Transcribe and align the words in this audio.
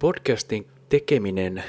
Podcastin 0.00 0.66
tekeminen 0.88 1.62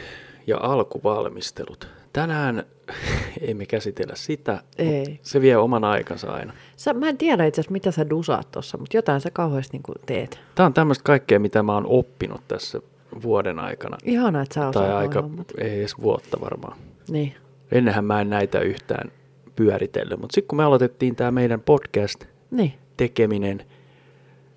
ja 0.48 0.58
alkuvalmistelut. 0.62 1.88
Tänään 2.14 2.64
emme 3.48 3.66
käsitellä 3.66 4.16
sitä, 4.16 4.64
Ei. 4.78 5.20
se 5.22 5.42
vie 5.42 5.58
oman 5.58 5.84
aikansa 5.84 6.32
aina. 6.32 6.54
Sä, 6.76 6.94
mä 6.94 7.10
en 7.10 7.18
tiedä 7.18 7.46
itse 7.46 7.62
asiassa, 7.62 7.72
mitä 7.72 7.92
sä 7.92 8.10
dusaat 8.10 8.52
tuossa, 8.52 8.78
mutta 8.78 8.98
jotain 8.98 9.22
sä 9.22 9.30
kauheasti 9.34 9.78
niin 9.78 10.02
teet. 10.06 10.40
Tämä 10.56 10.68
on 10.68 10.74
tämmöistä 10.74 11.04
kaikkea, 11.04 11.40
mitä 11.40 11.64
mä 11.64 11.74
oon 11.74 11.86
oppinut 11.86 12.42
tässä 12.48 12.82
vuoden 13.24 13.60
aikana. 13.60 13.98
Ihana, 14.04 14.42
että 14.42 14.56
sä 14.56 14.68
osaat 14.68 14.86
tai 14.86 14.96
aika, 14.96 15.22
hommat. 15.22 15.52
ei 15.58 15.80
edes 15.80 16.02
vuotta 16.02 16.42
varmaan. 16.42 16.78
Niin. 17.10 17.36
Ennenhän 17.72 18.06
mä 18.06 18.22
en 18.22 18.30
näitä 18.30 18.60
yhtään 18.60 19.12
pyöritellyt, 19.56 20.20
mutta 20.20 20.34
sitten 20.34 20.48
kun 20.48 20.58
me 20.58 20.64
aloitettiin 20.64 21.16
tämä 21.16 21.32
meidän 21.32 21.62
podcast 21.62 22.26
Niin. 22.52 22.74
tekeminen, 22.98 23.66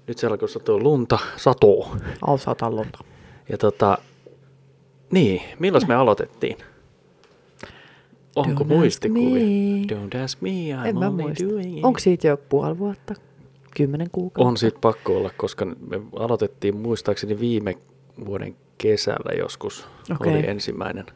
nyt 0.06 0.18
se 0.18 0.26
alkoi 0.26 0.48
satoa 0.48 0.78
lunta, 0.78 1.18
satoo. 1.36 1.96
Au 2.26 2.38
sata 2.38 2.70
lunta. 2.70 2.98
Ja 3.48 3.58
tota, 3.58 3.98
niin, 5.10 5.42
milloin 5.58 5.84
me 5.88 5.94
aloitettiin? 5.94 6.56
Onko 8.36 8.50
Don't 8.50 8.66
ask 8.66 8.68
muistikuvia? 8.68 9.44
me. 9.44 9.86
Don't 9.94 10.22
ask 10.24 10.40
me, 10.40 10.50
I'm 10.50 10.86
En 10.86 10.96
only 10.96 11.22
muista. 11.22 11.44
doing 11.48 11.78
it. 11.78 11.84
Onko 11.84 11.98
siitä 11.98 12.28
jo 12.28 12.36
puoli 12.36 12.78
vuotta? 12.78 13.14
Kymmenen 13.76 14.10
kuukautta? 14.12 14.48
On 14.48 14.56
siitä 14.56 14.78
pakko 14.80 15.16
olla, 15.16 15.30
koska 15.36 15.64
me 15.64 16.00
aloitettiin 16.18 16.76
muistaakseni 16.76 17.40
viime 17.40 17.78
vuoden 18.26 18.56
kesällä 18.78 19.32
joskus. 19.38 19.86
Okei. 20.20 20.32
Oli 20.32 20.46
ensimmäinen, 20.46 21.06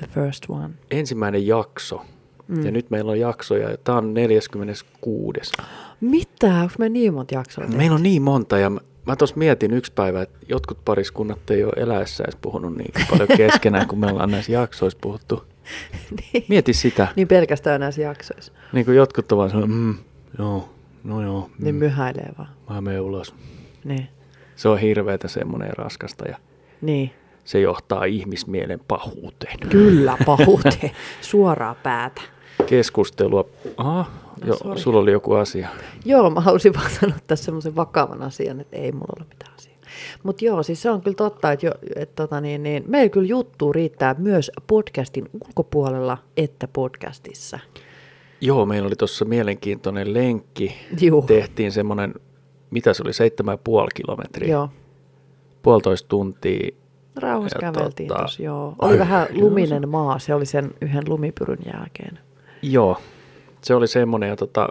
The 0.00 0.06
first 0.06 0.44
one. 0.48 0.70
ensimmäinen 0.90 1.46
jakso. 1.46 2.02
Mm. 2.48 2.64
Ja 2.64 2.70
nyt 2.72 2.90
meillä 2.90 3.12
on 3.12 3.20
jaksoja, 3.20 3.70
ja 3.70 3.76
tämä 3.76 3.98
on 3.98 4.14
46. 4.14 5.52
Mitä? 6.00 6.54
Onko 6.62 6.74
me 6.78 6.88
niin 6.88 7.14
monta 7.14 7.34
jaksoa 7.34 7.64
tehty? 7.64 7.76
Meillä 7.76 7.94
on 7.94 8.02
niin 8.02 8.22
monta, 8.22 8.58
ja 8.58 8.70
mä, 9.06 9.16
tuossa 9.16 9.36
mietin 9.36 9.72
yksi 9.72 9.92
päivä, 9.92 10.22
että 10.22 10.38
jotkut 10.48 10.78
pariskunnat 10.84 11.50
ei 11.50 11.64
ole 11.64 11.72
eläessä 11.76 12.24
edes 12.24 12.36
puhunut 12.42 12.76
niin 12.76 12.92
paljon 13.10 13.28
keskenään, 13.36 13.88
kun 13.88 13.98
me 14.00 14.06
ollaan 14.06 14.30
näissä 14.30 14.52
jaksoissa 14.52 14.98
puhuttu. 15.02 15.44
niin. 16.32 16.44
Mieti 16.48 16.72
sitä. 16.72 17.08
niin 17.16 17.28
pelkästään 17.28 17.80
näissä 17.80 18.02
jaksoissa. 18.02 18.52
Niin 18.72 18.84
kuin 18.84 18.96
jotkut 18.96 19.32
ovat 19.32 19.52
vaan 19.54 19.70
mm, 19.70 19.94
joo, 20.38 20.68
no 21.04 21.22
joo, 21.22 21.50
Niin 21.58 21.74
mm, 21.74 21.78
myhäilee 21.78 22.28
vaan. 22.38 22.48
mä 22.70 22.80
menen 22.80 23.00
ulos. 23.00 23.34
Niin. 23.84 24.08
Se 24.56 24.68
on 24.68 24.78
hirveätä 24.78 25.28
semmoinen 25.28 25.70
raskasta 25.76 26.28
ja 26.28 26.36
Niin. 26.80 27.10
se 27.44 27.60
johtaa 27.60 28.04
ihmismielen 28.04 28.80
pahuuteen. 28.88 29.58
Kyllä, 29.68 30.16
pahuuteen. 30.26 30.90
Suoraa 31.20 31.74
päätä. 31.74 32.22
Keskustelua. 32.66 33.44
Aha, 33.76 34.06
No, 34.40 34.46
jo, 34.46 34.56
sorry. 34.56 34.78
sulla 34.80 34.98
oli 35.00 35.12
joku 35.12 35.32
asia. 35.34 35.68
Joo, 36.04 36.30
mä 36.30 36.40
halusin 36.40 36.74
vaan 36.74 36.90
sanoa 37.00 37.16
tässä 37.26 37.44
semmoisen 37.44 37.76
vakavan 37.76 38.22
asian, 38.22 38.60
että 38.60 38.76
ei 38.76 38.92
mulla 38.92 39.12
ole 39.18 39.26
mitään 39.28 39.52
asiaa. 39.56 39.76
Mutta 40.22 40.44
joo, 40.44 40.62
siis 40.62 40.82
se 40.82 40.90
on 40.90 41.02
kyllä 41.02 41.14
totta, 41.14 41.52
että, 41.52 41.66
jo, 41.66 41.72
että 41.96 42.22
tota 42.22 42.40
niin, 42.40 42.62
niin, 42.62 42.84
meillä 42.86 43.08
kyllä 43.08 43.26
juttu 43.26 43.72
riittää 43.72 44.14
myös 44.18 44.50
podcastin 44.66 45.28
ulkopuolella 45.34 46.18
että 46.36 46.68
podcastissa. 46.68 47.58
Joo, 48.40 48.66
meillä 48.66 48.86
oli 48.86 48.96
tuossa 48.96 49.24
mielenkiintoinen 49.24 50.14
lenkki. 50.14 50.74
Juu. 51.00 51.22
Tehtiin 51.22 51.72
semmoinen, 51.72 52.14
mitä 52.70 52.94
se 52.94 53.02
oli, 53.02 53.12
seitsemän 53.12 53.52
ja 53.52 53.58
puoli 53.64 53.88
kilometriä. 53.94 54.50
Joo. 54.52 54.68
Puolitoista 55.62 56.08
tuntia. 56.08 56.70
Rauhassa 57.16 57.58
Ja 57.62 57.72
käveltiin 57.72 58.10
tota- 58.10 58.16
tuossa, 58.18 58.42
joo. 58.42 58.74
Oli 58.78 58.92
Ai, 58.92 58.98
vähän 58.98 59.26
luminen 59.32 59.88
maa, 59.88 60.18
se 60.18 60.34
oli 60.34 60.46
sen 60.46 60.70
yhden 60.80 61.02
lumipyryn 61.08 61.58
jälkeen. 61.74 62.18
Joo, 62.62 63.00
se 63.62 63.74
oli 63.74 63.88
semmoinen 63.88 64.28
ja 64.28 64.36
tota, 64.36 64.68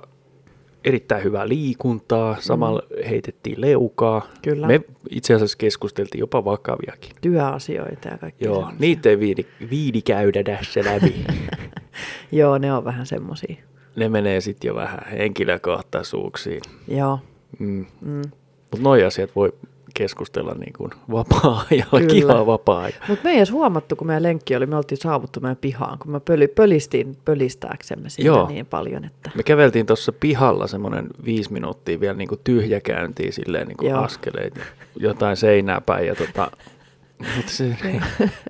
erittäin 0.85 1.23
hyvää 1.23 1.47
liikuntaa. 1.47 2.37
Samalla 2.39 2.81
mm. 2.89 3.03
heitettiin 3.09 3.61
leukaa. 3.61 4.27
Kyllä. 4.41 4.67
Me 4.67 4.81
itse 5.09 5.33
asiassa 5.33 5.57
keskusteltiin 5.57 6.19
jopa 6.19 6.45
vakaviakin. 6.45 7.11
Työasioita 7.21 8.07
ja 8.09 8.17
kaikki 8.17 8.45
Joo, 8.45 8.71
niitä 8.79 9.09
ei 9.09 9.19
viidi, 9.19 9.45
viidi 9.69 10.01
käydä 10.01 10.43
tässä 10.43 10.79
läpi. 10.85 11.25
Joo, 12.31 12.57
ne 12.57 12.73
on 12.73 12.85
vähän 12.85 13.05
semmosia. 13.05 13.55
ne 13.95 14.09
menee 14.09 14.41
sitten 14.41 14.67
jo 14.67 14.75
vähän 14.75 14.99
henkilökohtaisuuksiin. 15.11 16.61
Joo. 16.87 17.19
Mm. 17.59 17.85
Mm. 18.01 18.21
Mutta 18.71 18.83
noi 18.83 19.03
asiat 19.03 19.35
voi 19.35 19.53
keskustella 19.97 20.53
niin 20.59 20.73
kuin 20.77 20.91
vapaa-ajalla, 21.11 21.99
Kyllä. 22.13 22.45
vapaa-ajalla. 22.45 23.05
Mutta 23.07 23.23
me 23.23 23.29
ei 23.31 23.37
edes 23.37 23.51
huomattu, 23.51 23.95
kun 23.95 24.07
meidän 24.07 24.23
lenkki 24.23 24.55
oli, 24.55 24.65
me 24.65 24.75
oltiin 24.77 24.97
saavuttu 25.01 25.39
meidän 25.39 25.57
pihaan, 25.57 25.99
kun 25.99 26.11
me 26.11 26.19
pöli, 26.19 26.47
pölistiin 26.47 27.17
pölistääksemme 27.25 28.09
siitä 28.09 28.27
Joo. 28.27 28.47
niin 28.47 28.65
paljon, 28.65 29.05
että 29.05 29.31
Me 29.35 29.43
käveltiin 29.43 29.85
tuossa 29.85 30.11
pihalla 30.11 30.67
semmoinen 30.67 31.07
viisi 31.25 31.53
minuuttia 31.53 31.99
vielä 31.99 32.13
niin 32.13 32.27
kuin 32.27 32.41
tyhjäkäyntiä 32.43 33.31
silleen 33.31 33.67
niin 33.67 33.77
kuin 33.77 33.89
Joo. 33.89 34.01
askeleet, 34.03 34.59
jotain 34.99 35.37
seinää 35.37 35.81
päin 35.81 36.07
ja 36.07 36.15
tota, 36.15 36.51
mutta 37.35 37.51
se, 37.51 37.75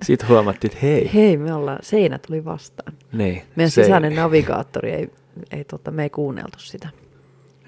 sitten 0.02 0.28
huomattiin, 0.28 0.72
että 0.72 0.86
hei, 0.86 1.10
hei, 1.14 1.36
me 1.36 1.54
ollaan, 1.54 1.78
seinä 1.82 2.18
tuli 2.26 2.44
vastaan. 2.44 2.92
niin, 3.12 3.42
Meidän 3.56 3.70
se- 3.70 3.82
sisäinen 3.84 4.14
navigaattori 4.14 4.90
ei, 4.92 5.10
ei 5.50 5.64
tota, 5.64 5.90
me 5.90 6.02
ei 6.02 6.10
kuunneltu 6.10 6.58
sitä. 6.58 6.88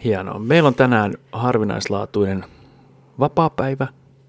Hienoa. 0.04 0.38
Meillä 0.38 0.66
on 0.66 0.74
tänään 0.74 1.14
harvinaislaatuinen 1.32 2.44
vapaapäivä. 3.18 3.86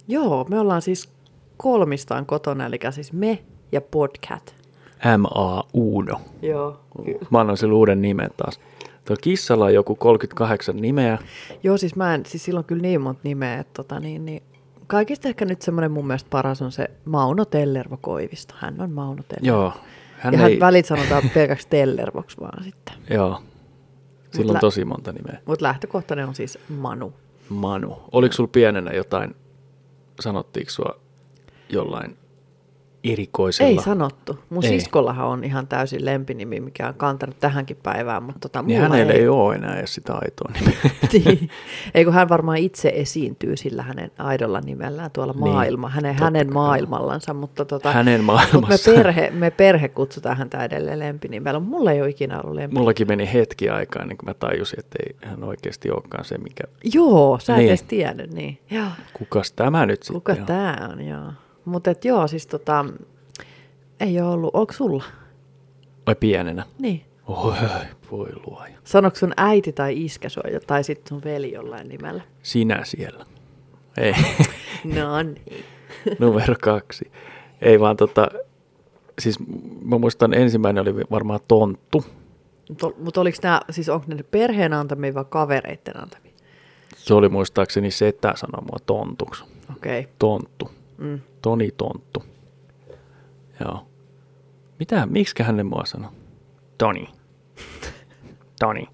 Joo, 0.08 0.46
me 0.50 0.60
ollaan 0.60 0.82
siis 0.82 1.10
kolmistaan 1.58 2.26
kotona, 2.26 2.66
eli 2.66 2.80
siis 2.92 3.14
me 3.14 3.44
ja 3.72 3.82
Podcat. 3.82 4.56
MA 5.18 5.64
Uno. 5.74 6.22
Joo. 6.42 6.80
Mä 7.30 7.40
annoin 7.40 7.58
sille 7.58 7.74
uuden 7.74 8.02
nimen 8.02 8.30
taas. 8.38 8.60
Tuo 9.06 9.16
kissalla 9.22 9.66
on 9.66 9.74
joku 9.74 9.96
38 9.96 10.76
nimeä. 10.78 11.18
Joo, 11.64 11.78
siis 11.78 11.96
mä 11.96 12.16
en, 12.16 12.26
siis 12.26 12.46
sillä 12.46 12.58
on 12.58 12.66
kyllä 12.66 12.82
niin 12.82 13.02
monta 13.02 13.22
nimeä, 13.24 13.60
että 13.60 13.74
tota, 13.74 14.00
niin, 14.00 14.26
niin, 14.26 14.44
kaikista 14.88 15.28
ehkä 15.28 15.46
nyt 15.46 15.62
semmoinen 15.62 15.92
mun 15.92 16.08
mielestä 16.08 16.30
paras 16.30 16.62
on 16.62 16.72
se 16.72 16.88
Mauno 17.06 17.46
Tellervo 17.46 17.98
Koivisto. 18.02 18.54
Hän 18.58 18.82
on 18.82 18.92
Mauno 18.92 19.24
Tellervo. 19.28 19.62
Joo. 19.62 19.74
Hän 20.18 20.34
ja 20.34 20.40
hän 20.40 20.52
ei, 20.52 20.60
välit 20.60 20.86
sanotaan 20.86 21.24
pelkäksi 21.34 21.68
Tellervoksi 21.70 22.38
vaan 22.40 22.64
sitten. 22.64 22.94
Joo. 23.10 23.42
Sillä 24.32 24.50
on 24.50 24.54
lä- 24.54 24.60
tosi 24.60 24.86
monta 24.86 25.12
nimeä. 25.12 25.40
Mutta 25.46 25.64
lähtökohtainen 25.66 26.28
on 26.28 26.36
siis 26.36 26.60
Manu. 26.70 27.14
Manu. 27.50 28.02
Oliko 28.12 28.34
sulla 28.34 28.50
pienenä 28.54 28.92
jotain, 28.92 29.36
sanottiinko 30.20 30.72
sua 30.72 31.00
jollain 31.70 32.18
erikoisella? 33.04 33.70
Ei 33.70 33.84
sanottu. 33.84 34.40
Mun 34.50 34.64
Ei. 34.66 34.70
siskollahan 34.70 35.28
on 35.28 35.44
ihan 35.44 35.68
täysin 35.68 36.06
lempinimi, 36.06 36.60
mikä 36.60 36.88
on 36.88 36.94
kantanut 36.94 37.40
tähänkin 37.40 37.78
päivään, 37.84 38.24
mutta 38.24 38.40
tota, 38.40 38.62
Niin 38.62 38.82
hänellä 38.82 39.14
ei. 39.14 39.20
ei. 39.20 39.28
ole 39.28 39.56
enää 39.56 39.78
edes 39.78 39.94
sitä 39.96 40.14
aitoa 40.14 40.52
nimeä. 40.60 40.78
niin. 41.14 41.50
Ei 41.94 42.06
kun 42.06 42.14
hän 42.14 42.30
varmaan 42.30 42.58
itse 42.58 42.92
esiintyy 42.96 43.58
sillä 43.58 43.84
hänen 43.84 44.12
aidolla 44.18 44.62
nimellään 44.62 45.12
tuolla 45.12 45.34
Niin, 45.34 45.40
maailma, 45.40 45.90
hänen, 45.90 46.16
hänen 46.20 46.54
maailmallansa, 46.54 47.34
mutta 47.34 47.66
tota, 47.66 47.92
Hänen 47.92 48.24
mut 48.24 48.36
me, 48.70 48.76
perhe, 48.94 49.30
me 49.30 49.52
perhe 49.52 49.88
kutsutaan 49.88 50.38
häntä 50.38 50.64
edelleen 50.64 51.00
lempinimellä. 51.00 51.60
Mulla 51.60 51.92
ei 51.92 52.02
ole 52.02 52.10
ikinä 52.10 52.42
ollut 52.42 52.56
lempi. 52.56 52.76
Mullakin 52.76 53.08
meni 53.08 53.34
hetki 53.34 53.70
aikaa 53.70 54.02
ennen 54.02 54.18
kuin 54.18 54.30
mä 54.30 54.34
tajusin, 54.34 54.80
että 54.80 54.98
ei 55.06 55.30
hän 55.30 55.44
oikeasti 55.44 55.92
olekaan 55.92 56.26
se, 56.26 56.38
mikä... 56.38 56.64
Joo, 56.94 57.40
sä 57.42 57.54
et 57.54 57.58
Niin. 57.60 57.70
edes 57.70 57.84
tiennyt, 57.84 58.34
niin. 58.34 58.60
Joo. 58.72 58.86
Kukas 59.14 59.52
tämä 59.52 59.86
nyt 59.86 60.04
sitten 60.04 60.14
Kuka 60.22 60.32
on? 60.34 60.46
tää 60.46 60.90
on, 60.94 61.02
joo. 61.08 61.32
Mutta 61.66 61.94
joo, 62.04 62.28
siis 62.28 62.48
tota, 62.48 62.86
ei 64.00 64.22
ole 64.22 64.30
ollut, 64.30 64.56
onko 64.56 64.74
sulla? 64.74 65.04
Vai 66.08 66.16
pienenä? 66.16 66.66
Niin. 66.80 67.06
Oi, 67.28 67.56
voi 68.12 68.30
luoja. 68.48 68.78
Sanoiko 68.84 69.16
sun 69.18 69.34
äiti 69.38 69.72
tai 69.74 70.04
iskä 70.06 70.30
sua 70.30 70.44
tai 70.68 70.84
sitten 70.84 71.10
sun 71.10 71.24
veli 71.24 71.52
jollain 71.52 71.90
nimellä? 71.90 72.22
Sinä 72.44 72.82
siellä. 72.84 73.26
Ei, 73.98 74.14
No 74.96 75.24
niin. 75.24 75.66
numero 76.20 76.56
kaksi. 76.62 77.12
Ei 77.62 77.80
vaan 77.80 77.98
tota, 77.98 78.28
siis 79.20 79.40
mä 79.86 79.98
muistan 79.98 80.34
ensimmäinen 80.34 80.82
oli 80.82 81.06
varmaan 81.12 81.40
tonttu. 81.48 82.06
Mutta 82.70 82.92
mut 82.98 83.18
oliko 83.18 83.38
nämä, 83.44 83.62
siis 83.70 83.90
onko 83.90 84.06
ne 84.08 84.24
perheen 84.24 84.74
antamia 84.74 85.14
vai 85.14 85.26
kavereitten 85.30 86.02
antamia? 86.02 86.32
Se 86.98 87.14
oli 87.14 87.30
muistaakseni 87.30 87.92
setä 87.92 88.34
sanoi 88.36 88.62
mua 88.62 88.78
tontuksi. 88.86 89.44
Okei. 89.78 90.00
Okay. 90.00 90.14
Tonttu. 90.20 90.72
Mm. 90.98 91.20
Toni 91.42 91.70
Tonttu. 91.78 92.24
Joo. 93.66 93.86
Mitä, 94.80 95.06
miksi 95.06 95.44
hän 95.44 95.58
ne 95.58 95.64
mua 95.64 95.86
sanoi? 95.86 96.10
Toni. 96.78 97.08
Toni. 98.60 98.88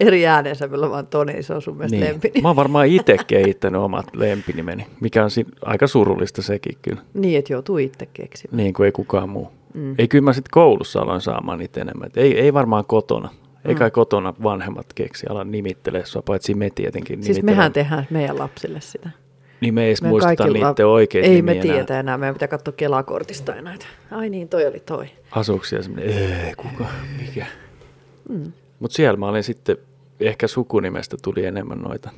Eri 0.00 0.26
äänensävyllä 0.26 0.90
vaan 0.90 1.06
Toni, 1.06 1.42
se 1.42 1.54
on 1.54 1.62
sun 1.62 1.76
mielestä 1.76 1.96
niin. 1.96 2.08
lempini. 2.08 2.42
Mä 2.42 2.48
oon 2.48 2.56
varmaan 2.56 2.86
itse 2.96 3.16
kehittänyt 3.26 3.80
omat 3.80 4.06
lempinimeni, 4.16 4.86
mikä 5.00 5.24
on 5.24 5.30
si- 5.30 5.46
aika 5.62 5.86
surullista 5.86 6.42
sekin 6.42 6.78
kyllä. 6.82 7.02
Niin, 7.14 7.38
että 7.38 7.52
joutuu 7.52 7.78
itse 7.78 8.06
keksimään. 8.12 8.56
Niin 8.56 8.74
kuin 8.74 8.84
ei 8.84 8.92
kukaan 8.92 9.28
muu. 9.28 9.50
Mm. 9.74 9.94
Ei 9.98 10.08
kyllä 10.08 10.24
mä 10.24 10.32
sitten 10.32 10.50
koulussa 10.52 11.00
aloin 11.00 11.20
saamaan 11.20 11.58
niitä 11.58 11.80
enemmän. 11.80 12.06
Et 12.06 12.16
ei, 12.16 12.38
ei 12.40 12.54
varmaan 12.54 12.84
kotona. 12.84 13.28
Ei 13.64 13.74
Mm. 13.74 13.78
kai 13.78 13.90
kotona 13.90 14.34
vanhemmat 14.42 14.86
keksi 14.94 15.26
ala 15.30 15.44
nimittelee 15.44 16.06
sua, 16.06 16.22
paitsi 16.22 16.54
me 16.54 16.70
tietenkin 16.70 17.22
Siis 17.22 17.42
mehän 17.42 17.72
tehdään 17.72 18.06
meidän 18.10 18.38
lapsille 18.38 18.80
sitä. 18.80 19.10
Niin 19.64 19.74
me 19.74 19.82
ei 19.82 19.88
edes 19.88 20.02
muisteta 20.02 20.44
kaikilla- 20.44 20.68
niiden 20.70 20.86
oikeita 20.86 21.28
Ei 21.28 21.42
me 21.42 21.54
nimiä 21.54 21.74
enää. 21.80 22.00
enää, 22.00 22.18
meidän 22.18 22.34
pitää 22.34 22.48
katsoa 22.48 22.74
Kelakortista 22.76 23.54
näitä. 23.62 23.86
Ai 24.10 24.30
niin, 24.30 24.48
toi 24.48 24.66
oli 24.66 24.80
toi. 24.80 25.06
Asuksia 25.30 25.82
semmoinen, 25.82 26.10
ei, 26.46 26.54
kuka, 26.56 26.84
mikä. 27.20 27.46
Mm. 28.28 28.52
Mutta 28.80 28.94
siellä 28.94 29.16
mä 29.16 29.28
olin 29.28 29.42
sitten, 29.42 29.76
ehkä 30.20 30.46
sukunimestä 30.48 31.16
tuli 31.22 31.44
enemmän 31.46 31.78
noita. 31.78 32.10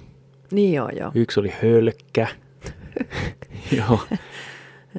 Niin 0.53 0.75
joo, 0.75 0.89
joo. 0.89 1.11
Yksi 1.15 1.41
oli 1.41 1.53
Hölkkä. 1.63 2.27
Joo. 3.77 4.01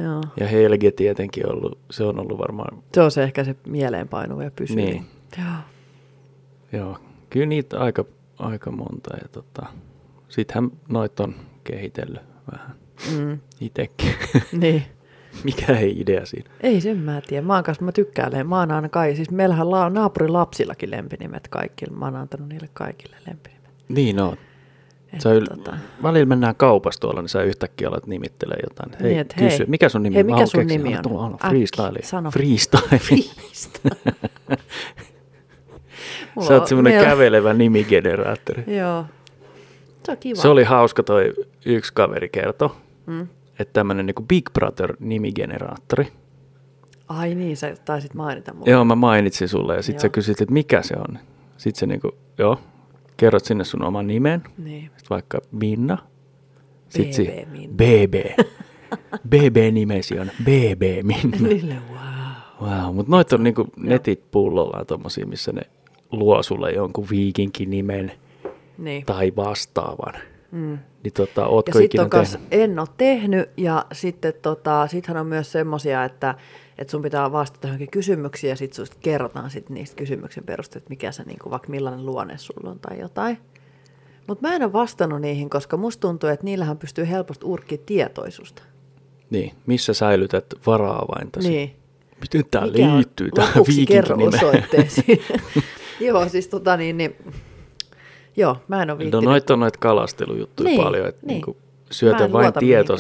Joo. 0.04 0.22
Ja 0.40 0.48
Helge 0.48 0.92
tietenkin 0.92 1.52
ollut, 1.52 1.78
se 1.92 2.04
on 2.04 2.20
ollut 2.20 2.38
varmaan, 2.38 2.84
Se 2.94 3.02
on 3.02 3.12
se 3.12 3.24
ehkä 3.24 3.44
se 3.44 3.56
mieleenpainuva 3.68 4.44
ja 4.44 4.52
pysyvin. 4.56 4.86
Niin. 4.86 5.06
Joo. 5.38 5.54
joo, 6.82 6.98
kyllä 7.30 7.46
niitä 7.46 7.80
aika, 7.80 8.06
aika 8.40 8.72
monta. 8.72 9.18
Ja 9.22 9.28
tota, 9.32 9.66
sittenhän 10.30 10.72
noit 10.90 11.20
on 11.20 11.36
kehitellyt 11.64 12.22
vähän 12.52 12.76
Mm. 13.18 13.40
itsekin. 13.62 14.12
Niin. 14.62 14.84
Mikä 15.44 15.74
ei 15.78 16.00
idea 16.02 16.26
siinä? 16.26 16.50
Ei 16.62 16.82
sen 16.82 16.98
mä 16.98 17.22
tiedä. 17.28 17.46
Mä 17.48 17.56
oon 17.56 17.64
kanssa, 17.64 17.86
mä 17.86 17.92
tykkään. 17.92 18.48
Mä 18.48 18.60
oon 18.60 18.72
aina 18.72 18.90
kai, 18.90 19.16
siis 19.16 19.32
meillähän 19.32 19.72
la, 19.72 19.90
naapurin 19.90 20.34
lapsillakin 20.34 20.92
lempinimet 20.92 21.48
kaikille. 21.48 21.98
Mä 21.98 22.06
oon 22.06 22.16
antanut 22.16 22.50
niille 22.50 22.70
kaikille 22.74 23.16
lempinimet. 23.28 23.72
Niin 23.90 24.20
on. 24.20 24.38
Et 25.14 25.22
Sä 25.22 25.34
yl... 25.34 25.46
tota, 25.46 25.78
Välillä 26.04 26.26
mennään 26.26 26.56
kaupassa 26.56 27.00
tuolla, 27.02 27.22
niin 27.22 27.30
sä 27.30 27.44
yhtäkkiä 27.44 27.88
alat 27.88 28.08
nimittelee 28.08 28.58
jotain. 28.70 28.92
Hei, 29.02 29.10
Niin, 29.10 29.20
et 29.20 29.34
kysy, 29.34 29.58
hei. 29.60 29.66
mikä 29.68 29.90
sun 29.90 30.04
nimi 30.04 30.16
Hei, 30.16 30.24
mikä 30.24 30.46
sun 30.46 30.68
nimi 30.68 30.96
on? 30.98 31.02
tulla, 31.04 31.26
Äkki, 31.28 31.48
freestyle. 31.48 32.00
sano. 32.04 32.32
Freestyle. 32.32 33.00
Freestyle. 33.08 34.14
Sä 36.48 36.54
oot 36.54 36.62
on 36.62 36.68
semmonen 36.68 36.94
meillä- 36.94 37.10
kävelevä 37.10 37.54
nimigeneraattori. 37.54 38.64
Joo. 38.78 39.06
Se 40.08 40.12
on 40.12 40.18
kiva. 40.18 40.36
Se 40.42 40.48
oli 40.48 40.64
hauska 40.64 41.04
toi 41.04 41.34
yksi 41.66 41.94
kaveri 41.94 42.30
kertoi, 42.30 42.70
Mm. 43.06 43.28
että 43.60 43.74
tämmönen 43.74 44.06
niinku 44.06 44.24
Big 44.24 44.50
Brother 44.54 44.96
nimigeneraattori. 45.00 46.08
Ai 47.08 47.36
niin, 47.36 47.58
sä 47.58 47.76
taisit 47.86 48.14
mainita 48.14 48.54
mulle. 48.54 48.72
Joo, 48.72 48.86
mä 48.86 48.96
mainitsin 48.96 49.48
sulle 49.50 49.76
ja 49.76 49.82
sit 49.82 50.00
sä 50.00 50.10
kysyt, 50.10 50.42
että 50.42 50.54
mikä 50.54 50.82
se 50.82 50.96
on. 51.10 51.20
Sit 51.58 51.76
sä 51.76 51.86
niinku, 51.86 52.12
joo, 52.38 52.60
kerrot 53.18 53.46
sinne 53.46 53.64
sun 53.64 53.84
oman 53.84 54.08
nimen, 54.08 54.44
Niin. 54.58 54.92
sit 54.98 55.10
vaikka 55.10 55.40
Minna. 55.52 55.98
Sit 56.90 57.08
BB 57.08 57.12
si- 57.14 57.46
Minna. 57.52 57.76
BB. 57.76 58.16
BB-nimesi 59.30 60.20
on 60.20 60.32
BB 60.44 60.82
Minna. 61.04 61.38
Niille 61.48 61.76
wow. 61.92 62.70
Wow, 62.70 62.96
mutta 62.96 63.12
noit 63.12 63.34
on 63.34 63.44
niinku 63.44 63.68
netit 63.78 64.32
pullollaan 64.32 64.86
tommosia, 64.86 65.26
missä 65.26 65.52
ne 65.52 65.62
luo 66.12 66.44
sulle 66.44 66.72
jonkun 66.72 67.08
viikinkin 67.10 67.70
nimen 67.70 68.12
Niin. 68.78 69.06
tai 69.06 69.34
vastaavan. 69.36 70.14
Mm. 70.52 70.78
Niin 71.04 71.14
tota, 71.14 71.42
Ja 71.42 71.48
ootko 71.48 71.72
sitten 71.72 71.86
ikinä 71.86 72.04
on 72.04 72.10
kas, 72.10 72.32
tehnyt? 72.32 72.48
en 72.52 72.80
ole 72.80 72.88
tehnyt 72.98 73.50
ja 73.58 73.86
sitten 73.92 74.34
tota, 74.42 74.88
sittenhän 74.88 75.22
on 75.22 75.28
myös 75.28 75.52
semmosia, 75.52 76.04
että, 76.04 76.36
että 76.78 76.92
sun 76.92 77.02
pitää 77.02 77.32
vastata 77.32 77.68
johonkin 77.68 77.92
kysymyksiin 77.92 78.50
ja 78.50 78.56
sitten 78.56 78.76
susta 78.76 78.98
kerrotaan 79.02 79.50
sit 79.50 79.70
niistä 79.70 79.96
kysymyksen 79.96 80.44
perusteella, 80.44 80.84
että 80.84 80.90
mikä 80.90 81.12
se 81.12 81.24
niinku, 81.24 81.50
vaikka 81.50 81.70
millainen 81.70 82.06
luonne 82.06 82.38
sulla 82.38 82.70
on 82.70 82.80
tai 82.80 83.00
jotain. 83.00 83.38
Mutta 84.28 84.48
mä 84.48 84.56
en 84.56 84.64
ole 84.64 84.74
vastannut 84.74 85.22
niihin, 85.22 85.50
koska 85.50 85.78
musta 85.78 86.02
tuntuu, 86.02 86.30
että 86.30 86.46
niillähän 86.46 86.78
pystyy 86.78 87.10
helposti 87.10 87.46
urkkimaan 87.46 87.86
tietoisuutta. 87.86 88.64
Niin, 89.30 89.54
missä 89.66 89.94
säilytät 89.94 90.46
vara-avaintasi? 90.66 91.50
Niin. 91.50 91.76
Miten 92.22 92.44
tämä 92.52 92.68
liittyy 92.68 93.32
tähän 93.32 93.64
viikinkin 93.68 94.04
joo, 96.08 96.30
siis 96.30 96.48
tota 96.48 96.78
niin, 96.78 96.98
niin 96.98 97.16
joo, 98.38 98.58
mä 98.68 98.82
en 98.82 98.90
ole 98.90 98.96
No 98.96 99.00
viittinyt. 99.00 99.26
noita 99.26 99.54
on 99.54 99.60
noita 99.60 99.80
kalastelujuttuja 99.80 100.70
Niin, 100.70 100.84
paljon, 100.84 101.08
että 101.08 101.26
niin. 101.26 101.44
Mä 101.48 101.54
syötä 101.92 102.32
vain 102.32 102.54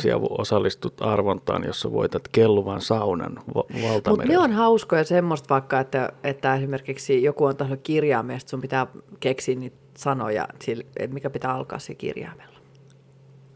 ja 0.07 0.18
osallistut 0.30 1.01
arvontaan, 1.01 1.63
jossa 1.63 1.92
voitat 1.92 2.28
kelluvan 2.31 2.81
saunan 2.81 3.36
va- 3.36 3.44
Mutta 3.54 3.74
ne 3.74 3.89
valtamerellä. 3.94 4.39
on 4.44 4.51
hauskoja 4.51 5.04
semmoista 5.04 5.50
vaikka, 5.54 5.80
että, 5.80 6.10
että 6.24 6.56
esimerkiksi 6.56 7.24
joku 7.24 7.45
on 7.45 7.56
tahdot 7.57 7.80
kirjaimesta, 7.84 8.50
sun 8.50 8.62
pitää 8.62 8.88
keksiä 9.19 9.56
niitä 9.56 9.78
sanoja, 9.98 10.48
mikä 11.12 11.30
pitää 11.30 11.54
alkaa 11.54 11.80
se 11.80 11.95
kirjaimella. 11.95 12.57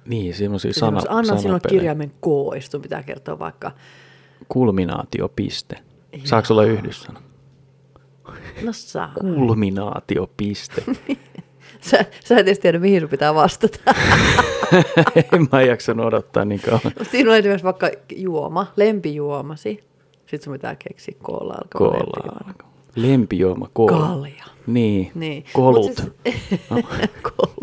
Niin, 0.06 0.34
semmoisia 0.34 0.74
Siis 0.74 0.80
sana, 0.80 1.01
semmosia, 1.01 1.12
Anna 1.31 1.42
sinulle 1.42 1.60
kirjaimen 1.69 2.10
K, 2.10 2.25
sun 2.60 2.81
pitää 2.81 3.04
kertoa 3.04 3.39
vaikka, 3.39 3.72
Kulminaatiopiste. 4.48 5.75
Saako 6.24 6.48
olla 6.54 6.63
yhdyssana? 6.63 7.22
no 8.63 8.74
saa. 8.74 9.12
Kulminaatiopiste. 9.19 10.84
Sä, 11.92 12.06
sä 12.26 12.36
et 12.36 12.48
edes 12.48 12.60
tiedä, 12.60 12.80
mihin 12.80 13.02
sun 13.02 13.10
pitää 13.10 13.36
vastata. 13.36 13.80
en 15.34 15.48
mä 15.52 15.62
jaksanut 15.62 16.06
odottaa 16.06 16.46
niin 16.46 16.62
kauan. 16.62 16.82
Siinä 17.12 17.32
on 17.32 17.38
esimerkiksi 17.38 17.64
vaikka 17.64 17.90
juoma, 18.16 18.68
lempijuomasi. 18.76 19.84
Sitten 20.26 20.42
sun 20.44 20.54
pitää 20.54 20.76
keksiä 20.76 21.16
koolla 21.24 21.54
alkava 21.54 21.94
lempijuoma. 21.94 22.54
Lempijuoma, 22.96 23.70
koolla. 23.74 24.08
Kalja. 24.08 24.44
Niin, 24.68 25.12
Niin. 25.16 25.44
kolut. 25.54 25.86
Siis, 25.96 26.12
kolut. 27.38 27.61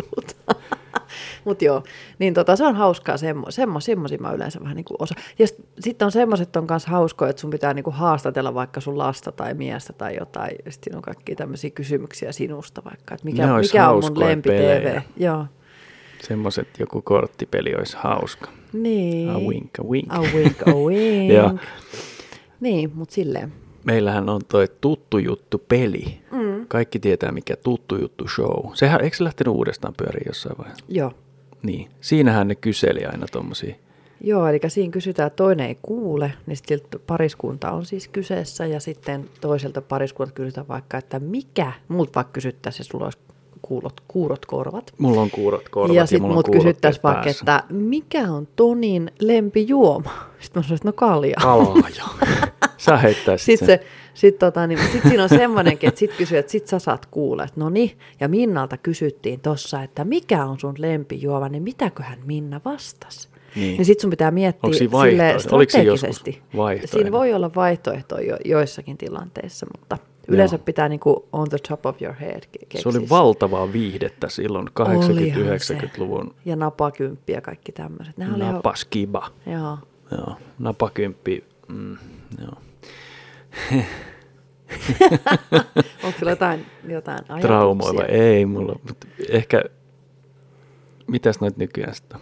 Mutta 1.48 1.64
joo, 1.64 1.82
niin 2.18 2.34
tota, 2.34 2.56
se 2.56 2.64
on 2.64 2.76
hauskaa, 2.76 3.16
semmo, 3.16 3.50
semmo, 3.50 3.80
semmosia 3.80 4.18
mä 4.18 4.32
yleensä 4.32 4.60
vähän 4.60 4.76
niinku 4.76 4.94
osa. 4.98 5.14
Ja 5.38 5.46
sitten 5.46 5.66
sit 5.80 6.02
on 6.02 6.12
semmoiset 6.12 6.56
on 6.56 6.66
kanssa 6.66 6.90
hauskoja, 6.90 7.30
että 7.30 7.40
sun 7.40 7.50
pitää 7.50 7.74
niinku 7.74 7.90
haastatella 7.90 8.54
vaikka 8.54 8.80
sun 8.80 8.98
lasta 8.98 9.32
tai 9.32 9.54
miestä 9.54 9.92
tai 9.92 10.16
jotain. 10.16 10.56
Ja 10.64 10.72
sitten 10.72 10.96
on 10.96 11.02
kaikkia 11.02 11.36
tämmöisiä 11.36 11.70
kysymyksiä 11.70 12.32
sinusta 12.32 12.84
vaikka, 12.84 13.14
että 13.14 13.24
mikä, 13.24 13.46
mikä 13.46 13.88
on 13.88 14.04
mun 14.04 14.20
lempi 14.20 14.50
TV. 14.50 15.00
Joo. 15.16 15.46
Semmoiset 16.22 16.68
joku 16.78 17.02
korttipeli 17.02 17.74
olisi 17.74 17.96
hauska. 18.00 18.50
Niin. 18.72 19.30
A 19.30 19.38
wink, 19.38 19.78
a 19.78 19.82
wink. 19.82 20.12
A 20.12 20.20
wink, 20.34 20.68
a 20.68 20.72
wink. 20.86 21.32
Joo. 21.32 21.54
Niin, 22.60 22.90
mutta 22.94 23.14
silleen. 23.14 23.52
Meillähän 23.84 24.28
on 24.28 24.40
toi 24.48 24.66
tuttu 24.80 25.18
juttu 25.18 25.58
peli. 25.68 26.20
Mm. 26.30 26.66
Kaikki 26.68 26.98
tietää 26.98 27.32
mikä 27.32 27.56
tuttu 27.56 27.96
juttu 27.96 28.28
show. 28.28 28.74
Sehän, 28.74 29.00
eikö 29.00 29.16
se 29.16 29.24
lähtenyt 29.24 29.54
uudestaan 29.54 29.94
pyöriin 29.96 30.26
jossain 30.26 30.58
vaiheessa? 30.58 30.84
Joo. 30.88 31.12
Niin. 31.62 31.88
Siinähän 32.00 32.48
ne 32.48 32.54
kyseli 32.54 33.04
aina 33.04 33.26
tommosia. 33.32 33.74
Joo, 34.20 34.46
eli 34.48 34.60
siinä 34.68 34.90
kysytään, 34.90 35.26
että 35.26 35.36
toinen 35.36 35.66
ei 35.66 35.78
kuule, 35.82 36.32
niin 36.46 36.56
sitten 36.56 37.00
pariskunta 37.06 37.72
on 37.72 37.84
siis 37.84 38.08
kyseessä 38.08 38.66
ja 38.66 38.80
sitten 38.80 39.28
toiselta 39.40 39.82
pariskunnalta 39.82 40.34
kysytään 40.34 40.68
vaikka, 40.68 40.98
että 40.98 41.18
mikä, 41.18 41.72
multa 41.88 42.12
vaikka 42.14 42.32
kysyttäisiin, 42.32 42.86
sulla 42.86 43.04
olisi 43.04 43.18
kuulot, 43.62 44.00
kuurot 44.08 44.46
korvat. 44.46 44.92
Mulla 44.98 45.20
on 45.20 45.30
kuurot 45.30 45.68
korvat 45.68 45.94
ja 45.96 46.02
ja, 46.02 46.06
sitten 46.06 46.22
mulla 46.22 46.34
mut 46.34 46.48
kysyttäisiin 46.52 47.02
vaikka, 47.02 47.30
että 47.30 47.62
mikä 47.70 48.22
on 48.22 48.48
Tonin 48.56 49.10
lempijuoma? 49.20 50.10
Sitten 50.40 50.60
mä 50.60 50.62
sanoin, 50.62 50.76
että 50.76 50.88
no 50.88 50.92
kalja. 50.92 51.36
Kalaaja. 51.42 52.04
Sä 52.76 52.96
heittäisit 52.96 53.46
Sitten 53.46 53.66
sen. 53.66 53.78
se, 53.78 53.86
sit 54.18 54.38
tota, 54.38 54.66
niin, 54.66 54.78
sit 54.92 55.02
siinä 55.08 55.22
on 55.22 55.28
semmoinenkin, 55.28 55.88
että 55.88 55.98
sit 55.98 56.12
kysyy, 56.18 56.38
että 56.38 56.52
sit 56.52 56.66
sä 56.66 56.78
saat 56.78 57.06
kuulla, 57.06 57.44
että 57.44 57.60
no 57.60 57.68
niin, 57.68 57.98
ja 58.20 58.28
Minnalta 58.28 58.76
kysyttiin 58.76 59.40
tossa, 59.40 59.82
että 59.82 60.04
mikä 60.04 60.44
on 60.44 60.58
sun 60.60 60.74
lempijuoma, 60.78 61.48
niin 61.48 61.62
mitäköhän 61.62 62.18
Minna 62.24 62.60
vastasi? 62.64 63.28
Niin. 63.56 63.76
Niin 63.76 63.84
sit 63.84 64.00
sun 64.00 64.10
pitää 64.10 64.30
miettiä 64.30 64.70
vaihtoehto? 64.92 65.56
Oliko 65.56 65.78
joskus 65.78 66.00
strategisesti. 66.00 66.42
vaihtoehto? 66.56 66.96
Siinä 66.96 67.12
voi 67.12 67.32
olla 67.34 67.50
vaihtoehtoja 67.56 68.28
jo, 68.28 68.36
joissakin 68.44 68.98
tilanteissa, 68.98 69.66
mutta 69.78 69.98
yleensä 70.28 70.56
Joo. 70.56 70.62
pitää 70.64 70.88
niinku 70.88 71.28
on 71.32 71.48
the 71.48 71.58
top 71.68 71.86
of 71.86 72.02
your 72.02 72.14
head 72.14 72.42
ke- 72.42 72.66
keksiä. 72.68 72.92
Se 72.92 72.98
oli 72.98 73.08
valtavaa 73.08 73.72
viihdettä 73.72 74.28
silloin 74.28 74.68
Olihan 74.78 75.60
se. 75.60 75.74
80-90-luvun 75.74 76.34
Ja 76.44 76.56
napakymppi 76.56 77.32
ja 77.32 77.40
kaikki 77.40 77.72
tämmöiset. 77.72 78.16
Napaskiba. 78.18 79.30
Joo. 79.46 79.78
Joo, 80.10 80.36
napakymppi. 80.58 81.44
Mm, 81.68 81.96
joo. 82.40 82.52
Onko 86.04 86.18
sulla 86.18 86.32
jotain, 86.32 86.66
jotain 86.88 87.18
ajatuksia? 87.18 87.48
Traumoiva. 87.48 88.02
Ei 88.02 88.46
mulla, 88.46 88.76
mutta 88.88 89.06
ehkä, 89.28 89.62
mitäs 91.06 91.40
noit 91.40 91.56
nykyään 91.56 91.94
sitten? 91.94 92.20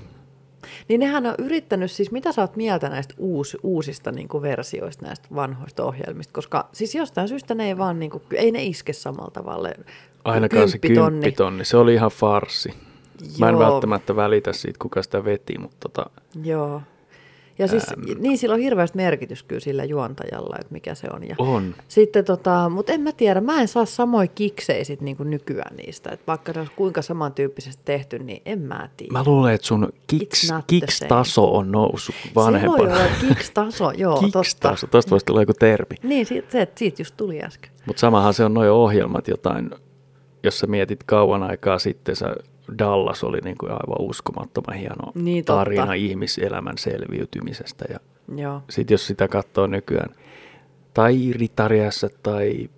Niin 0.89 1.01
nehän 1.01 1.27
on 1.27 1.35
yrittänyt, 1.39 1.91
siis 1.91 2.11
mitä 2.11 2.33
sä 2.33 2.43
oot 2.43 2.57
mieltä 2.57 2.89
näistä 2.89 3.15
uus, 3.19 3.57
uusista 3.63 4.13
niin 4.13 4.29
kuin 4.29 4.43
versioista 4.43 5.07
näistä 5.07 5.29
vanhoista 5.35 5.85
ohjelmista, 5.85 6.33
koska 6.33 6.69
siis 6.73 6.95
jostain 6.95 7.29
syystä 7.29 7.55
ne 7.55 7.67
ei 7.67 7.79
vaan, 7.79 7.99
niin 7.99 8.11
kuin, 8.11 8.23
ei 8.35 8.53
ne 8.53 8.65
iske 8.65 8.93
samalla 8.93 9.31
tavalla. 9.31 9.69
Ainakaan 10.25 10.69
se 10.69 10.79
Kymppitonni. 10.79 11.65
se 11.65 11.77
oli 11.77 11.95
ihan 11.95 12.11
farsi. 12.11 12.75
Mä 13.39 13.49
en 13.49 13.53
Joo. 13.53 13.61
välttämättä 13.61 14.17
välitä 14.17 14.53
siitä, 14.53 14.79
kuka 14.83 15.03
sitä 15.03 15.25
veti, 15.25 15.59
mutta 15.59 15.89
tota, 15.89 16.11
Joo. 16.45 16.83
Ja 17.59 17.69
siis 17.69 17.85
niin 18.19 18.39
sillä 18.39 18.55
on 18.55 18.61
hirveästi 18.61 18.97
merkitys 18.97 19.43
kyllä 19.43 19.61
sillä 19.61 19.85
juontajalla, 19.85 20.57
että 20.61 20.73
mikä 20.73 20.95
se 20.95 21.07
on. 21.13 21.29
Ja 21.29 21.35
on. 21.39 21.75
Sitten 21.89 22.25
tota, 22.25 22.69
mutta 22.69 22.93
en 22.93 23.01
mä 23.01 23.13
tiedä, 23.13 23.41
mä 23.41 23.61
en 23.61 23.69
saa 23.69 23.85
samoja 23.85 24.27
kiksejä 24.29 24.85
sit 24.85 25.01
niinku 25.01 25.25
nykyään 25.25 25.77
niistä. 25.77 26.11
Että 26.11 26.25
vaikka 26.27 26.53
ne 26.53 26.61
olisi 26.61 26.73
kuinka 26.77 27.03
samantyyppisesti 27.03 27.83
tehty, 27.85 28.19
niin 28.19 28.43
en 28.45 28.59
mä 28.59 28.89
tiedä. 28.97 29.13
Mä 29.13 29.23
luulen, 29.27 29.55
että 29.55 29.67
sun 29.67 29.93
kiks, 30.07 30.53
kiks-taso 30.67 31.57
on 31.57 31.73
noussut 31.73 32.15
Se 32.23 32.31
voi 32.35 32.45
vanhempana. 32.45 32.95
olla 32.95 33.09
kiks-taso, 33.29 33.91
joo. 34.03 34.21
Kiks-taso, 34.21 34.87
tosta 34.87 35.11
voisi 35.11 35.27
tulla 35.27 35.43
joku 35.43 35.55
termi. 35.59 35.97
Niin, 36.03 36.27
siitä, 36.27 36.53
se, 36.53 36.69
siitä 36.75 37.03
just 37.03 37.17
tuli 37.17 37.43
äsken. 37.43 37.71
Mutta 37.87 38.01
samahan 38.01 38.35
se 38.35 38.45
on 38.45 38.55
noin 38.55 38.71
ohjelmat 38.71 39.29
jotain, 39.29 39.71
jos 40.43 40.59
sä 40.59 40.67
mietit 40.67 41.05
kauan 41.05 41.43
aikaa 41.43 41.79
sitten, 41.79 42.17
sä 42.17 42.37
Dallas 42.79 43.25
oli 43.25 43.39
niin 43.45 43.59
kuin 43.59 43.73
aivan 43.73 44.01
uskomattoman 44.09 44.77
hieno 44.77 45.13
Niin, 45.15 45.45
totta. 45.45 45.59
tarina 45.59 45.93
ihmiselämän 45.95 46.79
selviytymisestä. 46.79 47.85
Ja 47.91 47.99
Joo. 48.37 48.63
sitten 48.71 48.95
jos 48.95 49.07
sitä 49.07 49.29
katsoo 49.29 49.67
nykyään, 49.67 50.15
tai 50.95 51.33
Ritariassa 51.33 52.09
tai 52.23 52.71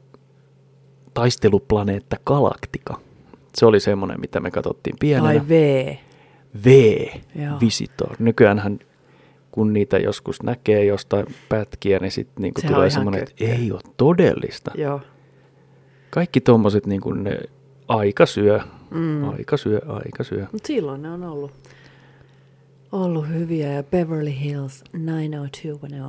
Taisteluplaneetta 1.15 2.17
Galaktika, 2.27 3.01
se 3.55 3.67
oli 3.67 3.81
semmoinen, 3.81 4.21
mitä 4.21 4.41
me 4.41 4.51
katsottiin 4.51 4.97
pienenä. 5.01 5.27
Tai 5.29 5.49
V. 5.49 5.53
V, 6.65 6.69
Joo. 7.35 7.61
Visitor. 7.61 8.17
Nykyäänhän 8.19 8.79
kun 9.51 9.73
niitä 9.73 9.99
joskus 9.99 10.43
näkee 10.43 10.85
jostain 10.85 11.27
pätkiä, 11.49 11.99
niin 11.99 12.11
sitten 12.11 12.43
niinku 12.43 12.61
Sehän 12.61 12.75
tulee 12.75 12.91
semmoinen, 12.91 13.23
että 13.23 13.45
ei 13.45 13.73
ole 13.73 13.81
todellista. 13.97 14.71
Joo. 14.75 15.01
Kaikki 16.11 16.41
tommoset 16.41 16.87
niinku 16.87 17.11
ne 17.11 17.39
aika 17.89 18.27
syö, 18.27 18.61
Mm. 18.91 19.29
aika 19.29 19.57
syö, 19.57 19.81
aika 19.87 20.25
syö. 20.25 20.47
Mutta 20.53 20.67
silloin 20.67 21.03
ne 21.03 21.11
on 21.11 21.23
ollut, 21.25 21.53
ollut 22.93 23.29
hyviä 23.29 23.73
ja 23.73 23.83
Beverly 23.83 24.33
Hills 24.45 24.85
90210. 24.93 26.05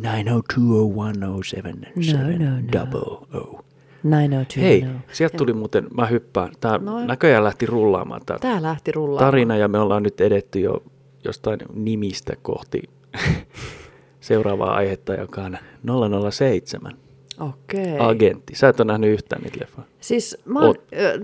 9020107 0.00 1.86
No, 2.12 2.46
no, 2.46 2.50
no. 2.50 2.62
double 2.72 3.26
O. 3.40 3.64
90210. 4.04 4.60
Hei, 4.60 4.84
sieltä 5.12 5.36
tuli 5.36 5.52
muuten, 5.52 5.86
mä 5.96 6.06
hyppään, 6.06 6.52
tää 6.60 6.78
No. 6.78 7.04
näköjään 7.06 7.44
lähti 7.44 7.66
rullaamaan 7.66 8.20
tää 8.26 8.38
Tää 8.38 8.62
lähti 8.62 8.92
rullaamaan. 8.92 9.26
tarina 9.32 9.56
ja 9.56 9.68
me 9.68 9.78
ollaan 9.78 10.02
nyt 10.02 10.20
edetty 10.20 10.60
jo 10.60 10.82
jostain 11.24 11.58
nimistä 11.74 12.32
kohti 12.42 12.82
seuraavaa 14.20 14.74
aihetta, 14.74 15.14
joka 15.14 15.42
on 15.42 15.58
007. 16.30 16.92
Okei. 17.40 17.98
Agentti. 17.98 18.54
Sä 18.54 18.68
et 18.68 18.80
ole 18.80 18.86
nähnyt 18.86 19.10
yhtään 19.10 19.42
niitä 19.42 19.60
leffoja. 19.60 19.86
Siis 20.00 20.38
mä 20.44 20.60
oon, 20.60 20.74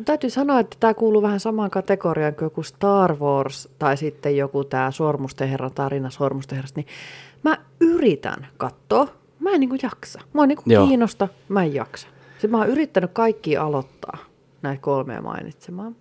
täytyy 0.05 0.31
sanoa, 0.31 0.61
että 0.61 0.77
tämä 0.81 0.95
kuuluu 0.95 1.23
vähän 1.23 1.41
samaan 1.41 1.71
kategoriaan 1.71 2.35
kuin 2.35 2.47
joku 2.47 2.63
Star 2.63 3.17
Wars 3.19 3.69
tai 3.79 3.97
sitten 3.97 4.37
joku 4.37 4.65
tämä 4.65 4.91
Sormusten 4.91 5.49
herran 5.49 5.73
tarina 5.75 6.11
Sormusten 6.11 6.57
herrasta, 6.57 6.81
niin 6.81 6.87
mä 7.43 7.59
yritän 7.81 8.47
katsoa, 8.57 9.09
mä 9.39 9.51
en 9.51 9.61
niinku 9.61 9.77
jaksa. 9.83 10.21
Mä 10.33 10.41
oon 10.41 10.49
niinku 10.49 10.63
Joo. 10.67 10.87
kiinnosta, 10.87 11.29
mä 11.49 11.65
en 11.65 11.75
jaksa. 11.75 12.09
Sitten 12.33 12.51
mä 12.51 12.59
oon 12.59 12.69
yrittänyt 12.69 13.11
kaikki 13.13 13.57
aloittaa, 13.57 14.19
näitä 14.63 14.83
kolmea 14.83 15.23
mainitsemaan. 15.23 15.97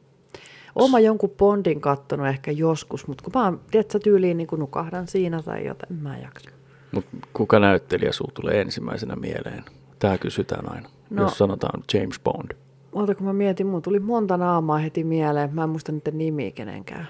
Oon 0.76 0.92
mä 0.92 1.00
jonkun 1.00 1.30
Bondin 1.30 1.82
kattonut 1.82 2.28
ehkä 2.28 2.52
joskus, 2.52 3.08
mutta 3.08 3.24
kun 3.24 3.32
mä 3.36 3.44
oon, 3.46 3.62
tiedätkö, 3.72 4.00
tyyliin 4.00 4.38
niin 4.38 4.48
nukahdan 4.58 5.08
siinä 5.08 5.42
tai 5.42 5.66
jotain, 5.66 5.94
en 5.94 6.00
mä 6.00 6.18
jaksa. 6.18 6.50
Mut 6.92 7.06
kuka 7.34 7.60
näyttelijä 7.60 8.12
sulla 8.12 8.32
tulee 8.34 8.62
ensimmäisenä 8.62 9.16
mieleen? 9.16 9.64
Tää 10.04 10.18
kysytään 10.18 10.72
aina, 10.74 10.90
No. 11.10 11.24
jos 11.24 11.38
sanotaan 11.38 11.84
James 11.94 12.20
Bond. 12.20 12.52
Oota, 12.94 13.16
kun 13.16 13.26
mä 13.28 13.34
mietin, 13.34 13.68
mulla 13.68 13.82
tuli 13.82 14.00
monta 14.00 14.38
naamaa 14.38 14.78
heti 14.78 15.04
mieleen. 15.04 15.56
Mä 15.56 15.64
en 15.64 15.70
muista 15.70 15.92
niiden 15.92 16.18
nimiä 16.18 16.52
kenenkään. 16.52 17.08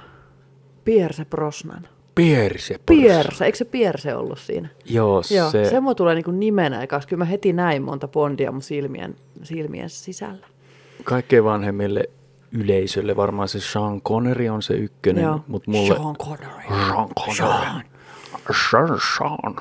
Pierce 0.85 1.25
Brosnan. 1.25 1.87
Pierce. 2.15 2.79
Pierce, 2.85 3.45
eikö 3.45 3.57
se 3.57 3.65
Pierce 3.65 4.15
ollut 4.15 4.39
siinä? 4.39 4.69
Joo, 4.85 5.21
Joo, 5.35 5.51
se, 5.51 5.65
se 5.65 5.79
mua 5.79 5.95
tulee 5.95 6.15
niin 6.15 6.39
nimenä, 6.39 6.87
koska 6.87 7.09
kyllä 7.09 7.21
mä 7.21 7.25
heti 7.25 7.53
näin 7.53 7.83
monta 7.83 8.07
Bondia 8.07 8.51
mun 8.51 8.61
silmien, 8.61 9.15
silmien 9.43 9.89
sisällä. 9.89 10.47
kaikkein 11.03 11.43
vanhemmille 11.43 12.09
yleisölle 12.51 13.15
varmaan 13.15 13.47
se 13.47 13.59
Sean 13.59 14.01
Connery 14.01 14.49
on 14.49 14.61
se 14.61 14.73
ykkönen, 14.73 15.23
Joo. 15.23 15.39
mutta 15.47 15.71
mulle... 15.71 15.95
Sean 15.95 16.15
Connery. 16.17 16.63
Sean 16.87 17.09
Connery. 17.19 17.59
Sean. 17.63 17.83
Sean. 18.71 18.99
Sean. 19.17 19.55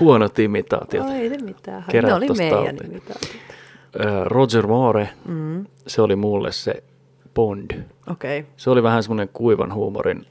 Huonot 0.00 0.38
imitaatiot. 0.38 1.06
No 1.06 1.12
ei 1.12 1.28
ne 1.28 1.38
mitään. 1.38 1.84
Ne 2.02 2.14
oli 2.14 2.26
meidän 2.36 2.76
imitaatiot. 2.84 3.36
Roger 4.24 4.66
Moore, 4.66 5.08
Mm. 5.24 5.66
se 5.86 6.02
oli 6.02 6.16
mulle 6.16 6.52
se 6.52 6.82
Bond. 7.34 7.70
Okay. 8.10 8.44
Se 8.56 8.70
oli 8.70 8.82
vähän 8.82 9.02
semmoinen 9.02 9.28
kuivan 9.32 9.74
huumorin 9.74 10.26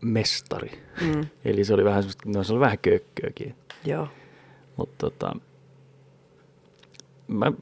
mestari. 0.00 0.70
Mm. 1.00 1.26
Eli 1.44 1.64
se 1.64 1.74
oli 1.74 1.84
vähän 1.84 2.02
semmoista, 2.02 2.22
no 2.26 2.44
se 2.44 2.52
oli 2.52 2.60
vähän 2.60 2.78
kökköäkin. 2.78 3.54
Joo. 3.84 4.08
Mutta 4.76 4.96
tota, 5.10 5.36
mä, 7.28 7.52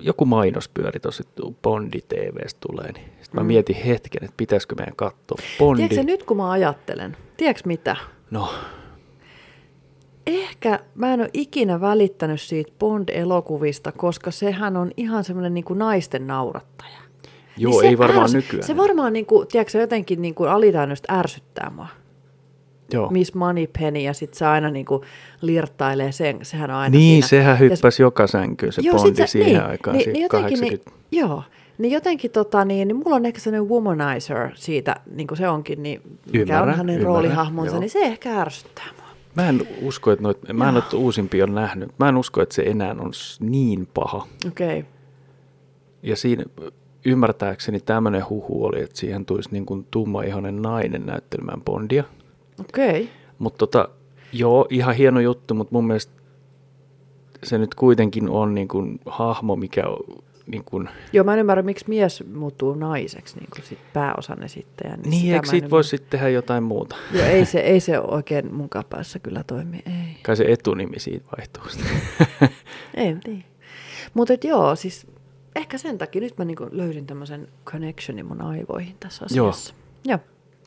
joku 0.00 0.24
mainos 0.24 0.68
pyöri 0.68 1.00
tosi 1.00 1.22
Bondi 1.62 2.00
TVstä 2.00 2.58
tulee, 2.66 2.92
niin 2.92 3.10
sit 3.22 3.32
mä 3.34 3.40
Mm. 3.40 3.46
mietin 3.46 3.76
hetken, 3.76 4.24
että 4.24 4.34
pitäisikö 4.36 4.74
meidän 4.74 4.96
katsoa 4.96 5.38
Bondi. 5.58 5.88
Tiedätkö 5.88 6.12
nyt 6.12 6.22
kun 6.22 6.36
mä 6.36 6.50
ajattelen, 6.50 7.16
tiedätkö 7.36 7.62
mitä? 7.66 7.96
No, 8.30 8.54
Ehkä 10.28 10.80
mä 10.94 11.14
en 11.14 11.20
ole 11.20 11.30
ikinä 11.32 11.80
välittänyt 11.80 12.40
siitä 12.40 12.72
Bond-elokuvista, 12.78 13.92
koska 13.92 14.30
sehän 14.30 14.76
on 14.76 14.90
ihan 14.96 15.24
semmoinen 15.24 15.54
niin 15.54 15.64
naisten 15.74 16.26
naurattaja. 16.26 16.98
joo, 17.56 17.70
Niin 17.72 17.80
se 17.80 17.86
ei 17.88 17.98
varmaan 17.98 18.28
ärs- 18.28 18.32
nykyään. 18.34 18.66
Se 18.66 18.76
varmaan 18.76 19.12
niin 19.12 19.26
kuin, 19.26 19.48
tiedätkö, 19.48 19.70
se 19.70 19.80
jotenkin 19.80 20.22
niin 20.22 20.34
kuin 20.34 20.50
alitäynnöstä 20.50 21.14
ärsyttää 21.18 21.70
mua. 21.76 21.86
joo. 22.92 23.10
Miss 23.10 23.34
Moneypenny 23.34 24.00
ja 24.00 24.12
sitten 24.12 24.38
se 24.38 24.46
aina 24.46 24.70
niin 24.70 24.86
kuin 24.86 25.02
lirttailee 25.40 26.12
sen, 26.12 26.38
sehän 26.42 26.70
on 26.70 26.76
aina 26.76 26.96
Niin, 26.98 27.22
siinä. 27.22 27.26
sehän 27.28 27.52
Ja 27.52 27.56
hyppäsi 27.56 28.02
joka 28.02 28.26
sänkyyn 28.26 28.72
se 28.72 28.82
Joo, 28.84 28.96
Bondi 28.96 29.16
sä- 29.16 29.26
siihen 29.26 29.52
niin, 29.52 29.62
aikaan, 29.64 29.96
niin, 29.96 30.04
niin, 30.06 30.12
niin 30.12 30.22
jotenkin, 30.22 30.58
80. 30.58 30.90
niin, 30.90 31.20
joo, 31.20 31.42
niin 31.78 31.92
jotenkin 31.92 32.30
tota, 32.30 32.64
niin, 32.64 32.88
niin 32.88 32.96
mulla 32.96 33.16
on 33.16 33.26
ehkä 33.26 33.40
sellainen 33.40 33.68
womanizer 33.68 34.50
siitä, 34.54 34.96
niin 35.14 35.26
kuin 35.26 35.38
se 35.38 35.48
onkin, 35.48 35.82
niin 35.82 36.02
mikä 36.26 36.38
Ymmärrän, 36.38 36.68
on 36.68 36.74
hänen 36.74 36.94
ymmärrän, 36.94 37.14
roolihahmonsa, 37.14 37.72
joo. 37.72 37.80
niin 37.80 37.90
se 37.90 37.98
ehkä 37.98 38.40
ärsyttää 38.40 38.84
mua. 38.96 39.07
Mä 39.38 39.48
en 39.48 39.68
usko, 39.82 40.10
että 40.10 40.22
noit, 40.22 40.38
mä 40.52 40.68
en 40.68 40.74
ole 40.74 40.84
uusimpia 40.94 41.46
nähnyt. 41.46 41.90
Mä 41.98 42.08
en 42.08 42.16
usko, 42.16 42.42
että 42.42 42.54
se 42.54 42.62
enää 42.62 42.96
on 42.98 43.12
niin 43.40 43.88
paha. 43.94 44.26
Okei, 44.46 44.78
okay. 44.78 44.90
Ja 46.02 46.16
siinä 46.16 46.44
ymmärtääkseni 47.04 47.80
tämmöinen 47.80 48.28
huhu 48.28 48.64
oli, 48.64 48.82
että 48.82 48.98
siihen 48.98 49.26
tulisi 49.26 49.48
niin 49.52 49.66
kuin 49.66 49.86
tummaihoinen 49.90 50.62
nainen 50.62 51.06
näyttelemään 51.06 51.60
Bondia. 51.60 52.04
okei. 52.60 53.02
Okay. 53.02 53.06
Mutta 53.38 53.58
tota, 53.58 53.88
joo, 54.32 54.66
ihan 54.70 54.94
hieno 54.94 55.20
juttu, 55.20 55.54
mutta 55.54 55.74
mun 55.74 55.86
mielestä 55.86 56.12
se 57.42 57.58
nyt 57.58 57.74
kuitenkin 57.74 58.28
on 58.28 58.54
niin 58.54 58.68
kuin 58.68 59.00
hahmo, 59.06 59.56
mikä 59.56 59.88
on 59.88 60.22
niin 60.50 60.64
kuin, 60.64 60.88
Joo, 61.12 61.24
mä 61.24 61.32
en 61.32 61.38
ymmärrä, 61.38 61.62
miksi 61.62 61.84
mies 61.88 62.24
muuttuu 62.34 62.74
naiseksi, 62.74 63.36
niin 63.38 63.48
kuin 63.54 63.64
sit 63.64 63.78
pääosan 63.92 64.42
esittäjä. 64.42 64.96
niin, 64.96 65.20
sitä 65.20 65.34
eikö 65.34 65.46
siitä 65.46 65.70
voi 65.70 65.78
ymmärrä. 65.78 65.88
sitten 65.88 66.10
tehdä 66.10 66.28
jotain 66.28 66.62
muuta? 66.62 66.96
Joo, 67.12 67.26
ei 67.26 67.44
se, 67.44 67.60
ei 67.60 67.80
se 67.80 68.00
oikein 68.00 68.54
mun 68.54 68.68
päässä 68.90 69.18
kyllä 69.18 69.44
toimi, 69.46 69.82
ei. 69.86 70.16
Kai 70.22 70.36
se 70.36 70.44
etunimi 70.48 70.98
siitä 70.98 71.26
vaihtuu 71.36 71.62
sitten. 71.68 71.90
Ei, 72.94 73.16
niin. 73.26 73.44
Mutta 74.14 74.34
joo, 74.44 74.76
siis 74.76 75.06
ehkä 75.56 75.78
sen 75.78 75.98
takia 75.98 76.20
nyt 76.20 76.38
mä 76.38 76.44
niinku 76.44 76.68
löysin 76.72 77.06
tämmöisen 77.06 77.48
connectionin 77.64 78.26
mun 78.26 78.42
aivoihin 78.42 78.96
tässä 79.00 79.26
Joo. 79.30 79.48
asiassa. 79.48 79.74
Joo. 80.04 80.18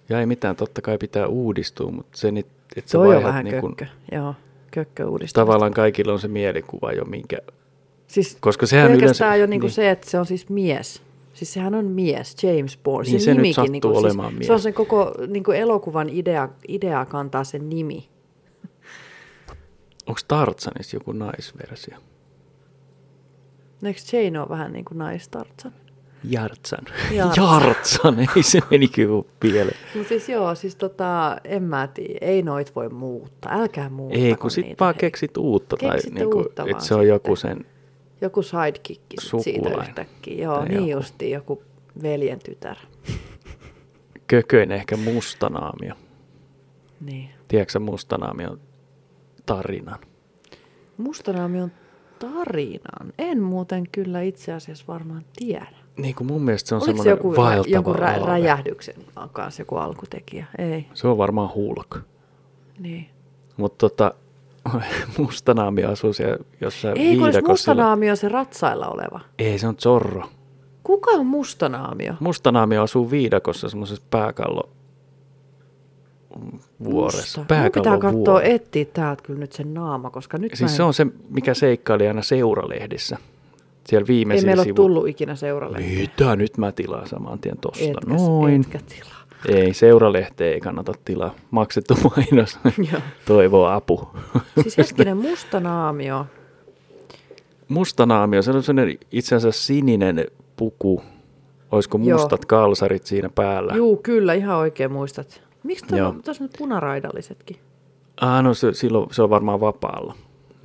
Ja 0.09 0.19
ei 0.19 0.25
mitään, 0.25 0.55
totta 0.55 0.81
kai 0.81 0.97
pitää 0.97 1.27
uudistua, 1.27 1.91
mutta 1.91 2.17
se, 2.17 2.31
nyt, 2.31 2.47
että 2.75 2.91
sä 2.91 2.97
Toi 2.97 3.15
on 3.15 3.23
vähän 3.23 3.45
niin 3.45 3.61
kuin, 3.61 3.75
kökkö. 3.75 3.93
Joo, 4.11 4.35
kökkö 4.71 5.05
uudistumista. 5.05 5.41
tavallaan 5.41 5.73
kaikilla 5.73 6.13
on 6.13 6.19
se 6.19 6.27
mielikuva 6.27 6.91
jo, 6.91 7.05
minkä... 7.05 7.37
Siis 8.11 8.37
Koska 8.39 8.65
sehän 8.65 8.91
pelkästään 8.91 9.29
yleensä- 9.29 9.41
jo 9.41 9.47
niinku 9.47 9.67
niin. 9.67 9.73
se, 9.73 9.89
että 9.89 10.09
se 10.09 10.19
on 10.19 10.25
siis 10.25 10.49
mies. 10.49 11.01
Siis 11.33 11.53
sehän 11.53 11.75
on 11.75 11.85
mies, 11.85 12.35
James 12.43 12.77
Bond. 12.83 13.05
Niin 13.05 13.21
se 13.21 13.29
nyt 13.31 13.37
nimikin 13.37 13.55
sattuu 13.55 13.71
niinku, 13.71 13.97
olemaan 13.97 14.29
siis, 14.29 14.37
mies. 14.39 14.47
Se 14.47 14.53
on 14.53 14.59
sen 14.59 14.73
koko 14.73 15.13
niinku 15.27 15.51
elokuvan 15.51 16.09
idea, 16.09 16.49
idea 16.67 17.05
kantaa 17.05 17.43
sen 17.43 17.69
nimi. 17.69 18.09
Onko 20.07 20.19
Tarzanissa 20.27 20.95
joku 20.95 21.11
naisversio? 21.11 21.97
Eikö 23.83 23.99
Jane 24.13 24.39
ole 24.39 24.49
vähän 24.49 24.73
niin 24.73 24.85
kuin 24.85 24.97
naistartsan? 24.97 25.71
Jartsan. 26.23 26.85
Jartsan. 27.11 27.43
Jartsan, 27.63 28.19
ei 28.19 28.43
se 28.43 28.59
meni 28.71 28.87
kyllä 28.87 29.23
pieleen. 29.39 29.77
No 29.95 30.03
siis 30.03 30.29
joo, 30.29 30.55
siis 30.55 30.75
tota, 30.75 31.37
en 31.43 31.63
mä 31.63 31.87
tiedä, 31.87 32.17
ei 32.21 32.41
noit 32.41 32.75
voi 32.75 32.89
muuttaa, 32.89 33.51
älkää 33.53 33.89
muuttako 33.89 34.23
Ei, 34.25 34.35
kun 34.35 34.51
sit 34.51 34.65
niitä, 34.65 34.79
vaan 34.79 34.95
hei. 34.95 34.99
keksit 34.99 35.37
uutta. 35.37 35.77
Tai 35.77 35.89
Keksitte 35.91 36.19
niinku, 36.19 36.37
uutta 36.37 36.63
että 36.63 36.71
vaan 36.73 36.81
se 36.81 36.93
on 36.93 36.99
sitten. 36.99 37.07
joku 37.13 37.35
sen... 37.35 37.65
Joku 38.21 38.41
sidekick 38.41 39.01
siitä 39.41 39.69
yhtäkkiä. 39.81 40.43
Joo, 40.43 40.55
Tai 40.57 40.67
niin 40.67 40.87
joku. 40.87 40.91
justiin, 41.01 41.31
joku 41.31 41.63
veljen 42.03 42.39
tytär. 42.39 42.77
Kököinen 44.27 44.77
ehkä 44.77 44.97
mustanaamio. 44.97 45.93
Niin. 47.01 47.29
Tiedätkö 47.47 47.79
mustanaamion 47.79 48.59
tarinan? 49.45 49.99
Mustanaami 50.97 51.61
on 51.61 51.71
tarinan. 52.19 53.13
En 53.17 53.41
muuten 53.41 53.83
kyllä 53.91 54.21
itse 54.21 54.53
asiassa 54.53 54.85
varmaan 54.87 55.25
tiedä. 55.35 55.67
Niin 55.97 56.15
kuin 56.15 56.27
mun 56.27 56.41
mielestä 56.41 56.69
se 56.69 56.75
on 56.75 56.81
Oliko 56.81 56.87
semmoinen 57.03 57.11
joku, 57.11 57.35
vaeltava 57.35 57.73
jonkun 57.73 57.95
rä- 57.95 58.13
alve. 58.13 58.25
räjähdyksen 58.25 58.95
kanssa 59.33 59.61
joku 59.61 59.75
alkutekijä? 59.75 60.45
Ei. 60.57 60.85
Se 60.93 61.07
on 61.07 61.17
varmaan 61.17 61.53
hulk. 61.55 61.97
Niin. 62.79 63.09
Mutta 63.57 63.89
tota, 63.89 64.13
mustanaami 65.17 65.83
asuu 65.83 66.13
siellä 66.13 66.37
jossain 66.61 66.97
Ei, 66.97 67.17
kun 67.17 67.29
mustanaamio 67.47 68.15
se 68.15 68.29
ratsailla 68.29 68.87
oleva. 68.87 69.19
Ei, 69.39 69.59
se 69.59 69.67
on 69.67 69.75
Zorro. 69.75 70.29
Kuka 70.83 71.11
on 71.11 71.25
mustanaamio? 71.25 72.13
Mustanaami 72.19 72.77
asuu 72.77 73.11
viidakossa 73.11 73.69
semmoisessa 73.69 74.03
pääkallo 74.09 74.69
vuoressa. 76.83 77.45
Mun 77.49 77.71
pitää 77.73 77.97
katsoa, 77.97 78.41
etsiä 78.41 78.85
täältä 78.85 79.23
kyllä 79.23 79.39
nyt 79.39 79.51
sen 79.51 79.73
naama, 79.73 80.09
koska 80.09 80.37
nyt 80.37 80.51
Siis 80.55 80.71
en, 80.71 80.77
se 80.77 80.83
on 80.83 80.93
se, 80.93 81.07
mikä 81.29 81.53
seikkaili 81.53 82.07
aina 82.07 82.21
seuralehdissä. 82.21 83.17
Siellä 83.87 84.03
ei 84.03 84.07
viimeisillä 84.07 84.49
meillä 84.49 84.61
ole 84.61 84.65
sivu- 84.65 84.75
tullut 84.75 85.07
ikinä 85.07 85.35
seuralle. 85.35 85.79
Mitä? 85.79 86.35
Nyt 86.35 86.57
mä 86.57 86.71
tilaan 86.71 87.07
saman 87.07 87.39
tien 87.39 87.57
tosta. 87.57 87.83
Etkä, 87.83 88.13
Noin. 88.13 88.61
etkä 88.61 88.79
tilaa. 88.79 89.20
Ei, 89.47 89.73
seuralehteen 89.73 90.53
ei 90.53 90.59
kannata 90.59 90.93
tilaa. 91.05 91.35
Maksettu 91.51 91.93
mainos. 92.15 92.59
Joo. 92.91 93.01
Toivoo 93.25 93.65
apu. 93.65 94.09
Siis 94.61 94.77
hetkinen, 94.77 95.17
mustanaamio. 95.17 96.25
Mustanaamio, 97.67 98.41
se 98.41 98.51
on 98.51 98.63
sellainen 98.63 98.97
itse 99.11 99.35
asiassa 99.35 99.63
sininen 99.63 100.25
puku. 100.55 101.03
Olisiko 101.71 101.99
Joo. 102.03 102.17
mustat 102.19 102.45
kalsarit 102.45 103.05
siinä 103.05 103.29
päällä? 103.35 103.73
Juu, 103.75 103.97
kyllä, 103.97 104.33
ihan 104.33 104.57
oikein 104.57 104.91
muistat. 104.91 105.41
Miksi 105.63 105.95
Joo. 105.95 106.15
tuossa 106.25 106.43
nyt 106.43 106.51
punaraidallisetkin? 106.57 107.57
Ah, 108.21 108.43
no 108.43 108.53
se, 108.53 108.73
silloin, 108.73 109.13
se 109.13 109.21
on 109.21 109.29
varmaan 109.29 109.59
vapaalla. 109.59 110.15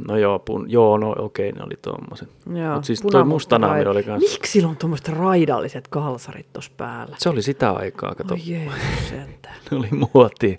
No 0.09 0.17
joo, 0.17 0.39
pun, 0.39 0.71
joo 0.71 0.99
no 0.99 1.15
okei, 1.19 1.53
ne 1.53 1.63
oli 1.63 1.77
tommoset. 1.83 2.29
Joo, 2.55 2.75
Mut 2.75 2.85
siis 2.85 3.03
toi 3.03 3.25
mustanaami 3.25 3.85
raid- 3.85 3.89
oli 3.89 4.03
kans, 4.03 4.23
Miksi 4.33 4.53
sillä 4.53 4.69
on 4.69 4.77
tuommoiset 4.77 5.09
raidalliset 5.09 5.89
kalsarit 5.89 6.53
tuossa 6.53 6.73
päällä? 6.77 7.17
se 7.19 7.29
oli 7.29 7.43
sitä 7.43 7.71
aikaa, 7.71 8.15
kato, 8.15 8.35
Oi 8.35 8.71
sentään. 9.09 9.57
ne 9.71 9.79
oli 9.79 9.89
muotia. 10.15 10.57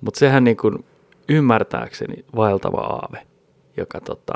Mutta 0.00 0.18
sehän 0.18 0.44
niin 0.44 0.56
kuin 0.56 0.84
ymmärtääkseni 1.28 2.24
vaeltava 2.36 2.80
aave, 2.80 3.26
joka 3.76 4.00
tota, 4.00 4.34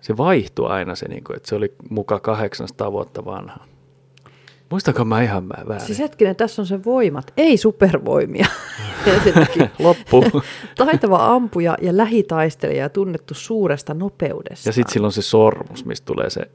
se 0.00 0.16
vaihtui 0.16 0.70
aina 0.70 0.94
se, 0.94 1.08
niin 1.08 1.24
kuin, 1.24 1.36
että 1.36 1.48
se 1.48 1.54
oli 1.54 1.74
muka 1.90 2.20
800 2.20 2.92
vuotta 2.92 3.24
vanha. 3.24 3.64
Muistanko 4.72 5.04
mä 5.04 5.22
ihan 5.22 5.44
mä 5.44 5.54
väärin? 5.68 5.86
Siis 5.86 5.98
hetkinen, 5.98 6.36
tässä 6.36 6.62
on 6.62 6.66
se 6.66 6.84
voimat, 6.84 7.32
ei 7.36 7.56
supervoimia. 7.56 8.46
Loppu. 9.78 10.24
taitava 10.76 11.34
ampuja 11.34 11.76
ja 11.82 11.96
lähitaistelija 11.96 12.88
tunnettu 12.88 13.34
suuresta 13.34 13.94
nopeudesta. 13.94 14.68
Ja 14.68 14.72
sitten 14.72 14.92
silloin 14.92 15.12
se 15.12 15.22
sormus, 15.22 15.84
mistä 15.84 16.04
tulee 16.04 16.30
se 16.30 16.50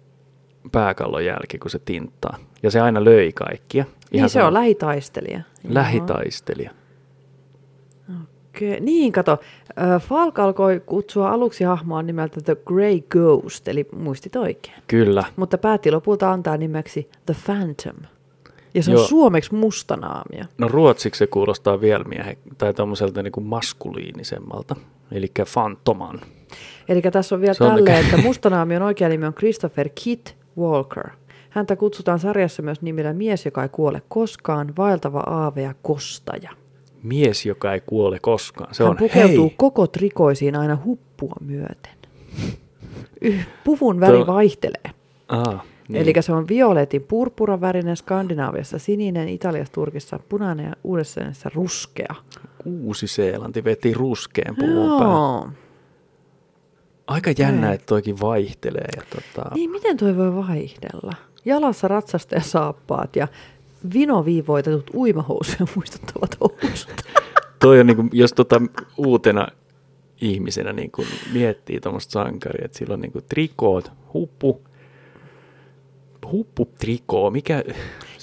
pääkallon 0.72 1.26
jälki, 1.26 1.58
kun 1.58 1.72
se 1.72 1.80
tinttaa. 1.80 2.38
Ja 2.64 2.72
se 2.72 2.80
aina 2.80 3.06
löi 3.06 3.32
kaikkia. 3.34 3.86
Niin 4.12 4.30
se 4.30 4.34
sama- 4.34 4.48
on 4.48 4.54
lähitaistelija. 4.54 5.42
lähitaistelija. 5.70 6.72
Okei, 8.58 8.80
Niin, 8.80 9.12
kato. 9.12 9.38
Falk 10.00 10.40
alkoi 10.40 10.82
kutsua 10.86 11.30
aluksi 11.30 11.64
hahmoa 11.64 12.02
nimeltä 12.02 12.42
The 12.42 12.58
Grey 12.66 13.00
Ghost, 13.10 13.68
eli 13.68 13.88
muistit 13.96 14.36
oikein. 14.36 14.76
Kyllä. 14.88 15.24
Mutta 15.36 15.58
päätti 15.58 15.92
lopulta 15.92 16.32
antaa 16.32 16.58
nimeksi 16.58 17.10
The 17.26 17.36
Phantom. 17.46 17.96
Ja 18.74 18.84
se 18.84 18.92
on 18.92 18.98
Joo. 18.98 19.08
suomeksi 19.08 19.56
mustanaamio. 19.56 20.44
No 20.58 20.68
ruotsiksi 20.68 21.20
se 21.20 21.28
kuulostaa 21.28 21.82
vielä 21.82 22.04
miehe, 22.04 22.38
tai 22.58 22.74
tommoselta 22.74 23.24
niin 23.24 23.32
kuin 23.32 23.46
maskuliinisemmalta, 23.46 24.76
eli 25.12 25.28
fantoman. 25.48 26.22
Eli 26.90 27.02
tässä 27.02 27.36
on 27.36 27.42
vielä 27.42 27.54
Se 27.54 27.64
on 27.64 27.70
tälleen, 27.70 27.98
mikä- 28.06 28.16
että 28.16 28.28
mustanaamion 28.28 28.82
oikea 28.82 29.10
nimi 29.10 29.26
on 29.26 29.34
Christopher 29.34 29.90
Kit 30.04 30.38
Walker. 30.60 31.10
Häntä 31.50 31.76
kutsutaan 31.76 32.20
sarjassa 32.20 32.62
myös 32.62 32.82
nimellä 32.82 33.14
mies, 33.14 33.46
joka 33.46 33.64
ei 33.64 33.70
kuole 33.70 34.02
koskaan, 34.08 34.74
vaeltava 34.78 35.20
aave 35.20 35.62
ja 35.62 35.74
kostaja. 35.82 36.52
Mies, 37.08 37.46
joka 37.46 37.74
ei 37.74 37.82
kuole 37.86 38.20
koskaan. 38.22 38.76
Se 38.76 38.84
Hän 38.84 38.92
on, 38.92 38.98
pukeutuu 38.98 39.48
hei, 39.48 39.54
koko 39.58 39.88
trikoisiin 39.88 40.56
aina 40.56 40.78
huppua 40.86 41.34
myöten. 41.42 41.94
Puvun 43.64 44.00
väri 44.00 44.18
Tuo- 44.18 44.28
vaihtelee. 44.28 44.92
Aa, 45.28 45.64
Niin. 45.88 46.02
Eli 46.04 46.14
se 46.20 46.32
on 46.34 46.48
violetin 46.48 47.02
purpuran 47.04 47.62
värinen, 47.62 47.98
Skandinaaviassa 47.98 48.80
sininen, 48.80 49.30
Italiassa, 49.30 49.74
Turkissa 49.74 50.20
punainen 50.30 50.66
ja 50.66 50.74
uudessa 50.84 51.22
ruskea. 51.56 52.16
Uusi-Seelanti 52.66 53.64
veti 53.64 53.94
ruskeen 53.94 54.56
puvun 54.56 55.00
päälle. 55.00 55.52
Aika 57.08 57.32
jännä, 57.38 57.72
että 57.74 57.86
toikin 57.86 58.20
vaihtelee. 58.20 58.88
Ja 58.96 59.02
tota, 59.10 59.56
Niin, 59.56 59.70
miten 59.72 59.98
toi 59.98 60.18
voi 60.18 60.36
vaihdella? 60.36 61.14
Jalassa 61.46 61.88
ratsasta 61.88 62.36
ja 62.36 62.42
saappaat 62.42 63.16
ja 63.16 63.28
vinoviivoitetut 63.94 64.92
uimahousuja 64.94 65.68
muistuttavat 65.76 66.38
housut. 66.40 67.02
toi 67.60 67.80
on 67.80 67.88
niin 67.88 67.98
kuin, 67.98 68.10
jos 68.12 68.34
tota 68.34 68.62
uutena 68.98 69.48
ihmisenä 70.22 70.74
niin 70.74 70.92
kuin 70.92 71.08
miettii 71.34 71.80
tuommoista 71.80 72.12
sankaria, 72.12 72.66
että 72.66 72.78
sillä 72.78 72.94
on 72.94 73.02
niin 73.02 73.12
kuin 73.12 73.26
trikoot, 73.30 73.92
huppu, 74.14 74.62
huppu, 76.32 76.70
trikoo, 76.80 77.32
mikä... 77.32 77.64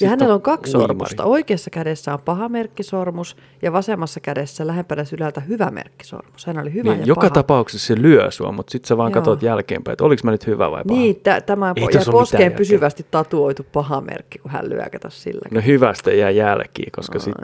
Ja 0.01 0.09
hänellä 0.09 0.35
on 0.35 0.43
kaksi 0.43 0.77
uimari. 0.77 0.89
sormusta. 0.89 1.25
Oikeassa 1.25 1.71
kädessä 1.71 2.13
on 2.13 2.19
paha 2.25 2.49
merkkisormus 2.49 3.37
ja 3.63 3.73
vasemmassa 3.73 4.21
kädessä 4.21 4.67
lähempänä 4.67 5.05
sydältä 5.05 5.41
hyvä 5.41 5.71
merkkisormus. 5.71 6.47
Hän 6.47 6.59
oli 6.59 6.73
hyvä 6.75 6.91
Niin, 6.91 7.01
ja 7.01 7.07
joka 7.07 7.21
paha. 7.21 7.31
tapauksessa 7.31 7.87
se 7.87 8.03
lyö 8.03 8.31
sua, 8.31 8.53
mutta 8.53 8.71
sitten 8.71 8.89
sä 8.89 8.97
vaan 8.97 9.11
Joo. 9.11 9.15
katsot 9.15 9.43
jälkeenpäin, 9.43 9.93
että 9.93 10.05
oliko 10.05 10.21
mä 10.25 10.31
nyt 10.31 10.47
hyvä 10.47 10.71
vai 10.71 10.85
paha. 10.85 11.01
Niin, 11.01 11.17
tä- 11.21 11.41
tämä 11.41 11.73
Ei 11.77 11.89
tossa 11.93 12.11
ja 12.11 12.13
poskeen 12.13 12.53
pysyvästi 12.53 13.07
tatuoitu 13.11 13.67
paha 13.73 14.01
merkki, 14.01 14.39
kun 14.39 14.51
hän 14.51 14.69
lyö 14.71 14.85
kato 14.93 15.11
sillä. 15.11 15.49
No 15.51 15.61
hyvästä 15.67 16.13
jää 16.13 16.31
jälkiä, 16.31 16.89
koska 16.97 17.19
sit... 17.19 17.35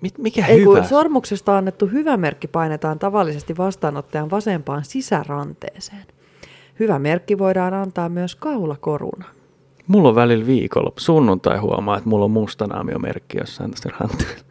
Mit, 0.00 0.18
mikä 0.18 0.46
Ei 0.46 0.60
hyvä? 0.60 0.74
kun 0.78 0.84
sormuksesta 0.84 1.56
annettu 1.58 1.86
hyvä 1.86 2.16
merkki 2.16 2.48
painetaan 2.48 2.98
tavallisesti 2.98 3.56
vastaanottajan 3.56 4.30
vasempaan 4.30 4.84
sisäranteeseen. 4.84 6.04
Hyvä 6.80 6.98
merkki 6.98 7.38
voidaan 7.38 7.74
antaa 7.74 8.08
myös 8.08 8.34
kaulakoruna. 8.36 9.24
Mulla 9.88 10.08
on 10.08 10.14
välillä 10.14 10.46
viikolla, 10.46 10.92
sunnuntai 10.96 11.58
huomaa, 11.58 11.96
että 11.96 12.08
mulla 12.08 12.24
on 12.24 12.30
musta 12.30 12.66
naamiomerkki 12.66 13.38
jossain 13.38 13.70
tässä 13.70 13.90
ranteella. 14.00 14.48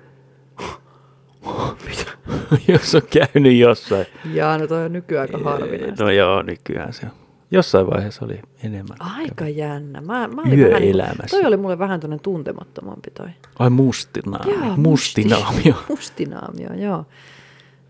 Jos 2.67 2.95
on 2.95 3.01
käynyt 3.09 3.57
jossain. 3.59 4.05
Jaa, 4.33 4.57
no 4.57 4.67
toi 4.67 4.85
on 4.85 4.93
nykyään 4.93 5.29
aika 5.33 5.49
harvinaista. 5.49 6.03
No 6.03 6.11
joo, 6.11 6.41
nykyään 6.41 6.93
se 6.93 7.05
on. 7.05 7.11
Jossain 7.51 7.87
vaiheessa 7.87 8.25
oli 8.25 8.39
enemmän. 8.63 8.97
Aika 8.99 9.47
jännä. 9.49 10.01
Mä, 10.01 10.27
mä 10.27 10.41
olin 10.41 10.59
vähän, 10.59 10.83
Yöelämässä. 10.83 11.27
toi 11.37 11.45
oli 11.45 11.57
mulle 11.57 11.79
vähän 11.79 11.99
tuonne 11.99 12.17
tuntemattomampi 12.19 13.11
toi. 13.11 13.27
Ai 13.59 13.69
mustinaamio. 13.69 14.55
Jaa, 14.65 14.77
Mustinaamio. 14.77 15.73
musti- 15.73 15.85
Mustinaamio, 15.89 16.73
joo. 16.87 17.05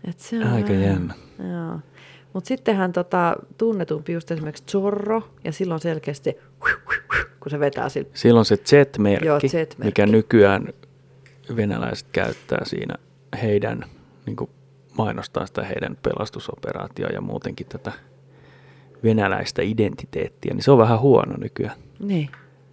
Et 0.08 0.18
se 0.18 0.36
on 0.36 0.42
Aika 0.46 0.68
vähän- 0.68 0.82
jännä. 0.82 1.14
Joo. 1.38 1.78
Mutta 2.32 2.48
sittenhän 2.48 2.92
tota, 2.92 3.36
tunnetumpi 3.58 4.12
just 4.12 4.30
esimerkiksi 4.30 4.64
Zorro, 4.70 5.22
ja 5.44 5.52
silloin 5.52 5.80
selkeästi, 5.80 6.36
kun 7.48 7.58
se 7.58 7.60
vetää 7.60 7.88
sillä 7.88 8.10
Silloin 8.14 8.44
se 8.46 8.56
Z-merkki, 8.56 9.26
Joo, 9.26 9.40
Z-merkki. 9.40 9.84
mikä 9.84 10.06
nykyään 10.06 10.68
venäläiset 11.56 12.06
käyttää 12.12 12.64
siinä 12.64 12.94
heidän, 13.42 13.84
niin 14.26 14.36
kuin 14.36 14.50
mainostaa 14.98 15.46
sitä 15.46 15.64
heidän 15.64 15.98
pelastusoperaatioa 16.02 17.10
ja 17.10 17.20
muutenkin 17.20 17.66
tätä 17.66 17.92
venäläistä 19.04 19.62
identiteettiä, 19.62 20.54
niin 20.54 20.62
se 20.62 20.70
on 20.70 20.78
vähän 20.78 21.00
huono 21.00 21.36
nykyään. 21.36 21.76
Niin. 21.98 22.30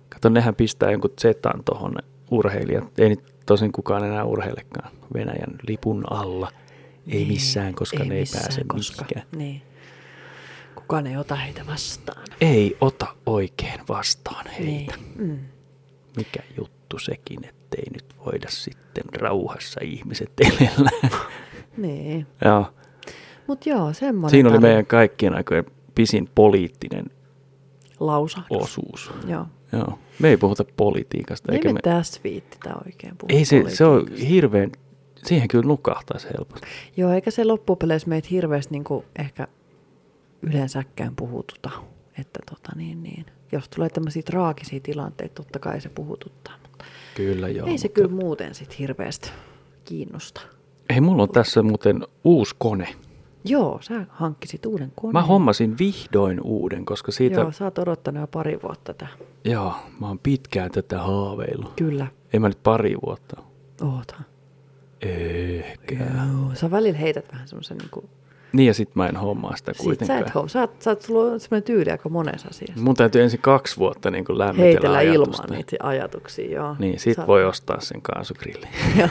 Kato, 0.10 0.30
nehän 0.30 0.56
pistää 0.56 0.92
jonkun 0.92 1.14
Zetan 1.22 1.64
tuohon 1.64 1.96
urheilijat. 2.32 3.00
Ei 3.00 3.10
nyt 3.10 3.34
tosin 3.46 3.72
kukaan 3.72 4.04
enää 4.04 4.24
urheilekaan 4.24 4.92
Venäjän 5.14 5.56
lipun 5.68 6.04
alla. 6.12 6.52
Ei 7.08 7.18
Niin, 7.18 7.28
missään, 7.28 7.76
koska 7.76 8.04
ne 8.04 8.16
ei 8.16 8.20
missään, 8.20 8.44
pääse 8.44 8.62
koska, 8.68 9.02
mihinkään. 9.04 9.28
Niin. 9.38 9.62
Kukaan 10.88 11.08
ei 11.08 11.18
ota 11.18 11.36
heitä 11.36 11.62
vastaan. 11.68 12.24
Ei 12.42 12.78
ota 12.82 13.08
oikein 13.26 13.80
vastaan 13.90 14.46
heitä. 14.48 14.66
Niin. 14.66 14.90
Mm. 15.16 15.40
Mikä 16.18 16.40
juttu 16.58 17.00
sekin, 17.00 17.46
ettei 17.46 17.84
nyt 17.94 18.06
voida 18.26 18.48
sitten 18.50 19.04
rauhassa 19.14 19.80
ihmiset 19.84 20.32
elellä. 20.40 20.90
Niin. 21.78 22.28
Joo. 22.46 22.66
Mutta 23.48 23.70
joo, 23.70 23.94
semmoinen 23.94 24.30
Siinä 24.30 24.50
oli 24.50 24.60
meidän 24.60 24.86
kaikkien 24.86 25.36
aikojen 25.36 25.66
pisin 25.96 26.30
poliittinen 26.36 27.06
lausahdus. 28.00 28.62
osuus. 28.62 29.12
Joo. 29.28 29.46
Joo. 29.72 30.00
Me 30.20 30.30
ei 30.30 30.38
puhuta 30.38 30.66
politiikasta. 30.78 31.52
Ei 31.52 31.56
Eikä 31.58 31.74
me 31.74 31.80
tässä 31.84 32.22
viittitä 32.24 32.70
oikein 32.86 33.18
puhua 33.18 33.38
ei 33.40 33.46
se, 33.46 33.64
se 33.68 33.86
on 33.86 34.08
hirveän, 34.12 34.72
siihen 35.26 35.48
kyllä 35.48 35.68
nukahtaisi 35.68 36.28
helposti. 36.38 36.68
Joo, 36.98 37.12
eikä 37.12 37.32
se 37.32 37.46
loppupeleissä 37.46 38.10
meitä 38.10 38.28
hirveästi 38.32 38.72
niin 38.72 38.84
kuin 38.84 39.06
ehkä 39.20 39.48
yleensäkään 40.50 41.16
puhututa. 41.16 41.70
Että 42.20 42.40
tota 42.50 42.72
niin, 42.76 43.04
niin. 43.04 43.26
Jos 43.52 43.70
tulee 43.70 43.90
tämmöisiä 43.90 44.24
traagisia 44.24 44.80
tilanteita, 44.84 45.34
totta 45.36 45.60
kai 45.60 45.82
se 45.82 45.90
puhututtaa. 45.90 46.54
Mutta 46.62 46.86
Kyllä 47.16 47.50
joo. 47.50 47.68
ei 47.68 47.78
se 47.78 47.88
mutta- 47.88 48.02
kyllä 48.02 48.16
muuten 48.24 48.56
sit 48.56 48.80
hirveästi 48.80 49.32
kiinnosta. 49.84 50.42
Ei, 50.90 51.02
mulla 51.02 51.24
on 51.24 51.30
tässä 51.30 51.62
muuten 51.64 52.04
uusi 52.24 52.56
kone. 52.58 52.96
Joo, 53.48 53.78
sä 53.82 54.06
hankkisit 54.10 54.66
uuden 54.66 54.92
koneen. 54.96 55.14
Mä 55.14 55.22
hommasin 55.22 55.78
vihdoin 55.78 56.42
uuden, 56.44 56.86
koska 56.86 57.12
siitä, 57.12 57.40
Joo, 57.40 57.52
sä 57.52 57.66
oot 57.66 57.78
odottanut 57.78 58.22
jo 58.22 58.28
pari 58.28 58.60
vuotta 58.64 58.94
tätä. 58.94 59.08
joo 59.46 59.74
mä 60.00 60.08
oon 60.08 60.20
pitkään 60.20 60.72
tätä 60.72 61.02
haaveillut. 61.02 61.74
Kyllä, 61.76 62.08
Ei 62.34 62.40
mä 62.40 62.48
nyt 62.48 62.64
pari 62.64 62.96
vuotta. 63.06 63.42
oota. 63.82 64.16
Ehkä. 65.02 65.96
Joo, 65.96 66.56
sä 66.56 66.72
välillä 66.72 66.98
heität 67.00 67.32
vähän 67.32 67.48
semmoisen 67.48 67.78
niinku... 67.78 68.10
Niin 68.56 68.68
ja 68.68 68.74
sit 68.74 68.96
mä 68.96 69.08
en 69.08 69.16
hommaa 69.16 69.56
sitä 69.56 69.74
Sit 69.74 69.78
sä 69.78 69.84
kuitenkaan. 69.84 70.20
et 70.22 70.28
hom- 70.36 70.48
sä, 70.50 70.66
oot- 70.66 70.70
sä, 70.80 70.94
oot- 70.94 71.02
sulla 71.02 71.32
on 71.32 71.40
semmoinen 71.40 71.64
tyyli 71.64 71.92
aika 71.92 72.10
monessa 72.10 72.48
asiassa. 72.48 72.84
Mun 72.84 72.96
täytyy 72.96 73.22
ensin 73.22 73.40
kaksi 73.42 73.78
vuotta 73.78 74.12
niin 74.12 74.26
kuin 74.26 74.38
lämmitellä 74.38 74.72
Heitellä 74.72 74.98
ajatusta. 74.98 75.44
ilmaan 75.44 75.58
niitä 75.58 75.76
ajatuksia, 75.84 76.52
joo. 76.52 76.76
Niin, 76.80 77.00
sit 77.00 77.16
Sä- 77.16 77.28
voi 77.28 77.46
ostaa 77.46 77.80
sen 77.80 78.02
kaasugrillin. 78.02 78.70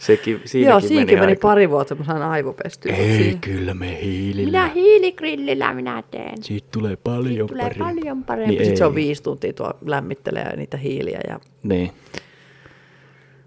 Sekin, 0.00 0.40
siinäkin 0.44 0.70
Joo, 0.70 0.80
siinäkin 0.80 1.18
meni, 1.18 1.32
aika. 1.32 1.48
pari 1.48 1.70
vuotta, 1.70 1.94
mä 1.94 2.04
sain 2.04 2.22
aivopestyä. 2.22 2.94
Ei, 2.96 3.38
kyllä 3.40 3.74
me 3.74 3.98
hiilillä. 4.02 4.46
Minä 4.46 4.68
hiiligrillillä 4.74 5.74
minä 5.74 6.02
teen. 6.10 6.42
Siitä 6.42 6.68
tulee 6.72 6.96
paljon 6.96 7.48
Tulee 7.48 7.62
parempi. 7.62 7.78
paljon 7.84 8.24
parempi. 8.24 8.50
Niin 8.50 8.60
Sitten 8.64 8.76
se 8.78 8.84
on 8.84 8.94
viisi 8.94 9.22
tuntia 9.22 9.52
tuo 9.52 9.70
lämmittelee 9.86 10.56
niitä 10.56 10.76
hiiliä 10.76 11.20
ja 11.28 11.40
Niin. 11.62 11.90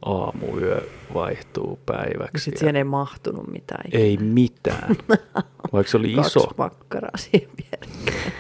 Aamuyö 0.06 0.82
vaihtuu 1.14 1.80
päiväksi. 1.86 2.44
sitten 2.44 2.60
siihen 2.60 2.76
ei 2.76 2.84
mahtunut 2.84 3.48
mitään. 3.52 3.84
Ei 3.92 4.18
mitään. 4.18 4.96
Vaikka 5.74 5.92
se 5.92 5.98
oli 5.98 6.14
Kaksi 6.14 6.40
iso. 6.40 6.50
makkaraa 6.58 7.18
siihen 7.18 7.50
vierekkäin. 7.58 8.34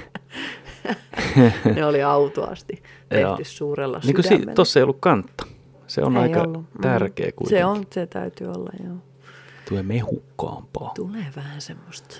ne 1.75 1.85
oli 1.85 2.03
autuasti 2.03 2.83
tehty 3.09 3.21
Joo. 3.23 3.37
suurella 3.43 3.99
Niin 4.03 4.15
kuin 4.15 4.23
si- 4.23 4.27
sydämellä. 4.29 4.53
tossa 4.53 4.79
ei 4.79 4.83
ollut 4.83 4.97
kantta. 4.99 5.45
Se 5.87 6.01
on 6.03 6.17
Ei 6.17 6.23
aika 6.23 6.41
ollut. 6.41 6.61
Mm. 6.73 6.81
tärkeä 6.81 7.31
kuitenkin. 7.35 7.57
Se 7.59 7.65
on, 7.65 7.85
se 7.93 8.07
täytyy 8.07 8.47
olla, 8.47 8.69
joo. 8.83 8.95
Tulee 9.69 9.83
mehukkaampaa. 9.83 10.91
Tulee 10.95 11.25
vähän 11.35 11.61
semmoista. 11.61 12.15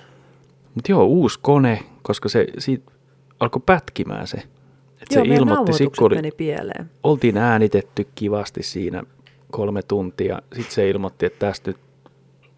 Mutta 0.74 0.92
joo, 0.92 1.04
uusi 1.04 1.38
kone, 1.42 1.82
koska 2.02 2.28
se 2.28 2.46
siitä 2.58 2.92
alkoi 3.40 3.62
pätkimään 3.66 4.26
se. 4.26 4.36
Että 4.36 5.14
joo, 5.14 5.24
se 5.24 5.34
ilmoitti, 5.34 5.72
sit 5.72 5.96
kun 5.96 6.06
oli, 6.06 6.14
meni 6.14 6.30
pieleen. 6.30 6.90
oltiin 7.02 7.36
äänitetty 7.36 8.08
kivasti 8.14 8.62
siinä 8.62 9.02
kolme 9.50 9.82
tuntia. 9.82 10.42
Sitten 10.54 10.74
se 10.74 10.90
ilmoitti, 10.90 11.26
että 11.26 11.46
tästä 11.46 11.70
nyt 11.70 11.78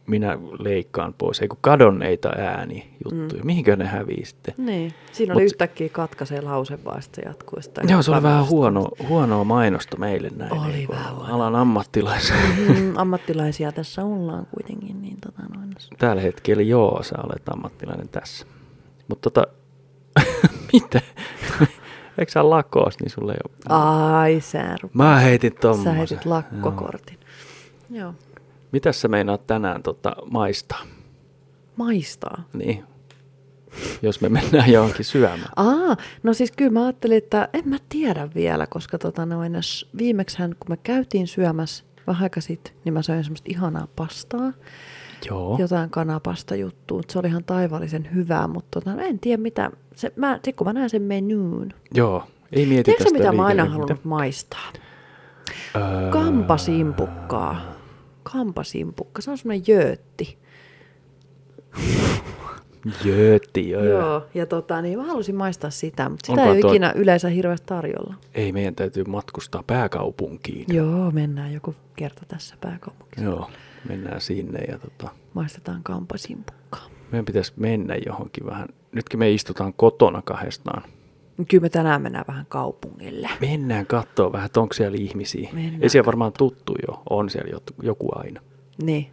minä 0.07 0.39
leikkaan 0.59 1.15
pois. 1.19 1.41
Ei 1.41 1.49
kun 1.49 1.59
kadonneita 1.61 2.29
ääni 2.29 2.95
juttuja. 3.05 3.43
Mm. 3.43 3.47
Mihinkö 3.47 3.77
ne 3.77 3.85
hävii 3.85 4.25
sitten? 4.25 4.55
Niin. 4.59 4.93
Siinä 5.13 5.35
Mut- 5.35 5.37
oli 5.37 5.45
yhtäkkiä 5.45 5.89
katkaisee 5.89 6.41
lause 6.41 6.85
vaan, 6.85 7.03
sitten 7.03 7.25
se 7.25 7.29
jatkuu 7.29 7.63
sitä. 7.63 7.83
Joo, 7.89 8.03
se 8.03 8.11
oli 8.11 8.23
vähän 8.23 8.49
huono, 8.49 8.89
huonoa 9.09 9.45
mainosta 9.45 9.97
meille 9.97 10.31
näin. 10.37 10.53
Oli 10.53 10.73
niin 10.73 10.89
vähän 10.89 11.17
huono. 11.17 11.35
Alan 11.35 11.57
ammattilaisia. 11.57 12.37
Mm, 12.69 12.97
ammattilaisia 12.97 13.73
tässä 13.73 14.05
ollaan 14.05 14.47
kuitenkin, 14.47 15.03
niin 15.03 15.17
tota 15.21 15.43
noin. 15.57 15.75
Tällä 15.99 16.23
hetkellä 16.23 16.63
joo, 16.63 17.03
sä 17.03 17.15
olet 17.25 17.49
ammattilainen 17.49 18.09
tässä. 18.09 18.47
Mutta 19.09 19.31
tota, 19.31 19.47
mitä? 20.73 21.01
Eikö 22.19 22.33
sä 22.33 22.51
lakoos, 22.51 23.01
niin 23.01 23.11
sulle 23.11 23.33
ei 23.33 23.39
ole... 23.45 23.79
Ai, 23.81 24.41
sä, 24.41 24.75
rup- 24.85 24.91
Mä 24.93 25.17
heitin 25.19 25.53
sä 25.53 25.59
tommosen. 25.61 25.95
heitit 25.95 26.25
lakkokortin. 26.25 27.19
Joo. 27.91 28.15
Mitäs 28.73 29.01
sä 29.01 29.09
meinaat 29.09 29.47
tänään 29.47 29.83
tota, 29.83 30.17
maistaa? 30.31 30.83
Maistaa. 31.77 32.45
Niin. 32.53 32.85
Jos 34.03 34.21
me 34.21 34.29
mennään 34.29 34.73
johonkin 34.73 35.05
syömään. 35.05 35.51
Aa, 35.57 35.97
no 36.23 36.33
siis 36.35 36.53
kyllä 36.53 36.71
mä 36.71 36.83
ajattelin, 36.85 37.19
että 37.19 37.49
en 37.53 37.69
mä 37.69 37.77
tiedä 37.89 38.29
vielä, 38.35 38.67
koska 38.67 38.99
tota 38.99 39.27
noin, 39.27 39.53
viimeksihän 39.99 40.51
kun 40.51 40.71
me 40.71 40.77
käytiin 40.77 41.27
syömässä 41.27 41.85
vähän 42.07 42.23
aika 42.23 42.41
sitten, 42.41 42.75
niin 42.85 42.93
mä 42.93 43.03
söin 43.03 43.25
semmoista 43.25 43.51
ihanaa 43.51 43.89
pastaa, 43.97 44.53
Joo. 45.29 45.57
jotain 45.59 45.91
kanapasta 45.91 46.55
juttua. 46.55 47.01
Se 47.11 47.19
oli 47.19 47.29
ihan 47.29 47.45
taivallisen 47.45 48.09
hyvää, 48.15 48.49
mutta 48.49 48.81
tota, 48.81 49.03
en 49.03 49.19
tiedä 49.19 49.43
mitä, 49.43 49.71
se, 49.97 50.13
mä, 50.17 50.41
sit 50.45 50.57
kun 50.57 50.67
mä 50.67 50.73
näen 50.73 50.91
sen 50.91 51.03
menyyn. 51.03 51.75
Joo. 51.95 52.25
Ei 52.53 52.67
mietitä 52.67 52.85
Tiedätkö 52.85 53.05
sitä 53.05 53.19
mitä 53.19 53.33
mä 53.33 53.45
aina 53.45 53.65
halunnut 53.65 54.05
maistaa? 54.05 54.73
Öö, 55.77 56.11
Kampasimpukkaa. 56.11 57.61
Kampasimpukka, 58.23 59.23
se 59.23 59.31
on 59.31 59.39
semmoinen 59.39 59.65
jöötti. 59.67 60.39
Jöötti, 63.05 63.71
joo. 63.71 63.85
Joo, 63.85 64.27
ja 64.35 64.47
tota, 64.47 64.83
niin 64.83 64.99
mä 64.99 65.05
halusin 65.05 65.37
maistaa 65.37 65.71
sitä, 65.71 66.09
mutta 66.09 66.27
sitä 66.27 66.43
Onko 66.43 66.55
ei 66.55 66.63
ole 66.63 66.71
ikinä 66.71 66.93
yleensä 66.97 67.29
hirveästi 67.29 67.67
tarjolla. 67.67 68.15
Ei, 68.35 68.53
meidän 68.53 68.75
täytyy 68.75 69.05
matkustaa 69.05 69.63
pääkaupunkiin. 69.67 70.65
Joo, 70.69 71.11
mennään 71.11 71.53
joku 71.53 71.75
kerta 71.97 72.23
tässä 72.29 72.57
pääkaupungissa. 72.61 73.25
Joo. 73.25 73.51
Mennään 73.89 74.21
sinne 74.21 74.59
ja 74.61 74.79
tota, 74.79 75.09
Maistetaan 75.35 75.83
kampasimpukkaa. 75.83 76.87
meidän 77.13 77.25
pitäisi 77.25 77.53
mennä 77.57 77.95
johonkin 78.07 78.47
vähän. 78.47 78.69
Nytkin 78.93 79.19
me 79.19 79.31
istutaan 79.31 79.73
kotona 79.75 80.23
kahdestaan. 80.23 80.83
Kyllä 81.49 81.63
me 81.63 81.69
tänään 81.69 82.03
mennään 82.03 82.25
vähän 82.29 82.47
kaupungille. 82.49 83.29
Mennään 83.41 83.87
katsoa 83.87 84.33
vähän, 84.33 84.47
että 84.47 84.61
onko 84.61 84.75
siellä 84.75 84.97
ihmisiä. 85.01 85.51
Mennään 85.53 85.83
Ei 85.83 85.89
siellä 85.89 86.07
varmaan 86.07 86.33
tuttu 86.33 86.75
jo, 86.89 87.03
on 87.11 87.31
siellä 87.31 87.61
joku- 87.83 88.13
aina. 88.15 88.41
Niin. 88.83 89.11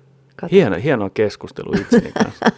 Hieno, 0.51 0.75
hieno 0.83 1.09
keskustelu 1.09 1.73
itseni 1.81 2.11
kanssa. 2.11 2.45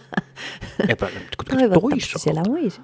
Toivottavasti 1.50 2.18
siellä 2.18 2.42
olisi. 2.50 2.80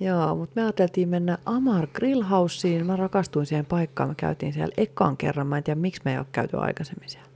Joo, 0.00 0.34
mutta 0.34 0.52
me 0.56 0.62
ajateltiin 0.62 1.08
mennä 1.08 1.38
Amar 1.46 1.86
Grillhouseen. 1.94 2.86
Mä 2.86 2.96
rakastuin 2.96 3.46
siihen 3.46 3.66
paikkaan. 3.66 4.08
Me 4.08 4.14
käytiin 4.14 4.52
siellä 4.52 4.74
ekan 4.76 5.16
kerran. 5.16 5.46
Mä 5.46 5.56
en 5.56 5.64
tiedä, 5.64 5.80
miksi 5.80 6.00
me 6.04 6.12
ei 6.12 6.18
ole 6.18 6.26
käyty 6.32 6.56
aikaisemmin 6.56 7.08
siellä. 7.08 7.28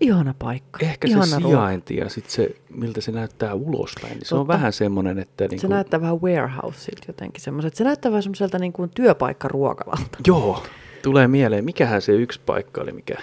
Ihana 0.00 0.34
paikka. 0.38 0.78
Ehkä 0.82 1.08
Ihana 1.08 1.26
se 1.26 1.36
ruoka. 1.36 1.48
sijainti 1.48 1.96
ja 1.96 2.08
sitten 2.08 2.32
se, 2.32 2.54
miltä 2.70 3.00
se 3.00 3.12
näyttää 3.12 3.54
ulospäin, 3.54 4.14
niin 4.14 4.26
se 4.26 4.34
on 4.34 4.48
vähän 4.48 4.72
semmoinen, 4.72 5.18
että... 5.18 5.48
Niin 5.48 5.60
Se 5.60 5.68
näyttää 5.68 6.00
vähän 6.00 6.22
warehouseilta 6.22 7.04
jotenkin 7.06 7.42
semmoiset. 7.42 7.74
Se 7.74 7.84
näyttää 7.84 8.12
vähän 8.12 8.22
semmoiselta 8.22 8.58
niin 8.58 8.72
kuin 8.72 8.90
työpaikkaruokalalta. 8.94 10.18
Joo, 10.26 10.62
tulee 11.02 11.28
mieleen. 11.28 11.64
Mikähän 11.64 12.02
se 12.02 12.12
yksi 12.12 12.40
paikka 12.46 12.80
oli, 12.80 12.92
mikä... 12.92 13.14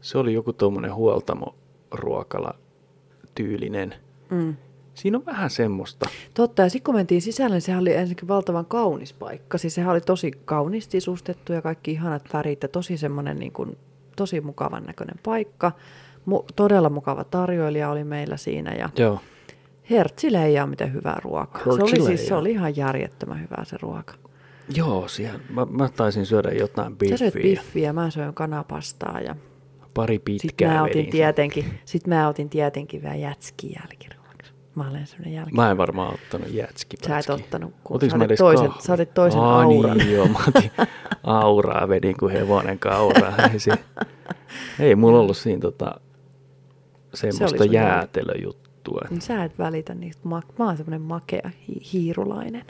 Se 0.00 0.18
oli 0.18 0.34
joku 0.34 0.52
tuommoinen 0.52 0.94
huoltamo-ruokala 0.94 2.54
tyylinen. 3.34 3.94
Mm. 4.30 4.56
Siinä 4.94 5.18
on 5.18 5.26
vähän 5.26 5.50
semmoista. 5.50 6.08
Totta, 6.34 6.62
ja 6.62 6.68
sitten 6.68 6.84
kun 6.84 6.94
mentiin 6.94 7.22
sisälle, 7.22 7.54
niin 7.54 7.62
sehän 7.62 7.80
oli 7.80 7.94
ensinnäkin 7.94 8.28
valtavan 8.28 8.66
kaunis 8.66 9.12
paikka. 9.12 9.58
Siis 9.58 9.74
sehän 9.74 9.90
oli 9.90 10.00
tosi 10.00 10.32
kauniisti 10.44 11.00
sisustettu 11.00 11.52
ja 11.52 11.62
kaikki 11.62 11.90
ihanat 11.90 12.22
värit 12.32 12.62
ja 12.62 12.68
tosi 12.68 12.96
semmoinen 12.96 13.38
niin 13.38 13.52
kuin, 13.52 13.76
tosi 14.22 14.40
mukavan 14.40 14.84
näköinen 14.84 15.16
paikka. 15.22 15.72
Mu- 16.30 16.44
todella 16.56 16.90
mukava 16.90 17.24
tarjoilija 17.24 17.90
oli 17.90 18.04
meillä 18.04 18.36
siinä 18.36 18.74
ja 18.74 18.88
Joo. 18.98 19.20
hertsileijaa 19.90 20.66
miten 20.66 20.92
hyvää 20.92 21.20
ruokaa. 21.24 21.62
Se 21.64 21.70
oli, 21.70 22.02
siis, 22.06 22.28
se 22.28 22.34
oli 22.34 22.50
ihan 22.50 22.76
järjettömän 22.76 23.40
hyvää 23.40 23.64
se 23.64 23.76
ruoka. 23.82 24.14
Joo, 24.74 25.08
siellä. 25.08 25.40
Mä, 25.50 25.66
mä 25.70 25.88
taisin 25.88 26.26
syödä 26.26 26.50
jotain 26.50 26.96
Sä 27.10 27.16
söit 27.16 27.34
biffiä. 27.34 27.50
biffiä, 27.62 27.92
mä 27.92 28.10
söin 28.10 28.34
kanapastaa 28.34 29.20
ja 29.20 29.36
Pari 29.94 30.14
sitten 30.14 30.38
pitkää 30.42 30.74
mä 30.74 30.82
otin 30.82 31.10
tietenkin, 31.10 31.64
sit 31.84 32.06
mä 32.06 32.28
otin 32.28 32.48
tietenkin 32.48 33.02
vielä 33.02 33.14
jätskiä 33.14 33.80
jälkiruokaksi. 33.80 34.21
Mä 34.74 34.88
olen 34.90 35.06
semmoinen 35.06 35.34
jälki. 35.34 35.52
Mä 35.54 35.70
en 35.70 35.76
varmaan 35.76 36.14
ottanut 36.14 36.50
jätskipätskiä. 36.50 37.22
Sä 37.22 37.32
et 37.34 37.40
ottanut, 37.40 37.74
kun 37.84 37.96
Otinko 37.96 38.10
sä 38.12 38.18
mä 38.18 38.24
otit 38.24 38.38
toisen, 38.38 38.70
sä 38.78 38.92
otit 38.92 39.14
toisen 39.14 39.40
Aa, 39.40 39.62
auran. 39.62 39.98
Niin, 39.98 40.12
joo, 40.12 40.28
mä 40.28 40.38
otin 40.48 40.70
auraa, 41.24 41.88
vedin 41.88 42.16
kuin 42.16 42.32
hevonen 42.32 42.78
kauraa. 42.78 43.32
Ei, 43.52 43.58
se, 43.58 43.72
ei 44.80 44.94
mulla 44.94 45.18
ollut 45.20 45.36
siinä 45.36 45.60
tota, 45.60 46.00
semmoista 47.14 47.64
sun 47.64 47.72
jäätelöjuttua. 47.72 49.00
Niin 49.10 49.20
sä 49.20 49.44
et 49.44 49.58
välitä 49.58 49.94
niistä. 49.94 50.28
Ma- 50.28 50.42
mä 50.58 50.64
oon 50.64 50.76
semmoinen 50.76 51.00
makea 51.02 51.50
hi- 51.68 51.82
hiirulainen. 51.92 52.64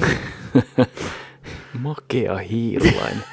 Makea 1.80 2.36
hiirulainen. 2.38 3.24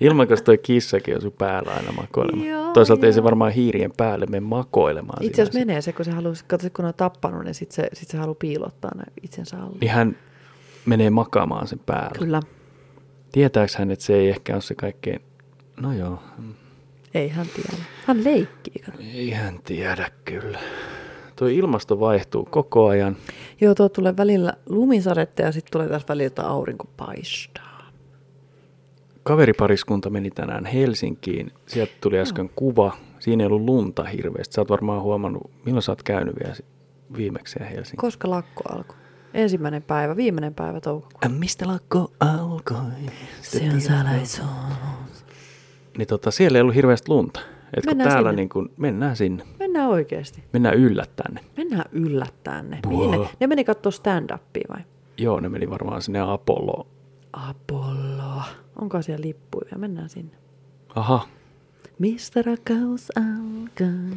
Ilmankos 0.00 0.42
toi 0.42 0.58
kissakin 0.58 1.14
on 1.14 1.20
sun 1.22 1.32
päällä 1.32 1.72
aina 1.72 1.92
makoilemaan. 1.92 2.48
Joo, 2.48 2.72
Toisaalta 2.72 3.06
ei 3.06 3.12
se 3.12 3.18
joo. 3.18 3.24
varmaan 3.24 3.52
hiirien 3.52 3.92
päälle 3.96 4.26
mene 4.26 4.40
makoilemaan. 4.40 5.24
Itse 5.24 5.42
asiassa 5.42 5.58
menee 5.58 5.80
se, 5.80 5.92
kun 5.92 6.04
se 6.04 6.10
haluaa, 6.10 6.34
katso, 6.46 6.68
kun 6.76 6.84
on 6.84 6.94
tappanut, 6.96 7.44
niin 7.44 7.54
sitten 7.54 7.74
se, 7.76 7.88
sit 7.92 8.08
se 8.08 8.18
haluaa 8.18 8.34
piilottaa 8.38 8.90
ne 8.96 9.04
itsensä 9.22 9.56
alle. 9.62 9.76
Niin 9.80 9.90
hän 9.90 10.16
menee 10.86 11.10
makaamaan 11.10 11.68
sen 11.68 11.78
päällä. 11.86 12.18
Kyllä. 12.18 12.40
Tietääks 13.32 13.76
hän, 13.76 13.90
että 13.90 14.04
se 14.04 14.14
ei 14.14 14.28
ehkä 14.28 14.52
ole 14.54 14.60
se 14.62 14.74
kaikkein... 14.74 15.20
No 15.80 15.92
joo, 15.92 16.18
Ei 17.14 17.28
hän 17.28 17.46
tiedä. 17.56 17.84
Hän 18.06 18.24
leikkii. 18.24 18.84
ei 19.14 19.30
hän 19.30 19.58
tiedä 19.64 20.10
kyllä. 20.24 20.58
Tuo 21.36 21.48
ilmasto 21.48 22.00
vaihtuu 22.00 22.44
koko 22.50 22.86
ajan. 22.88 23.16
Joo, 23.60 23.74
tuo 23.74 23.88
tulee 23.88 24.16
välillä 24.16 24.52
lumisadetta 24.68 25.42
ja 25.42 25.52
sitten 25.52 25.72
tulee 25.72 25.88
taas 25.88 26.08
välillä, 26.08 26.26
että 26.26 26.46
aurinko 26.46 26.88
paistaa. 26.96 27.73
Kaveripariskunta 29.24 30.10
meni 30.10 30.30
tänään 30.30 30.64
Helsinkiin. 30.66 31.52
Sieltä 31.66 31.92
tuli 32.00 32.18
äsken 32.18 32.50
kuva. 32.56 32.92
Siinä 33.18 33.42
ei 33.44 33.46
ollut 33.46 33.62
lunta 33.62 34.04
hirveästi. 34.04 34.54
Sä 34.54 34.60
oot 34.60 34.70
varmaan 34.70 35.02
huomannut, 35.02 35.50
milloin 35.64 35.82
sä 35.82 35.92
oot 35.92 36.02
käynyt 36.02 36.34
vielä 36.42 36.54
si- 36.54 36.64
viimeksi 37.16 37.58
Helsingissä. 37.60 37.96
Koska 37.96 38.30
lakko 38.30 38.62
alkoi? 38.68 38.96
Ensimmäinen 39.34 39.82
päivä, 39.82 40.16
viimeinen 40.16 40.54
päivä 40.54 40.80
toukokuuta. 40.80 41.26
Äh, 41.26 41.32
Mistä 41.32 41.66
lakko 41.66 42.12
alkoi? 42.20 42.76
Se 43.42 43.70
on 43.74 43.80
salaisuus. 43.80 44.48
Niin 45.98 46.08
tota, 46.08 46.30
siellä 46.30 46.58
ei 46.58 46.62
ollut 46.62 46.74
hirveästi 46.74 47.08
lunta. 47.08 47.40
Et 47.76 47.86
Mennään 47.86 48.10
täällä 48.10 48.30
sinne. 48.30 48.42
niin 48.42 48.48
kun, 48.48 48.70
mennään 48.76 49.16
sinne. 49.16 49.44
Mennään 49.58 49.88
oikeasti. 49.88 50.44
Mennään 50.52 50.74
yllättäen. 50.74 51.40
Mennään 51.56 51.84
yllättäen 51.92 52.70
ne. 52.70 52.78
Mihin 52.88 53.10
ne? 53.10 53.28
Ne 53.40 53.46
meni 53.46 53.64
katsoa 53.64 53.92
stand-upia 53.92 54.64
vai? 54.76 54.84
Joo, 55.18 55.40
ne 55.40 55.48
meni 55.48 55.70
varmaan 55.70 56.02
sinne 56.02 56.20
Apolloon. 56.20 56.86
Apollo. 57.32 58.42
Onko 58.80 59.02
siellä 59.02 59.26
lippuja? 59.26 59.78
Mennään 59.78 60.08
sinne. 60.08 60.32
Aha, 60.94 61.26
Mistä 61.98 62.42
rakkaus 62.42 63.12
alkaa? 63.16 64.16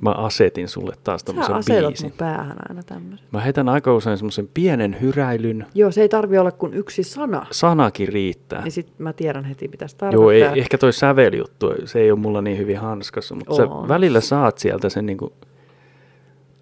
mä 0.00 0.10
asetin 0.10 0.68
sulle 0.68 0.92
taas 1.04 1.20
Sä 1.20 1.26
tämmöisen 1.26 1.82
mun 1.82 1.88
biisin. 1.92 2.12
päähän 2.12 2.56
aina 2.68 2.82
tämmöisen. 2.82 3.28
Mä 3.32 3.40
heitän 3.40 3.68
aika 3.68 3.94
usein 3.94 4.18
semmoisen 4.18 4.48
pienen 4.54 4.96
hyräilyn. 5.00 5.66
Joo, 5.74 5.90
se 5.90 6.02
ei 6.02 6.08
tarvi 6.08 6.38
olla 6.38 6.52
kuin 6.52 6.74
yksi 6.74 7.02
sana. 7.02 7.46
Sanakin 7.50 8.08
riittää. 8.08 8.62
Niin 8.62 8.72
sit 8.72 8.98
mä 8.98 9.12
tiedän 9.12 9.44
heti, 9.44 9.68
mitä 9.68 9.88
se 9.88 9.96
Joo, 10.02 10.10
tarkoittaa. 10.10 10.52
ei, 10.52 10.60
ehkä 10.60 10.78
toi 10.78 10.92
säveljuttu, 10.92 11.66
se 11.84 12.00
ei 12.00 12.10
ole 12.10 12.18
mulla 12.20 12.42
niin 12.42 12.58
hyvin 12.58 12.78
hanskassa, 12.78 13.34
mutta 13.34 13.54
sä 13.54 13.62
välillä 13.88 14.20
saat 14.20 14.58
sieltä 14.58 14.88
sen 14.88 15.06
niinku 15.06 15.32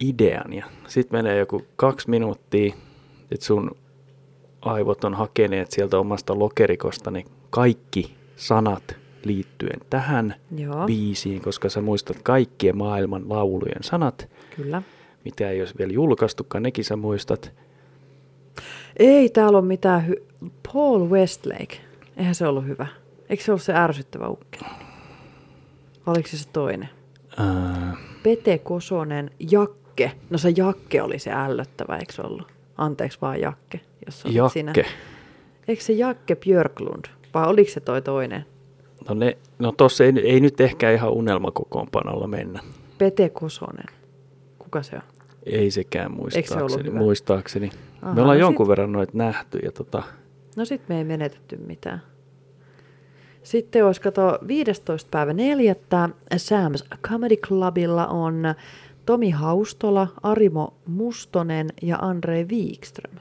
idean 0.00 0.52
ja 0.52 0.64
sitten 0.88 1.18
menee 1.18 1.38
joku 1.38 1.62
kaksi 1.76 2.11
minuuttia, 2.11 2.74
että 3.30 3.46
sun 3.46 3.70
aivot 4.66 5.05
on 5.05 5.14
hakeneet 5.14 5.70
sieltä 5.70 5.98
omasta 5.98 6.38
lokerikosta 6.38 7.11
ne 7.11 7.24
kaikki 7.50 8.14
sanat 8.37 8.96
liittyen 9.24 9.81
tähän 9.90 10.35
Joo. 10.57 10.87
biisiin, 10.87 11.42
koska 11.42 11.68
sä 11.68 11.81
muistat 11.81 12.16
kaikkien 12.22 12.76
maailman 12.76 13.29
laulujen 13.29 13.83
sanat, 13.83 14.29
Kyllä. 14.57 14.83
mitä 15.24 15.50
ei 15.50 15.61
olisi 15.61 15.74
vielä 15.79 15.92
julkaistukaan, 15.92 16.62
nekin 16.62 16.85
sä 16.85 16.96
muistat. 16.96 17.52
Ei 18.96 19.29
täällä 19.29 19.59
ole 19.59 19.66
mitään 19.66 20.07
hy- 20.09 20.48
Paul 20.72 21.09
Westlake. 21.11 21.76
Eihän 22.16 22.35
se 22.35 22.46
ollut 22.46 22.64
hyvä. 22.66 22.87
Eikö 23.29 23.42
se 23.42 23.52
ollut 23.52 23.62
se 23.62 23.74
ärsyttävä 23.74 24.29
ukkeli? 24.29 24.64
Vai 26.07 26.12
oliko 26.14 26.29
se 26.29 26.38
se 26.38 26.48
toinen? 26.52 26.88
Äh, 27.40 27.98
Pete 28.22 28.59
Kosonen, 28.59 29.31
Jakke. 29.50 30.12
No 30.31 30.38
se 30.38 30.52
Jakke 30.57 31.02
oli 31.02 31.18
se 31.18 31.31
ällöttävä, 31.33 31.96
eikö 31.96 32.12
se 32.12 32.22
ollut? 32.22 32.52
Anteeksi 32.76 33.18
vaan 33.20 33.40
Jakke, 33.40 33.81
jos 34.06 34.24
olit 34.26 34.34
Jakke. 34.36 34.52
sinä. 34.52 34.72
Eikö 35.68 35.82
se 35.82 35.92
Jakke 35.92 36.36
Björklund? 36.36 37.04
Vai 37.34 37.46
oliko 37.48 37.70
se 37.70 37.80
toi 37.80 38.02
toinen? 38.02 38.44
No, 39.08 39.14
ne, 39.14 39.38
no 39.58 39.72
tossa 39.72 40.04
ei, 40.04 40.12
ei 40.24 40.40
nyt 40.40 40.60
ehkä 40.60 40.90
ihan 40.90 41.10
unelmakokoonpanolla 41.12 42.26
mennä. 42.26 42.60
Pete 42.98 43.28
Kosonen. 43.28 43.86
Kuka 44.58 44.82
se 44.82 44.96
on? 44.96 45.02
Ei 45.46 45.70
sekään 45.70 46.12
Eikö 46.34 46.48
se 46.48 46.54
ollut 46.54 46.70
muistaakseni. 46.70 46.98
muistaakseni. 46.98 47.70
Aha, 48.02 48.14
Me 48.14 48.20
ollaan 48.22 48.38
no 48.38 48.40
jonkun 48.40 48.66
sit- 48.66 48.68
verran 48.70 48.92
noita 48.92 49.12
nähty. 49.16 49.58
Ja 49.58 49.72
tota, 49.72 50.02
No 50.56 50.64
sit 50.64 50.88
me 50.88 50.98
ei 50.98 51.04
menetetty 51.04 51.56
mitään. 51.56 52.02
Sitten 53.42 53.86
olisi, 53.86 54.00
kato, 54.00 54.38
15. 54.46 55.08
päivä 55.10 55.32
4. 55.32 55.74
Sam's 56.34 56.98
Comedy 57.02 57.36
Clubilla 57.36 58.06
on 58.06 58.42
Tomi 59.06 59.30
Haustola, 59.30 60.08
Arimo 60.22 60.74
Mustonen 60.86 61.68
ja 61.82 61.96
Andrei 62.00 62.44
Wikström. 62.48 63.14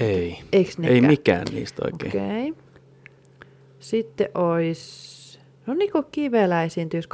Ei. 0.00 0.38
Eiks 0.52 0.76
ei 0.82 1.00
mikään 1.00 1.46
niistä 1.52 1.82
oikein. 1.84 2.10
Okei. 2.10 2.50
Okay. 2.50 2.62
Sitten 3.80 4.28
olisi, 4.34 5.38
no 5.66 5.74
Niko 5.74 6.02
Kivelä 6.02 6.62
esiintyisi 6.62 7.08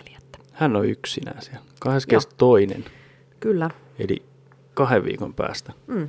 22.4. 0.00 0.14
Hän 0.52 0.76
on 0.76 0.86
yksinään 0.86 1.42
siellä. 1.42 1.64
22. 1.80 2.84
Kyllä. 3.40 3.70
Eli 3.98 4.22
kahden 4.74 5.04
viikon 5.04 5.34
päästä. 5.34 5.72
Mm. 5.86 6.08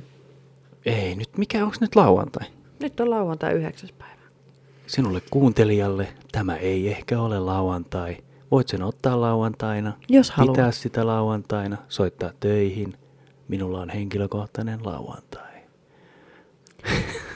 Ei 0.86 1.14
nyt, 1.14 1.38
mikä 1.38 1.64
onko 1.64 1.76
nyt 1.80 1.96
lauantai? 1.96 2.46
Nyt 2.80 3.00
on 3.00 3.10
lauantai 3.10 3.52
9. 3.52 3.88
päivä. 3.98 4.16
Sinulle 4.86 5.22
kuuntelijalle 5.30 6.08
tämä 6.32 6.56
ei 6.56 6.88
ehkä 6.88 7.20
ole 7.20 7.38
lauantai. 7.38 8.16
Voit 8.50 8.68
sen 8.68 8.82
ottaa 8.82 9.20
lauantaina, 9.20 9.92
Jos 10.08 10.30
haluat. 10.30 10.56
pitää 10.56 10.70
sitä 10.70 11.06
lauantaina, 11.06 11.76
soittaa 11.88 12.30
töihin. 12.40 12.94
Minulla 13.48 13.80
on 13.80 13.90
henkilökohtainen 13.90 14.78
lauantai. 14.84 15.45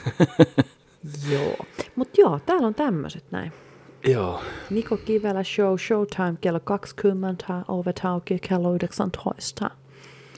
Joo. 1.31 1.65
Mutta 1.95 2.21
joo, 2.21 2.39
täällä 2.45 2.67
on 2.67 2.75
tämmöiset 2.75 3.23
näin. 3.31 3.51
Joo. 4.07 4.41
Niko 4.69 4.97
Kivelä 4.97 5.43
Show, 5.43 5.77
Showtime 5.77 6.37
kello 6.41 6.59
20, 6.59 7.45
Overtauki 7.67 8.39
kello 8.39 8.75
19. 8.75 9.69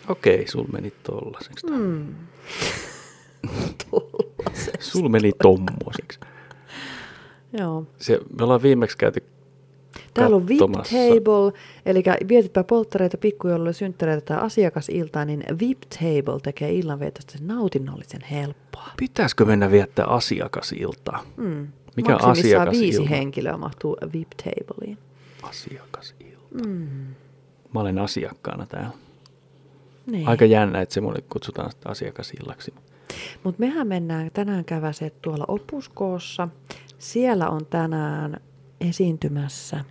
Okei, 0.07 0.47
sul 0.47 0.65
meni 0.71 0.93
tollaseksi. 1.03 1.67
Mm. 1.67 2.15
Sul 4.79 5.09
meni 5.09 5.31
tommoseksi. 5.41 6.19
Joo. 7.59 7.87
Se, 7.97 8.19
me 8.39 8.43
ollaan 8.43 8.63
viimeksi 8.63 8.97
käyty 8.97 9.23
Täällä 10.13 10.35
on 10.35 10.47
VIP. 10.47 10.59
Table, 10.59 11.59
eli 11.85 12.03
vietitpä 12.27 12.63
polttareita, 12.63 13.17
pikkujouluja, 13.17 13.73
synttäreitä 13.73 14.25
tai 14.25 14.37
asiakasiltaa, 14.37 15.25
niin 15.25 15.43
VIP 15.59 15.81
Table 15.81 16.39
tekee 16.43 16.73
illanvietosta 16.73 17.37
nautinnollisen 17.41 18.21
helppoa. 18.31 18.87
Pitäisikö 18.97 19.45
mennä 19.45 19.71
viettää 19.71 20.05
asiakasiltaa? 20.05 21.23
Mm. 21.37 21.67
Mikä 21.95 22.11
Maksimissaan 22.11 22.37
asiakasilta? 22.37 22.81
viisi 22.81 23.09
henkilöä 23.09 23.57
mahtuu 23.57 23.97
VIP 24.13 24.29
Tableen. 24.29 24.97
Asiakasilta. 25.43 26.67
Mm. 26.67 26.87
Mä 27.73 27.79
olen 27.79 27.99
asiakkaana 27.99 28.65
täällä. 28.65 28.89
Niin. 30.05 30.27
Aika 30.27 30.45
jännä, 30.45 30.81
että 30.81 30.93
semmoinen 30.93 31.23
kutsutaan 31.29 31.71
sitä 31.71 31.89
asiakasillaksi. 31.89 32.73
Mutta 33.43 33.59
mehän 33.59 33.87
mennään 33.87 34.31
tänään 34.33 34.65
käväset 34.65 35.21
tuolla 35.21 35.45
opuskoossa. 35.47 36.47
Siellä 36.99 37.49
on 37.49 37.65
tänään 37.65 38.37
esiintymässä 38.81 39.85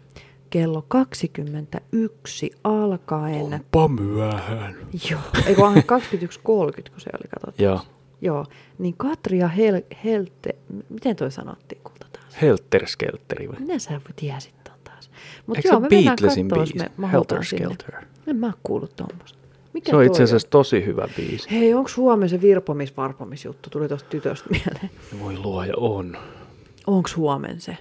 kello 0.53 0.85
21 0.89 2.51
alkaen. 2.65 3.43
Onpa 3.55 3.89
myöhään. 3.89 4.77
Joo, 5.11 5.21
ei 5.47 5.55
kun 5.55 5.75
21.30, 5.77 5.83
kun 5.83 7.01
se 7.01 7.11
oli 7.15 7.29
katsottu. 7.35 7.63
Joo. 7.63 7.81
Joo, 8.21 8.47
niin 8.79 8.95
Katria 8.97 9.49
Hel- 9.57 9.97
Helte, 10.05 10.55
miten 10.89 11.17
toi 11.17 11.31
sanottiin 11.31 11.81
kulta 11.85 12.07
taas? 12.13 12.43
Helterskelteri 12.43 13.49
vai? 13.49 13.61
Minä 13.61 13.79
sä 13.79 14.01
tiesit 14.17 14.55
ton 14.65 14.75
taas. 14.85 15.11
Mut 15.47 15.57
Eikö 15.57 15.69
joo, 15.69 15.77
se 15.77 15.81
me 15.81 15.89
Beatlesin 15.89 16.49
biisi? 16.49 16.75
me 16.97 17.13
Helter 17.13 17.45
sinne. 17.45 17.65
Skelter. 17.65 18.05
En 18.27 18.37
mä 18.37 18.53
kuullut 18.63 18.97
tuommoista. 18.97 19.39
Mikä 19.73 19.91
Se 19.91 19.97
on 19.97 20.05
itse 20.05 20.23
asiassa 20.23 20.51
tosi 20.51 20.85
hyvä 20.87 21.09
biisi. 21.17 21.51
Hei, 21.51 21.75
onko 21.75 21.91
huomenna 21.97 22.29
se 22.29 22.41
virpomis-varpomisjuttu? 22.41 23.71
Tuli 23.71 23.89
tuosta 23.89 24.09
tytöstä 24.09 24.51
mieleen. 24.51 24.91
Voi 25.21 25.39
luoja, 25.39 25.75
on. 25.77 26.17
Onko 26.87 27.09
huomenna 27.17 27.61
se? 27.61 27.77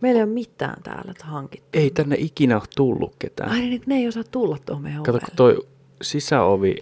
Meillä 0.00 0.18
ei 0.18 0.24
ole 0.24 0.32
mitään 0.32 0.82
täällä 0.82 1.14
hankittu. 1.22 1.68
Ei 1.72 1.90
tänne 1.90 2.16
ikinä 2.18 2.56
ole 2.56 2.62
tullut 2.76 3.14
ketään. 3.18 3.50
Ai 3.50 3.60
niin, 3.60 3.82
ne 3.86 3.94
ei 3.94 4.08
osaa 4.08 4.24
tulla 4.30 4.56
tuohon 4.66 4.82
meidän 4.82 5.02
Kato, 5.02 5.18
kun 5.18 5.36
toi 5.36 5.66
sisäovi 6.02 6.76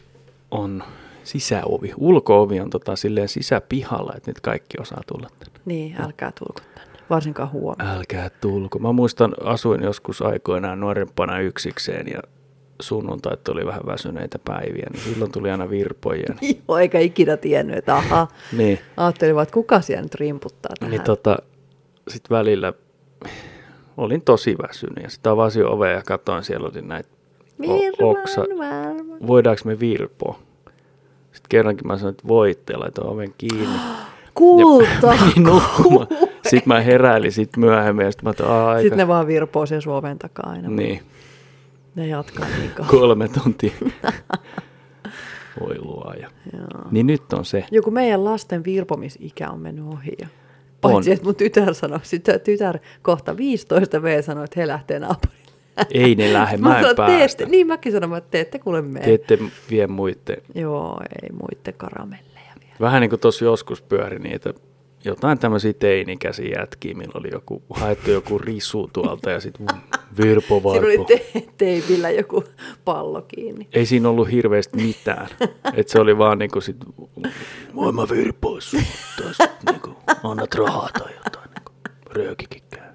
on, 0.51 0.83
sisäovi, 1.25 1.93
ulkoovi 1.97 2.61
on 2.61 2.71
tota 2.71 2.97
silleen 2.97 3.29
sisäpihalla, 3.29 4.13
että 4.17 4.31
nyt 4.31 4.41
kaikki 4.41 4.77
osaa 4.81 5.01
tulla 5.07 5.29
tänne. 5.39 5.61
Niin, 5.65 6.01
älkää 6.01 6.33
tulko 6.39 6.61
tänne. 6.75 6.99
Varsinkaan 7.11 7.53
huomenna. 7.53 7.93
Älkää 7.93 8.31
tulko. 8.41 8.79
Mä 8.79 8.93
muistan, 8.93 9.35
asuin 9.45 9.83
joskus 9.83 10.23
aikoinaan 10.23 10.81
nuorempana 10.81 11.39
yksikseen 11.39 12.07
ja 12.09 12.21
sunnuntait 12.83 13.49
oli 13.49 13.67
vähän 13.67 13.87
väsyneitä 13.87 14.39
päiviä, 14.45 14.87
niin 14.93 15.03
silloin 15.03 15.33
tuli 15.33 15.51
aina 15.51 15.71
virpoja. 15.71 16.35
Niin, 16.41 16.63
Joo, 16.69 16.79
eikä 16.79 16.99
ikinä 16.99 17.37
tiennyt, 17.37 17.77
että 17.77 17.97
aha. 17.97 18.29
niin, 18.57 18.79
Ajattelin 18.97 19.35
vaan, 19.35 19.43
että 19.43 19.53
kuka 19.55 19.81
siellä 19.81 20.03
nyt 20.03 20.15
rimputtaa 20.15 20.73
tähän. 20.79 20.91
niin 20.91 21.03
tota, 21.03 21.39
sit 22.09 22.31
välillä 22.31 22.73
olin 23.97 24.23
tosi 24.23 24.57
väsynyt 24.63 25.03
ja 25.03 25.11
sitten 25.11 25.33
avasin 25.33 25.67
ovea 25.67 25.91
ja 25.91 26.03
katsoin, 26.07 26.45
siellä 26.45 26.69
oli 26.69 26.83
näitä 26.83 27.09
o- 27.69 28.11
oksa. 28.11 28.41
Varma. 28.41 29.17
Voidaanko 29.27 29.63
me 29.65 29.81
virpoa? 29.81 30.39
Sitten 31.33 31.49
kerrankin 31.49 31.87
mä 31.87 31.97
sanoin, 31.99 32.13
että 32.15 32.29
voitte, 32.29 32.73
ja 32.73 32.81
laitoin 32.81 33.09
oven 33.09 33.35
kiinni. 33.39 33.69
Kulta! 34.35 35.15
Nukkumaan. 35.37 36.07
Sitten 36.51 36.63
mä 36.67 36.81
heräilin 36.81 37.33
sit 37.33 37.57
myöhemmin 37.57 38.05
ja 38.05 38.13
sitten 38.13 38.35
mä 38.41 38.49
"Aa, 38.49 38.69
aika. 38.71 38.81
Sitten 38.83 38.99
ne 38.99 39.09
vaan 39.09 39.27
virpoo 39.27 39.67
sen 39.67 39.83
suoven 39.83 40.19
takaa 40.19 40.51
aina. 40.51 40.69
Niin, 40.69 41.01
Ne 41.95 42.07
jatkaa 42.07 42.47
niin 42.59 42.71
kolme 43.01 43.29
tuntia. 43.29 43.73
Voi 45.61 45.79
luoja. 45.79 46.31
Joo. 46.53 46.89
Niin 46.91 47.07
nyt 47.07 47.33
on 47.33 47.45
se. 47.45 47.65
Joku 47.71 47.91
meidän 47.91 48.25
lasten 48.25 48.65
virpomisikä 48.65 49.51
on 49.51 49.61
mennyt 49.61 49.85
ohi. 49.85 50.17
Paitsi, 50.93 51.11
On. 51.11 51.15
että 51.15 51.25
mun 51.25 51.35
tytär 51.35 51.75
sanoi, 51.75 52.01
sitä 52.03 52.39
tytär 52.39 52.79
kohta 53.03 53.37
15 53.37 54.03
V 54.03 54.23
sanoi, 54.23 54.45
että 54.45 54.61
he 54.61 54.67
lähtee 54.67 54.99
naapurille. 54.99 55.45
Ei 55.91 56.15
ne 56.15 56.33
lähde, 56.33 56.57
mä 56.57 56.77
en 56.77 56.81
sanoin, 56.81 56.97
päästä. 56.97 57.17
teette, 57.17 57.47
niin 57.47 57.67
mäkin 57.67 57.93
sanoin, 57.93 58.15
että 58.19 58.31
te 58.31 58.41
ette 58.41 58.59
kuule 58.59 58.83
mene. 58.83 59.05
Te 59.05 59.15
ette 59.15 59.39
vie 59.71 59.87
muiden. 59.87 60.37
Joo, 60.55 61.01
ei 61.23 61.29
muitte 61.33 61.73
karamelleja 61.73 62.53
vielä. 62.61 62.77
Vähän 62.81 63.01
niin 63.01 63.11
kuin 63.11 63.21
tuossa 63.21 63.45
joskus 63.45 63.83
pyöri 63.83 64.19
niitä 64.19 64.55
jotain 65.05 65.39
tämmöisiä 65.39 65.73
teinikäisiä 65.73 66.55
jätkiä, 66.59 66.95
millä 66.95 67.13
oli 67.15 67.29
joku, 67.33 67.63
haettu 67.71 68.11
joku 68.11 68.39
risu 68.39 68.91
tuolta 68.93 69.31
ja 69.31 69.41
sitten 69.41 69.67
virpo 70.23 70.63
Siinä 70.73 70.87
oli 70.87 71.05
te- 71.05 71.45
teipillä 71.59 72.11
joku 72.11 72.45
pallo 72.85 73.23
kiinni. 73.23 73.69
Ei 73.73 73.87
siinä 73.87 74.09
ollut 74.09 74.31
hirveästi 74.31 74.77
mitään. 74.77 75.29
Et 75.75 75.89
se 75.89 76.01
oli 76.01 76.19
vaan 76.19 76.39
niinku 76.39 76.61
sit, 76.61 76.77
voin 77.75 77.95
mä 77.95 78.07
virpois 78.11 78.71
tai 79.23 79.35
sit 79.35 79.51
niinku, 79.71 79.97
annat 80.23 80.55
rahaa 80.55 80.89
tai 80.99 81.13
jotain, 81.25 81.51
niinku, 81.55 81.73
röökikin 82.07 82.63
käy. 82.71 82.89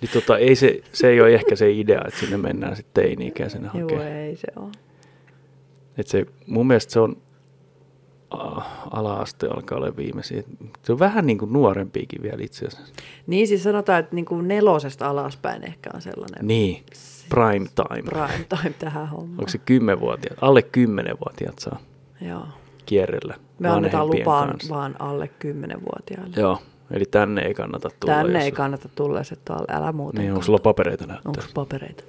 Niin 0.00 0.10
tota, 0.12 0.38
ei 0.38 0.56
se, 0.56 0.80
se 0.92 1.08
ei 1.08 1.20
ole 1.20 1.34
ehkä 1.34 1.56
se 1.56 1.70
idea, 1.70 2.02
että 2.08 2.20
sinne 2.20 2.36
mennään 2.36 2.76
sitten 2.76 3.04
teini-ikäisenä 3.04 3.70
Joo, 3.74 3.82
hakemaan. 3.82 4.08
ei 4.08 4.36
se 4.36 4.46
ole. 4.56 4.70
Et 5.98 6.06
se, 6.06 6.26
mun 6.46 6.66
mielestä 6.66 6.92
se 6.92 7.00
on 7.00 7.16
ala-aste 8.90 9.46
alkaa 9.46 9.78
olla 9.78 9.96
viimeisiä. 9.96 10.42
Se 10.82 10.92
on 10.92 10.98
vähän 10.98 11.26
niin 11.26 11.38
kuin 11.38 11.52
nuorempiakin 11.52 12.22
vielä 12.22 12.38
itse 12.42 12.66
asiassa. 12.66 12.92
Niin 13.26 13.48
siis 13.48 13.62
sanotaan, 13.62 14.00
että 14.00 14.14
niin 14.14 14.24
kuin 14.24 14.48
nelosesta 14.48 15.08
alaspäin 15.08 15.64
ehkä 15.64 15.90
on 15.94 16.02
sellainen 16.02 16.46
Niin, 16.46 16.84
prime 17.28 17.66
time. 17.74 18.02
prime 18.02 18.44
time 18.48 18.74
tähän 18.78 19.08
hommaan. 19.08 19.38
Onko 19.40 19.48
se 19.48 19.58
kymmenvuotiaat? 19.58 20.38
Alle 20.40 20.62
kymmenenvuotiaat 20.62 21.58
saa 21.58 21.78
Joo. 22.20 22.46
kierrellä 22.86 23.34
Me 23.58 23.68
annetaan 23.68 24.06
lupaan 24.10 24.48
kanssa. 24.50 24.74
vaan 24.74 24.96
alle 24.98 25.30
10-vuotiaille. 25.44 26.36
Joo, 26.40 26.58
eli 26.90 27.04
tänne 27.04 27.42
ei 27.42 27.54
kannata 27.54 27.88
tulla. 28.00 28.14
Tänne 28.14 28.38
jos- 28.38 28.44
ei 28.44 28.52
kannata 28.52 28.88
tulla, 28.94 29.18
jos 29.18 29.32
et 29.32 29.48
ole, 29.50 29.66
älä 29.68 29.92
muuten. 29.92 30.20
Niin, 30.22 30.32
onko 30.32 30.44
sulla 30.44 30.58
papereita 30.58 31.06
näyttää? 31.06 31.30
Onko 31.30 31.42
papereita? 31.54 32.04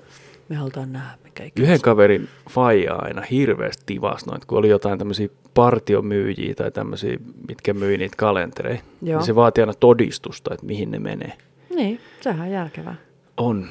Me 0.50 0.56
halutaan 0.56 0.94
nähdä, 0.94 1.18
mikä 1.24 1.44
ikinä. 1.44 1.66
Yhden 1.68 1.82
kaverin 1.82 2.28
faija 2.50 2.96
aina 2.96 3.22
hirveästi 3.22 3.84
tivas 3.86 4.26
noita, 4.26 4.46
kun 4.48 4.58
oli 4.58 4.70
jotain 4.70 5.00
tämmöisiä 5.00 5.28
partiomyyjiä 5.54 6.54
tai 6.56 6.72
tämmöisiä, 6.72 7.18
mitkä 7.48 7.74
myi 7.74 7.98
niitä 7.98 8.16
kalentereita. 8.18 8.84
Joo. 9.02 9.18
Niin 9.20 9.26
se 9.26 9.36
vaatii 9.36 9.62
aina 9.62 9.74
todistusta, 9.74 10.54
että 10.54 10.66
mihin 10.66 10.92
ne 10.92 11.00
menee. 11.00 11.34
Niin, 11.76 12.00
sehän 12.22 12.42
on 12.48 12.52
järkevää. 12.52 12.96
On. 13.38 13.68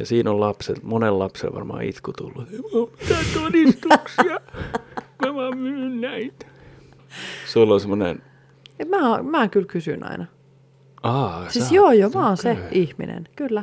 Ja 0.00 0.06
siinä 0.06 0.30
on 0.30 0.40
lapset, 0.40 0.82
monen 0.82 1.18
lapsen 1.18 1.54
varmaan 1.54 1.82
itku 1.82 2.12
tullut. 2.12 2.48
Ei 2.52 2.58
mitään 3.02 3.24
todistuksia. 3.34 4.40
Mä 5.26 5.34
vaan 5.34 5.58
myyn 5.58 6.00
näitä. 6.00 6.46
Sulla 7.46 7.74
on 7.74 7.80
semmoinen, 7.80 8.22
Mä, 8.88 9.22
mä 9.22 9.48
kyllä 9.48 9.66
kysyn 9.66 10.04
aina. 10.10 10.26
aa, 11.02 11.48
Siis 11.50 11.72
joo, 11.72 11.92
joo, 11.92 12.10
mä 12.14 12.26
oon 12.28 12.36
se 12.36 12.56
ihminen, 12.70 13.28
kyllä. 13.36 13.62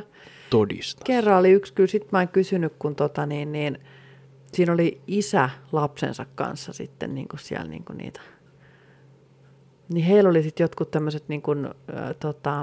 Todista. 0.50 1.04
Kerran 1.04 1.38
oli 1.38 1.50
yksi, 1.50 1.72
kyllä 1.72 1.86
sit 1.86 2.12
mä 2.12 2.22
en 2.22 2.28
kysynyt, 2.28 2.72
kun 2.78 2.96
tota 2.96 3.26
niin, 3.26 3.52
niin 3.52 3.78
siinä 4.52 4.72
oli 4.72 5.00
isä 5.06 5.50
lapsensa 5.72 6.26
kanssa 6.34 6.72
sitten 6.72 7.14
niin 7.14 7.28
kuin 7.28 7.40
siellä 7.40 7.70
niin 7.70 7.84
kuin 7.84 7.96
niitä. 7.98 8.20
Niin 9.88 10.06
heillä 10.06 10.30
oli 10.30 10.42
sitten 10.42 10.64
jotkut 10.64 10.90
tämmöiset 10.90 11.28
niin 11.28 11.42
kuin, 11.42 11.66
äh, 11.66 11.72
tota, 12.20 12.60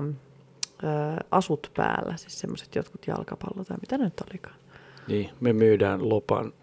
äh, 0.83 1.17
asut 1.31 1.71
päällä, 1.77 2.17
siis 2.17 2.39
semmoiset 2.39 2.75
jotkut 2.75 3.07
jalkapallot 3.07 3.67
tai 3.67 3.77
mitä 3.81 3.97
ne 3.97 4.03
nyt 4.03 4.21
olikaan. 4.29 4.55
Niin, 5.07 5.29
me 5.39 5.53
myydään 5.53 6.09
lopan. 6.09 6.53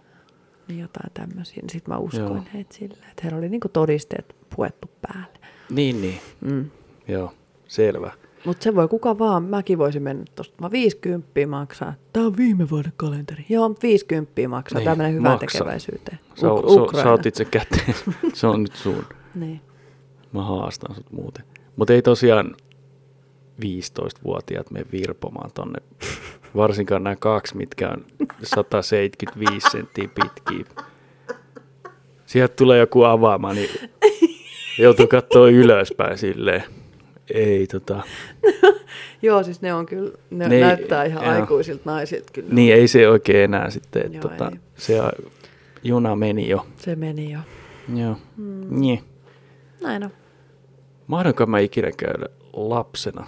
Niin 0.68 0.80
jotain 0.80 1.10
tämmöisiä. 1.14 1.62
Niin 1.62 1.70
sitten 1.70 1.94
mä 1.94 1.98
uskoin. 1.98 2.26
Joo. 2.26 2.44
heitä 2.54 2.74
silleen, 2.74 3.10
että 3.10 3.22
heillä 3.22 3.38
oli 3.38 3.48
niin 3.48 3.60
kuin 3.60 3.72
todisteet 3.72 4.36
puettu 4.56 4.90
päälle. 5.02 5.38
Niin, 5.70 6.00
niin. 6.02 6.20
Mm. 6.40 6.70
Joo, 7.08 7.32
selvä. 7.68 8.12
Mutta 8.44 8.64
se 8.64 8.74
voi 8.74 8.88
kuka 8.88 9.18
vaan, 9.18 9.42
mäkin 9.44 9.78
voisin 9.78 10.02
mennä 10.02 10.24
tuosta. 10.36 10.54
Mä 10.60 10.70
50 10.70 11.46
maksaa. 11.48 11.94
Tämä 12.12 12.26
on 12.26 12.36
viime 12.36 12.70
vuoden 12.70 12.92
kalenteri. 12.96 13.44
Joo, 13.48 13.68
mut 13.68 13.82
50 13.82 14.48
maksaa. 14.48 14.78
Niin, 14.78 14.84
Tämä 14.84 14.96
menee 14.96 15.12
hyvään 15.12 15.38
maksa. 15.40 15.58
tekeväisyyteen. 15.58 16.18
Sä, 16.34 16.46
Uk- 16.46 16.70
Ukraina. 16.70 17.02
sä 17.08 17.12
otit 17.12 17.34
se 17.34 17.44
käteen. 17.44 17.94
se 18.34 18.46
on 18.46 18.62
nyt 18.62 18.76
sun. 18.76 19.04
Niin. 19.34 19.60
Mä 20.32 20.44
haastan 20.44 20.94
sut 20.94 21.12
muuten. 21.12 21.44
Mutta 21.76 21.92
ei 21.92 22.02
tosiaan 22.02 22.56
15-vuotiaat 23.64 24.70
mene 24.70 24.86
virpomaan 24.92 25.50
tonne. 25.54 25.78
Varsinkaan 26.56 27.04
nämä 27.04 27.16
kaksi, 27.16 27.56
mitkä 27.56 27.88
on 27.88 28.04
175 28.42 29.70
senttiä 29.70 30.08
pitkiä. 30.14 30.84
Sieltä 32.26 32.54
tulee 32.56 32.78
joku 32.78 33.02
avaama, 33.02 33.52
niin 33.52 33.70
joutuu 34.78 35.06
katsoa 35.06 35.48
ylöspäin 35.48 36.18
silleen. 36.18 36.64
Ei 37.34 37.66
tota. 37.66 38.02
Joo, 39.22 39.42
siis 39.42 39.62
ne 39.62 39.74
on 39.74 39.86
kyllä, 39.86 40.12
ne, 40.30 40.48
Ne 40.48 40.54
ei- 40.54 40.60
näyttää 40.60 41.04
ihan 41.04 41.24
joo. 41.24 41.34
aikuisilta 41.34 41.82
naisilta 41.84 42.32
kyllä. 42.32 42.48
Niin 42.52 42.74
ei 42.74 42.88
se 42.88 43.08
oikein 43.08 43.44
enää 43.44 43.70
sitten. 43.70 44.06
Et 44.06 44.12
Joo, 44.12 44.22
tota, 44.22 44.48
ei. 44.52 44.58
se 44.76 44.98
juna 45.82 46.16
meni 46.16 46.48
jo. 46.48 46.66
Se 46.76 46.96
meni 46.96 47.32
jo. 47.32 47.38
Joo. 47.94 48.16
Mm. 48.36 48.80
Niin. 48.80 49.04
Näin 49.82 50.04
on. 50.04 50.10
Mahdanko 51.06 51.46
mä 51.46 51.58
ikinä 51.58 51.90
käydä 51.96 52.26
lapsena? 52.52 53.26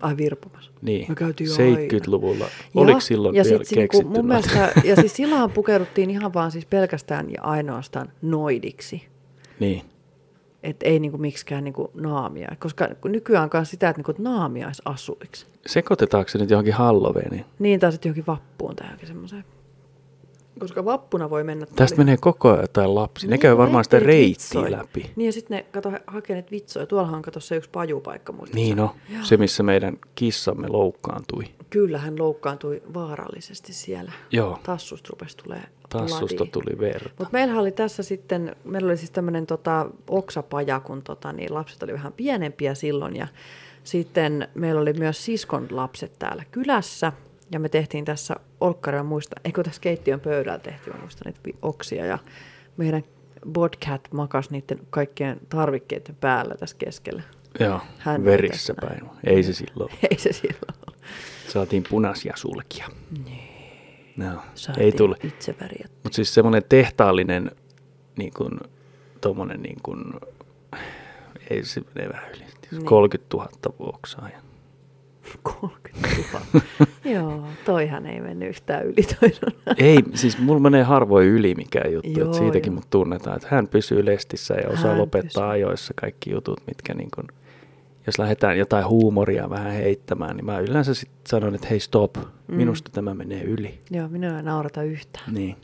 Ai 0.00 0.16
virpomassa. 0.16 0.70
Niin, 0.82 1.06
Me 1.08 1.14
käytiin 1.14 1.50
jo 1.50 1.56
70-luvulla. 1.56 2.46
Oliko 2.74 3.00
silloin 3.00 3.34
ja 3.34 3.44
vielä 3.44 3.58
sit 3.58 3.66
se 3.68 3.76
niinku, 3.76 3.96
keksitty? 3.98 4.16
mun 4.18 4.26
mielestä, 4.26 4.72
ja 4.84 4.96
siis 4.96 5.16
silloin 5.16 5.50
pukeuduttiin 5.50 6.10
ihan 6.10 6.34
vaan 6.34 6.50
siis 6.50 6.66
pelkästään 6.66 7.30
ja 7.30 7.42
ainoastaan 7.42 8.12
noidiksi. 8.22 9.02
Niin. 9.60 9.82
Että 10.66 10.86
ei 10.86 10.98
niinku 10.98 11.18
miksikään 11.18 11.64
niinku 11.64 11.90
naamia. 11.94 12.48
Koska 12.58 12.88
nykyään 13.04 13.50
on 13.54 13.66
sitä, 13.66 13.88
että 13.88 14.02
niinku 14.02 14.22
naamiaisasuiksi. 14.22 15.46
Sekoitetaanko 15.66 16.28
se 16.28 16.38
nyt 16.38 16.50
johonkin 16.50 16.74
Halloweeniin? 16.74 17.44
Niin, 17.58 17.80
tai 17.80 17.92
sitten 17.92 18.08
johonkin 18.08 18.26
vappuun 18.26 18.76
tai 18.76 18.86
johonkin 18.86 19.08
semmoiseen. 19.08 19.44
Koska 20.58 20.84
vappuna 20.84 21.30
voi 21.30 21.44
mennä... 21.44 21.66
Tästä 21.76 21.98
menee 21.98 22.16
koko 22.16 22.48
ajan 22.48 22.60
jotain 22.60 22.94
lapsi. 22.94 23.26
Ne 23.26 23.30
Niin, 23.30 23.40
käy 23.40 23.56
varmaan 23.56 23.84
sitä 23.84 23.98
reittiä 23.98 24.62
vitsoi. 24.62 24.70
läpi. 24.70 25.10
Niin 25.16 25.26
ja 25.26 25.32
sitten 25.32 25.56
ne 25.56 25.66
kato, 25.72 25.92
hakee 26.06 26.36
niitä 26.36 26.50
vitsoja. 26.50 26.86
Tuollahan 26.86 27.14
on 27.16 27.22
kato 27.22 27.40
se 27.40 27.56
yksi 27.56 27.70
pajupaikka 27.70 28.32
muistatko 28.32 28.56
Niin 28.56 28.76
no, 28.76 28.96
Joo. 29.12 29.24
se 29.24 29.36
missä 29.36 29.62
meidän 29.62 29.96
kissamme 30.14 30.68
loukkaantui. 30.68 31.44
Kyllä 31.70 31.98
hän 31.98 32.18
loukkaantui 32.18 32.82
vaarallisesti 32.94 33.72
siellä. 33.72 34.12
Joo, 34.30 34.58
Tassusta 34.62 35.08
rupesi 35.10 35.36
tulee 35.36 35.62
tassusta 35.88 36.46
tuli 36.46 36.78
verta. 36.78 37.10
Mutta 37.18 37.32
meillähän 37.32 37.60
oli 37.60 37.72
tässä 37.72 38.02
sitten, 38.02 38.56
meillä 38.64 38.86
oli 38.86 38.96
siis 38.96 39.10
tämmöinen 39.10 39.46
tota, 39.46 39.86
oksapaja, 40.08 40.80
kun 40.80 41.02
tota, 41.02 41.32
niin 41.32 41.54
lapset 41.54 41.82
oli 41.82 41.92
vähän 41.92 42.12
pienempiä 42.12 42.74
silloin. 42.74 43.16
Ja 43.16 43.26
sitten 43.84 44.48
meillä 44.54 44.80
oli 44.80 44.92
myös 44.92 45.24
siskon 45.24 45.66
lapset 45.70 46.12
täällä 46.18 46.44
kylässä. 46.50 47.12
Ja 47.52 47.60
me 47.60 47.68
tehtiin 47.68 48.04
tässä 48.04 48.36
olkkaria 48.60 49.02
muista, 49.02 49.36
eikö 49.44 49.62
tässä 49.62 49.80
keittiön 49.80 50.20
pöydällä 50.20 50.58
tehtiin, 50.58 50.96
mä 50.96 51.00
muistan 51.02 51.32
niitä 51.44 51.58
oksia. 51.62 52.06
Ja 52.06 52.18
meidän 52.76 53.02
Bodcat 53.52 54.08
makas 54.12 54.50
niiden 54.50 54.80
kaikkien 54.90 55.40
tarvikkeiden 55.48 56.16
päällä 56.20 56.54
tässä 56.54 56.76
keskellä. 56.78 57.22
Joo, 57.60 57.80
Hän 57.98 58.24
verissä 58.24 58.74
päin. 58.80 59.00
Ei 59.24 59.42
se 59.42 59.52
silloin. 59.52 59.92
Ei 60.10 60.18
se 60.18 60.32
silloin. 60.32 60.96
Saatiin 61.48 61.84
punaisia 61.90 62.32
sulkia. 62.36 62.88
No, 64.16 64.42
Saatiin 64.54 64.84
ei 64.84 64.92
tule. 64.92 65.16
itse 65.24 65.54
väriä. 65.60 65.88
Mutta 66.02 66.16
siis 66.16 66.34
semmoinen 66.34 66.62
tehtaallinen, 66.68 67.50
niin 68.16 68.32
kuin, 68.36 68.60
tommonen 69.20 69.62
niin 69.62 69.78
kuin, 69.82 70.04
ei 71.50 71.64
se 71.64 71.82
mene 71.94 72.08
vähän 72.08 72.30
yli. 72.30 72.44
Niin. 72.70 72.84
30 72.84 73.36
000 73.36 73.48
oksaa. 73.78 74.28
Ja 74.28 74.38
30 75.42 76.08
000. 76.32 76.66
Joo, 77.14 77.42
toihan 77.64 78.06
ei 78.06 78.20
mennyt 78.20 78.48
yhtään 78.48 78.86
yli. 78.86 79.06
Ei, 79.78 79.98
siis 80.14 80.38
mulla 80.38 80.60
menee 80.60 80.82
harvoin 80.82 81.26
yli 81.28 81.54
mikään 81.54 81.92
juttu, 81.92 82.10
Joo, 82.20 82.24
että 82.26 82.38
siitäkin 82.38 82.72
joo. 82.72 82.74
mut 82.74 82.90
tunnetaan, 82.90 83.36
että 83.36 83.48
hän 83.50 83.68
pysyy 83.68 84.04
lestissä 84.06 84.54
ja 84.54 84.68
osaa 84.68 84.90
Hän 84.90 84.98
lopettaa 84.98 85.42
pysyy. 85.42 85.50
ajoissa 85.52 85.94
kaikki 86.00 86.30
jutut, 86.30 86.60
mitkä 86.66 86.94
niin 86.94 87.08
kun, 87.14 87.24
jos 88.06 88.18
lähdetään 88.18 88.58
jotain 88.58 88.86
huumoria 88.88 89.50
vähän 89.50 89.72
heittämään, 89.72 90.36
niin 90.36 90.44
mä 90.46 90.58
yleensä 90.58 90.94
sitten 90.94 91.18
sanon, 91.26 91.54
että 91.54 91.66
hei 91.70 91.80
stop, 91.80 92.16
Mm. 92.16 92.54
minusta 92.56 92.90
tämä 92.92 93.14
menee 93.14 93.42
yli. 93.42 93.80
Joo, 93.90 94.08
minua 94.08 94.36
ei 94.36 94.42
naurata 94.42 94.82
yhtään. 94.82 95.34
Niin, 95.34 95.56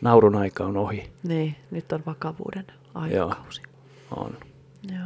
naurun 0.00 0.36
aika 0.36 0.64
on 0.64 0.76
ohi. 0.76 1.10
Niin, 1.22 1.56
nyt 1.70 1.92
on 1.92 2.02
vakavuuden 2.06 2.64
aikakausi. 2.94 3.62
On. 4.16 4.32
Joo. 4.92 4.98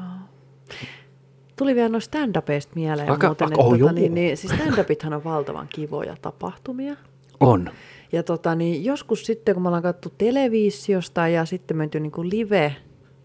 Tuli 1.57 1.75
vielä 1.75 1.89
noista 1.89 2.19
stand-upeista 2.19 2.73
mieleen 2.75 3.11
Aka- 3.11 3.27
muuten, 3.27 3.49
että 3.49 3.61
oh, 3.61 3.79
tota, 3.79 3.93
niin, 3.93 4.15
niin, 4.15 4.37
siis 4.37 4.53
stand-upithan 4.53 5.15
on 5.15 5.25
valtavan 5.25 5.69
kivoja 5.69 6.17
tapahtumia. 6.23 6.97
On. 7.41 7.71
Ja 8.13 8.23
tota, 8.23 8.55
niin 8.55 8.85
joskus 8.85 9.27
sitten, 9.27 9.55
kun 9.55 9.63
me 9.63 9.69
ollaan 9.69 9.83
katsottu 9.83 10.15
televisiosta 10.19 11.29
ja 11.29 11.45
sitten 11.45 11.77
menty 11.77 12.01
niin 12.01 12.13
kuin 12.13 12.31
live, 12.31 12.77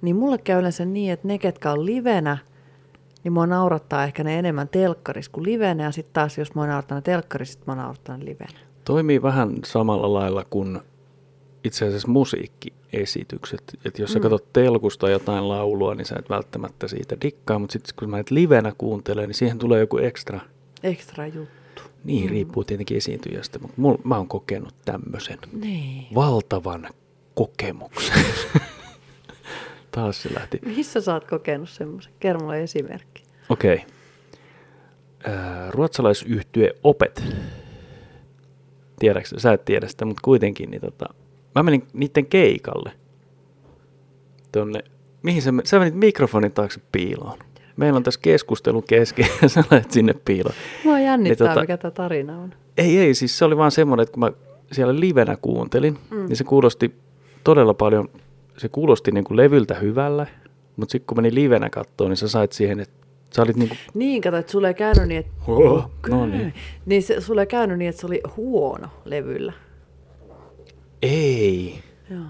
niin 0.02 0.16
mulle 0.16 0.38
käy 0.38 0.60
yleensä 0.60 0.86
niin, 0.86 1.12
että 1.12 1.28
ne, 1.28 1.38
ketkä 1.38 1.72
on 1.72 1.86
livenä, 1.86 2.38
niin 3.24 3.34
mua 3.34 3.48
naurattaa 3.48 4.04
ehkä 4.04 4.24
ne 4.24 4.40
enemmän 4.40 4.70
telkkarissa 4.70 5.32
kuin 5.32 5.44
livenä. 5.44 5.84
Ja 5.84 5.92
sitten 5.92 6.14
taas, 6.14 6.38
jos 6.38 6.56
mua 6.56 6.68
naurattaa 6.68 6.98
ne 6.98 7.02
telkkarissa, 7.02 7.52
sitten 7.52 7.76
mua 7.76 7.82
naurattaa 7.84 8.18
ne 8.18 8.26
livenä. 8.26 8.60
Toimii 8.86 9.22
vähän 9.22 9.56
samalla 9.66 10.14
lailla 10.14 10.46
kuin 10.50 10.80
itse 11.64 11.86
asiassa 11.88 12.08
musiikkiesitykset. 12.08 13.64
Että 13.86 14.02
jos 14.02 14.14
sä 14.14 14.20
Mm. 14.20 14.24
katsot 14.24 14.54
telkusta 14.54 15.10
jotain 15.10 15.50
laulua, 15.50 15.96
niin 15.96 16.06
sä 16.06 16.16
et 16.20 16.30
välttämättä 16.30 16.88
siitä 16.88 17.18
dikkaa, 17.22 17.60
mutta 17.60 17.74
sitten 17.74 17.94
kun 18.00 18.10
mä 18.10 18.20
et 18.20 18.32
livenä 18.32 18.74
kuuntele, 18.78 19.28
niin 19.28 19.36
siihen 19.36 19.60
tulee 19.60 19.80
joku 19.80 19.98
ekstra 19.98 20.40
Ekstra 20.84 21.28
juttu. 21.28 21.82
Niin, 22.04 22.24
Mm. 22.26 22.30
riippuu 22.30 22.64
tietenkin 22.64 22.98
esiintyjästä, 22.98 23.60
mutta 23.60 23.82
mul, 23.82 23.98
mä 24.04 24.18
oon 24.18 24.28
kokenut 24.28 24.76
tämmöisen 24.86 25.38
Niin. 25.54 26.08
valtavan 26.16 26.90
kokemuksen. 27.36 28.26
Taas 29.92 30.22
se 30.24 30.34
lähti. 30.34 30.60
Missä 30.66 31.02
sä 31.02 31.14
oot 31.14 31.28
kokenut 31.28 31.70
semmoisen? 31.70 32.14
Kerro 32.20 32.40
mulle 32.42 32.64
esimerkki. 32.64 33.24
Okei. 33.50 33.76
Okay. 33.76 33.86
Ruotsalaisyhtye 35.70 36.76
Opet. 36.84 37.24
Tiedätkö, 39.00 39.40
sä 39.40 39.54
et 39.54 39.66
tiedä 39.66 39.88
sitä, 39.88 40.06
mutta 40.06 40.22
kuitenkin, 40.24 40.72
niin 40.72 40.82
tota, 40.82 41.06
mä 41.56 41.64
menin 41.64 41.88
niiden 41.94 42.26
keikalle. 42.26 42.92
Tonne, 44.52 44.80
mihin 45.24 45.42
sä, 45.42 45.54
sä 45.64 45.80
menit 45.80 45.96
mikrofonin 45.96 46.52
taakse 46.52 46.82
piiloon. 46.92 47.40
Meillä 47.78 47.98
on 47.98 48.04
tässä 48.04 48.20
keskustelun 48.24 48.84
kesken 48.84 49.28
ja 49.42 49.50
sä 49.50 49.64
lähdet 49.72 49.92
sinne 49.92 50.14
piiloon. 50.26 50.56
Mua 50.84 51.00
jännittää, 51.00 51.48
Niin 51.48 51.58
tota- 51.58 51.62
mikä 51.62 51.78
tämä 51.78 51.92
tarina 51.92 52.38
on. 52.38 52.54
Ei, 52.78 52.98
ei, 53.00 53.14
siis 53.14 53.38
se 53.38 53.46
oli 53.46 53.58
vaan 53.58 53.72
semmoinen, 53.72 54.04
että 54.04 54.14
kun 54.14 54.20
mä 54.20 54.32
siellä 54.72 55.00
livenä 55.00 55.38
kuuntelin, 55.42 55.98
mm. 56.12 56.26
niin 56.26 56.36
se 56.36 56.44
kuulosti 56.44 56.96
todella 57.44 57.74
paljon, 57.74 58.10
se 58.58 58.70
kuulosti 58.70 59.12
niin 59.12 59.24
kuin 59.24 59.38
levyltä 59.38 59.74
hyvällä, 59.74 60.28
mutta 60.76 60.92
sitten 60.92 61.08
kun 61.08 61.18
meni 61.18 61.36
livenä 61.36 61.70
kattoon, 61.70 62.10
niin 62.10 62.18
sä 62.18 62.28
sait 62.28 62.52
siihen, 62.52 62.80
että 62.80 63.08
sä 63.36 63.42
olit 63.42 63.56
niin 63.56 63.70
kuin, 63.70 63.78
Niin, 63.94 64.22
kato, 64.22 64.38
että 64.38 64.52
sulle 64.52 64.68
ei 64.68 64.74
käynyt 64.74 65.08
niin, 65.08 65.20
että... 65.20 65.32
Oh, 65.48 65.92
no 66.10 66.26
niin. 66.26 66.54
Niin 66.86 67.04
se, 67.04 67.22
sulle 67.22 67.42
ei 67.42 67.48
käynyt 67.48 67.78
niin, 67.78 67.90
että 67.90 68.02
se 68.02 68.08
oli 68.08 68.22
huono 68.38 68.88
levyllä. 69.06 69.54
Ei, 71.02 71.84
Joo. 72.10 72.24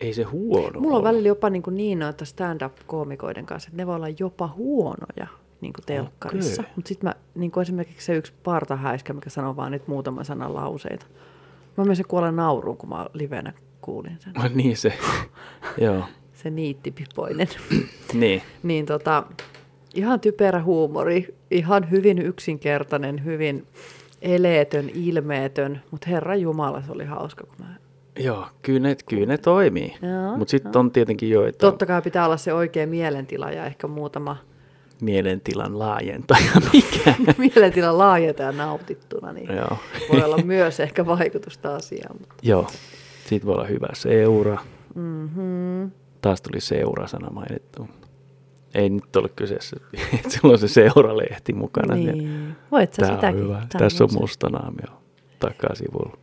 ei 0.00 0.14
se 0.14 0.22
huono 0.22 0.80
Mulla 0.80 0.96
on 0.96 1.04
välillä 1.04 1.28
jopa 1.28 1.50
niin, 1.50 1.62
kuin 1.62 1.76
niin 1.76 1.98
noita 1.98 2.24
stand-up-koomikoiden 2.24 3.46
kanssa, 3.46 3.68
että 3.68 3.76
ne 3.76 3.86
voi 3.86 3.96
olla 3.96 4.08
jopa 4.18 4.48
huonoja 4.56 5.26
niin 5.60 5.72
kuin 5.72 5.84
telkkarissa. 5.86 6.62
Okei. 6.62 6.72
Mutta 6.76 6.88
sitten 6.88 7.08
mä, 7.08 7.14
niin 7.34 7.50
kuin 7.50 7.62
esimerkiksi 7.62 8.06
se 8.06 8.16
yksi 8.16 8.32
partahäiskä, 8.44 9.12
mikä 9.12 9.30
sanoo 9.30 9.56
vaan 9.56 9.72
nyt 9.72 9.88
muutaman 9.88 10.24
sanan 10.24 10.54
lauseita. 10.54 11.06
Mä 11.76 11.84
menisin 11.84 12.08
kuolla 12.08 12.32
nauruun, 12.32 12.76
kun 12.76 12.88
mä 12.88 13.06
livenä 13.14 13.52
kuulin 13.80 14.16
sen. 14.20 14.32
Ai 14.36 14.48
niin 14.54 14.76
se, 14.76 14.92
joo, 15.80 16.04
Se 16.32 16.50
niittipipoinen. 16.50 17.48
niin. 18.12 18.42
niin 18.62 18.86
tota, 18.86 19.24
ihan 19.94 20.20
typerä 20.20 20.62
huumori, 20.62 21.34
ihan 21.50 21.90
hyvin 21.90 22.18
yksinkertainen, 22.18 23.24
hyvin 23.24 23.66
eleetön, 24.22 24.90
ilmeetön, 24.94 25.82
mutta 25.90 26.10
Herra 26.10 26.36
Jumala, 26.36 26.82
se 26.82 26.92
oli 26.92 27.04
hauska, 27.04 27.44
kun 27.44 27.66
mä... 27.66 27.81
Joo, 28.18 28.46
kyllä 28.62 28.80
ne, 28.80 28.96
kyllä 29.08 29.26
ne 29.26 29.38
toimii. 29.38 29.94
Mutta 30.36 30.50
sitten 30.50 30.76
on 30.76 30.90
tietenkin 30.90 31.30
joita. 31.30 31.58
Totta 31.58 31.86
kai 31.86 32.02
pitää 32.02 32.24
olla 32.24 32.36
se 32.36 32.52
oikea 32.52 32.86
mielentila 32.86 33.50
ja 33.50 33.66
ehkä 33.66 33.86
muutama 33.86 34.36
mielentilan 35.00 35.78
laajentaja, 35.78 36.50
mikä? 36.72 37.14
mielentila 37.38 37.98
laajeta 37.98 38.42
ja 38.42 38.52
nautittuna, 38.52 39.32
niin 39.32 39.56
Joo. 39.56 39.76
voi 40.12 40.22
olla 40.22 40.36
myös 40.44 40.80
ehkä 40.80 41.06
vaikutusta 41.06 41.74
asiaan. 41.74 42.16
Mutta. 42.20 42.34
Joo, 42.42 42.66
siitä 43.26 43.46
voi 43.46 43.54
olla 43.54 43.66
hyvä 43.66 43.88
seura. 43.92 44.58
Mm-hmm. 44.94 45.90
Taas 46.20 46.42
tuli 46.42 46.60
seura-sana 46.60 47.30
mainittu. 47.30 47.88
Ei 48.74 48.90
nyt 48.90 49.16
ole 49.16 49.28
kyseessä, 49.28 49.76
että 50.14 50.30
sillä 50.30 50.52
on 50.52 50.58
se 50.58 50.68
seuralehti 50.68 51.52
mukana. 51.52 51.94
Niin. 51.94 52.56
Voit 52.70 52.92
sä 52.94 53.02
Tämä 53.02 53.12
on 53.12 53.18
sitäkin. 53.18 53.40
hyvä. 53.40 53.54
Tää 53.54 53.78
Tässä 53.78 54.04
on 54.04 54.10
musta 54.20 54.48
naamio 54.48 55.02
takasivulla. 55.38 56.21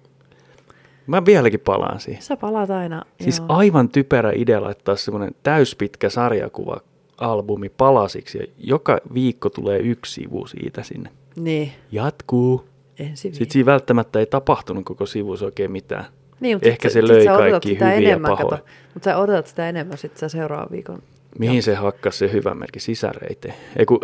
Mä 1.09 1.25
vieläkin 1.25 1.59
palaan 1.59 1.99
siihen. 1.99 2.21
Sä 2.21 2.37
palaat 2.37 2.69
aina. 2.69 3.01
Siis 3.21 3.37
joo. 3.39 3.45
aivan 3.49 3.89
typerä 3.89 4.31
idea 4.35 4.61
laittaa 4.61 4.95
semmoinen 4.95 5.35
täyspitkä 5.43 6.09
sarjakuva 6.09 6.81
albumi 7.17 7.69
palasiksi 7.69 8.37
ja 8.37 8.45
joka 8.57 8.97
viikko 9.13 9.49
tulee 9.49 9.79
yksi 9.79 10.13
sivu 10.13 10.47
siitä 10.47 10.83
sinne. 10.83 11.09
Niin, 11.35 11.71
Jatkuu. 11.91 12.65
ensi 12.99 13.15
Sitten 13.21 13.39
viikolla. 13.39 13.53
siinä 13.53 13.65
välttämättä 13.65 14.19
ei 14.19 14.25
tapahtunut 14.25 14.85
koko 14.85 15.05
sivussa 15.05 15.45
oikein 15.45 15.71
mitään. 15.71 16.05
Niin, 16.39 16.55
mutta 16.55 16.69
Ehkä 16.69 16.89
sit 16.89 16.93
se 16.93 17.07
löi 17.07 17.21
sit 17.21 17.31
kaikki 17.31 17.69
sitä 17.69 17.85
hyviä 17.85 17.99
ja 17.99 18.07
enemmän, 18.09 18.31
pahoja. 18.31 18.49
kato. 18.57 18.65
Mutta 18.93 19.09
sä 19.09 19.17
odotat 19.17 19.47
sitä 19.47 19.69
enemmän 19.69 19.97
sitten 19.97 20.19
sä 20.19 20.29
seuraavan 20.29 20.67
viikon 20.71 20.99
Mihin 21.39 21.63
se 21.63 21.75
hakkas 21.75 22.19
se 22.19 22.31
hyvä 22.31 22.53
merkki? 22.55 22.79
Sisäreiteen? 22.79 23.53
Ei 23.75 23.85
kun, 23.85 23.99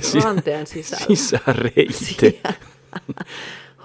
si- 0.00 0.20
ranteen 0.24 0.66
sisällä. 0.66 1.06
sisäreiteen. 1.06 2.34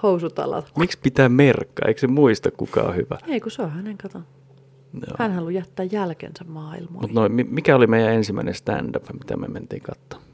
Housutalat. 0.02 0.72
Miksi 0.78 0.98
pitää 1.02 1.28
merkkaa? 1.28 1.88
Eikö 1.88 2.00
se 2.00 2.06
muista 2.06 2.50
kuka 2.50 2.80
on 2.82 2.96
hyvä? 2.96 3.18
Ei 3.26 3.40
kun 3.40 3.50
se 3.50 3.62
on 3.62 3.70
hänen, 3.70 3.98
kato. 3.98 4.18
Joo. 4.94 5.16
Hän 5.18 5.32
haluaa 5.32 5.50
jättää 5.52 5.86
jälkensä 5.92 6.44
maailmoihin. 6.44 7.00
Mut 7.00 7.12
noin, 7.12 7.32
mi- 7.32 7.44
mikä 7.44 7.76
oli 7.76 7.86
meidän 7.86 8.12
ensimmäinen 8.12 8.54
stand-up, 8.54 9.04
mitä 9.12 9.36
me 9.36 9.48
mentiin 9.48 9.82
katsomaan? 9.82 10.28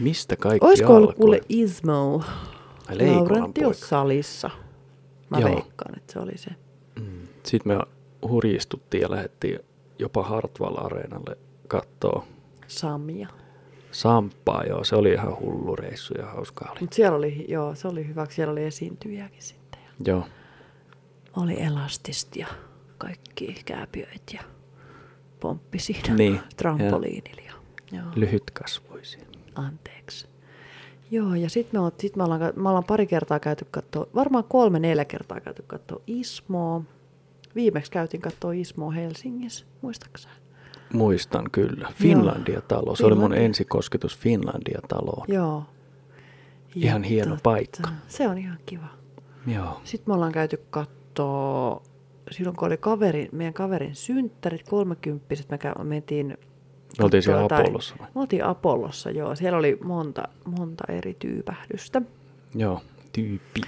Mistä 0.00 0.36
kaikki 0.36 0.66
Olisiko 0.66 0.96
ollut 0.96 1.10
alkoi? 1.10 1.20
kuule 1.22 1.40
Ismo 1.48 2.22
poika. 3.62 3.72
salissa? 3.86 4.50
Mä 5.30 5.38
Joo. 5.38 5.50
veikkaan, 5.54 5.98
että 5.98 6.12
se 6.12 6.18
oli 6.18 6.38
se. 6.38 6.50
Mm. 7.00 7.22
Sitten 7.42 7.72
me 7.76 7.82
hurjistuttiin 8.28 9.00
ja 9.00 9.10
lähdettiin 9.10 9.58
jopa 9.98 10.22
Hartwall-areenalle 10.22 11.36
kattoo 11.68 12.24
Samia. 12.66 13.28
Samppaa, 13.90 14.64
joo, 14.64 14.84
se 14.84 14.96
oli 14.96 15.12
ihan 15.12 15.38
hullu 15.40 15.76
reissu 15.76 16.14
ja 16.18 16.26
hauskaa 16.26 16.70
oli. 16.72 16.80
Mutta 16.80 16.94
siellä 16.94 17.16
oli, 17.18 17.44
joo, 17.48 17.74
se 17.74 17.88
oli 17.88 18.06
hyvä, 18.08 18.26
siellä 18.30 18.52
oli 18.52 18.64
esiintyjiäkin 18.64 19.42
sitten. 19.42 19.80
Ja 19.82 19.90
Joo, 20.12 20.24
oli 21.36 21.62
elastista 21.62 22.38
ja 22.38 22.46
kaikki 22.98 23.62
kääpiöit 23.64 24.22
ja 24.32 24.40
pomppi 25.40 25.78
siinä 25.78 26.14
Niin, 26.14 26.40
trampoliinilla. 26.56 27.40
Ja, 27.46 27.52
joo, 27.98 28.06
lyhytkasvuisia. 28.16 29.24
anteeksi. 29.54 30.26
Joo, 31.10 31.34
ja 31.34 31.50
sitten 31.50 31.80
me, 31.80 31.88
oot- 31.88 31.94
sit 31.98 32.16
me, 32.16 32.24
ollaan, 32.24 32.40
me 32.56 32.68
ollaan 32.68 32.84
pari 32.84 33.06
kertaa 33.06 33.40
käyty 33.40 33.66
katsoa, 33.70 34.06
varmaan 34.14 34.44
kolme, 34.44 34.78
neljä 34.78 35.04
kertaa 35.04 35.40
käyty 35.40 35.62
katsoa 35.66 36.00
Ismoa. 36.06 36.82
Viimeksi 37.54 37.90
käytiin 37.90 38.20
katsoa 38.20 38.52
Ismoa 38.52 38.90
Helsingissä, 38.90 39.66
muistaakseni? 39.82 40.34
Muistan 40.92 41.44
kyllä. 41.52 41.88
Finlandia-talo. 41.94 42.96
Se 42.96 43.06
oli 43.06 43.14
mun 43.14 43.22
Finlandia. 43.22 43.46
ensikosketus 43.46 44.18
Finlandia-taloon. 44.18 45.24
Joo. 45.28 45.64
Ihan 46.74 47.02
hieno 47.02 47.36
paikka. 47.42 47.90
Se 48.08 48.28
on 48.28 48.38
ihan 48.38 48.58
kiva. 48.66 48.86
Joo. 49.46 49.80
Sitten 49.84 50.10
me 50.10 50.14
ollaan 50.14 50.32
käyty 50.32 50.62
kattoo, 50.70 51.82
silloin 52.30 52.56
kun 52.56 52.66
oli 52.66 52.76
kaveri, 52.76 53.28
meidän 53.32 53.54
kaverin 53.54 53.94
synttärit, 53.94 54.68
kolmekymppiset, 54.68 55.46
me 55.50 55.58
mentiin... 55.84 56.38
Me 56.98 57.04
oltiin 57.04 57.22
siellä 57.22 57.40
jotain- 57.42 57.60
Apollossa 57.62 57.94
vai? 57.98 58.08
Me 58.14 58.20
oltiin 58.20 58.44
Apollossa, 58.44 59.10
joo. 59.10 59.36
Siellä 59.36 59.58
oli 59.58 59.78
monta, 59.84 60.22
monta 60.58 60.84
eri 60.88 61.16
tyypähdystä. 61.18 62.02
Joo, 62.54 62.80
tyyppi. 63.12 63.60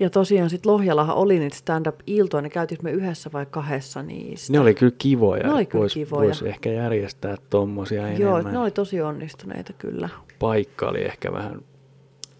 Ja 0.00 0.10
tosiaan 0.10 0.50
sitten 0.50 0.72
Lohjalahan 0.72 1.16
oli 1.16 1.38
niitä 1.38 1.56
stand-up-iltoja, 1.56 2.42
ne 2.42 2.50
käytiin 2.50 2.78
me 2.82 2.90
yhdessä 2.90 3.30
vai 3.32 3.46
kahdessa 3.46 4.02
niistä. 4.02 4.52
Ne 4.52 4.60
oli 4.60 4.74
kyllä 4.74 4.92
kivoja. 4.98 5.42
Ne 5.42 5.52
oli 5.54 5.66
kyllä 5.66 5.82
vois, 5.82 5.94
kivoja. 5.94 6.26
Vois 6.26 6.42
ehkä 6.42 6.70
järjestää 6.70 7.36
tommosia 7.50 8.12
Joo, 8.12 8.32
enemmän. 8.34 8.52
ne 8.52 8.58
oli 8.58 8.70
tosi 8.70 9.00
onnistuneita 9.02 9.72
kyllä. 9.72 10.08
Paikka 10.38 10.88
oli 10.88 11.02
ehkä 11.04 11.32
vähän, 11.32 11.60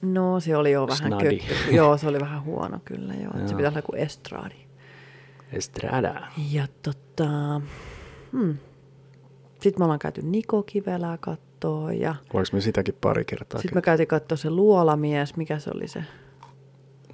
No 0.03 0.41
se 0.41 0.57
oli 0.57 0.73
jo 0.73 0.87
vähän 0.87 1.07
Snadi. 1.09 1.39
kökkö. 1.39 1.55
Joo, 1.77 1.97
se 1.97 2.09
oli 2.09 2.21
vähän 2.21 2.45
huono 2.45 2.79
kyllä 2.85 3.15
joo. 3.15 3.23
joo. 3.23 3.33
Se 3.33 3.39
Joo. 3.39 3.57
pitäisi 3.57 3.79
olla 3.79 3.83
kuin 3.87 4.01
estradi. 4.01 4.55
estrada. 5.53 6.23
Ja 6.53 6.67
tota, 6.83 7.61
hmm. 8.33 8.57
sitten 9.61 9.81
me 9.81 9.85
ollaan 9.85 9.99
käyty 9.99 10.23
Niko 10.23 10.63
Kivelää 10.63 11.19
kattoo 11.21 11.91
ja 11.91 12.15
Voinko 12.35 12.49
me 12.53 12.61
sitäkin 12.61 12.95
pari 13.01 13.25
kertaa? 13.25 13.61
sitten 13.61 13.77
me 13.79 13.83
käytiin 13.83 14.07
katsoa 14.07 14.37
se 14.37 14.51
luolamies, 14.51 15.37
mikä 15.37 15.59
se 15.59 15.71
oli 15.75 15.89
se? 15.89 16.05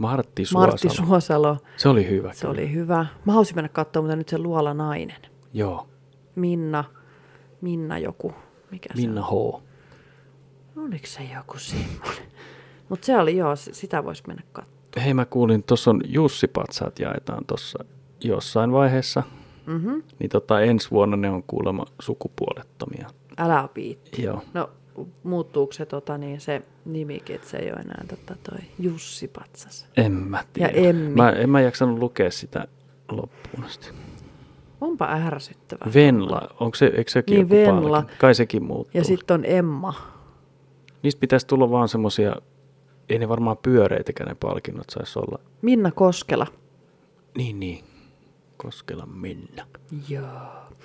Martti 0.00 0.44
Suosalo. 0.44 0.66
Martti 0.66 0.88
Suosalo. 0.88 1.56
Se 1.76 1.88
oli 1.88 2.08
hyvä. 2.08 2.32
Se 2.32 2.40
kyllä. 2.40 2.52
oli 2.52 2.72
hyvä. 2.72 3.06
Mä 3.24 3.32
haluaisin 3.32 3.56
mennä 3.56 3.68
katsoa, 3.68 4.02
mutta 4.02 4.16
nyt 4.16 4.28
se 4.28 4.38
luola 4.38 4.74
nainen. 4.74 5.22
Joo, 5.52 5.88
Minna, 6.34 6.84
Minna 7.60 7.98
joku. 7.98 8.32
Mikä 8.70 8.88
Minna 8.96 9.20
se 9.20 9.34
on? 9.34 9.60
H. 9.60 9.62
Oliko 10.76 11.06
se 11.06 11.22
joku 11.34 11.58
semmoinen? 11.58 12.30
Mutta 12.88 13.06
se 13.06 13.18
oli 13.18 13.36
joo, 13.36 13.56
sitä 13.56 14.04
voisi 14.04 14.22
mennä 14.26 14.42
katsoa. 14.52 15.02
Hei 15.04 15.14
mä 15.14 15.24
kuulin, 15.24 15.62
tuossa 15.62 15.90
on 15.90 16.00
Jussi 16.04 16.48
Patsaat 16.48 16.98
jaetaan 16.98 17.44
tuossa 17.46 17.84
jossain 18.20 18.72
vaiheessa. 18.72 19.22
Mm-hmm. 19.66 20.02
Niin 20.18 20.30
tota, 20.30 20.60
ensi 20.60 20.90
vuonna 20.90 21.16
ne 21.16 21.30
on 21.30 21.42
kuulemma 21.42 21.84
sukupuolettomia. 22.00 23.08
Älä 23.38 23.68
viitti. 23.74 24.22
Joo. 24.22 24.42
No 24.54 24.70
muuttuuko 25.22 25.72
se, 25.72 25.86
tota, 25.86 26.18
niin 26.18 26.40
se 26.40 26.62
nimikin, 26.84 27.36
että 27.36 27.48
se 27.48 27.56
ei 27.56 27.72
ole 27.72 27.80
enää 27.80 28.04
tota, 28.08 28.36
toi 28.50 28.58
Jussi 28.78 29.28
Patsas? 29.28 29.86
En 29.96 30.12
mä 30.12 30.44
tiedä. 30.52 30.68
Emmi. 30.74 31.14
Mä, 31.14 31.30
en 31.30 31.50
mä 31.50 31.60
jaksanut 31.60 31.98
lukea 31.98 32.30
sitä 32.30 32.68
loppuun 33.10 33.64
asti. 33.64 33.90
Onpa 34.80 35.06
ärsyttävää. 35.26 35.92
Venla, 35.94 36.48
onko 36.60 36.74
se, 36.74 36.86
eikö 36.86 37.10
sekin 37.10 37.34
Niin, 37.34 37.40
joku 37.60 37.82
Venla. 37.82 37.96
palkinto? 37.96 38.20
Kai 38.20 38.34
sekin 38.34 38.64
muuttuu. 38.64 38.90
Ja 38.94 39.04
sitten 39.04 39.34
on 39.34 39.44
Emma. 39.44 39.94
Niistä 41.02 41.20
pitäisi 41.20 41.46
tulla 41.46 41.70
vaan 41.70 41.88
semmosia, 41.88 42.36
ei 43.08 43.18
ne 43.18 43.28
varmaan 43.28 43.56
pyöreitäkään 43.56 44.28
ne 44.28 44.36
palkinnot 44.40 44.90
saisi 44.90 45.18
olla. 45.18 45.38
Minna 45.62 45.90
Koskela. 45.90 46.46
Niin, 47.36 47.60
niin. 47.60 47.84
Koskela 48.62 49.06
Minna. 49.06 49.66
Joo. 50.08 50.24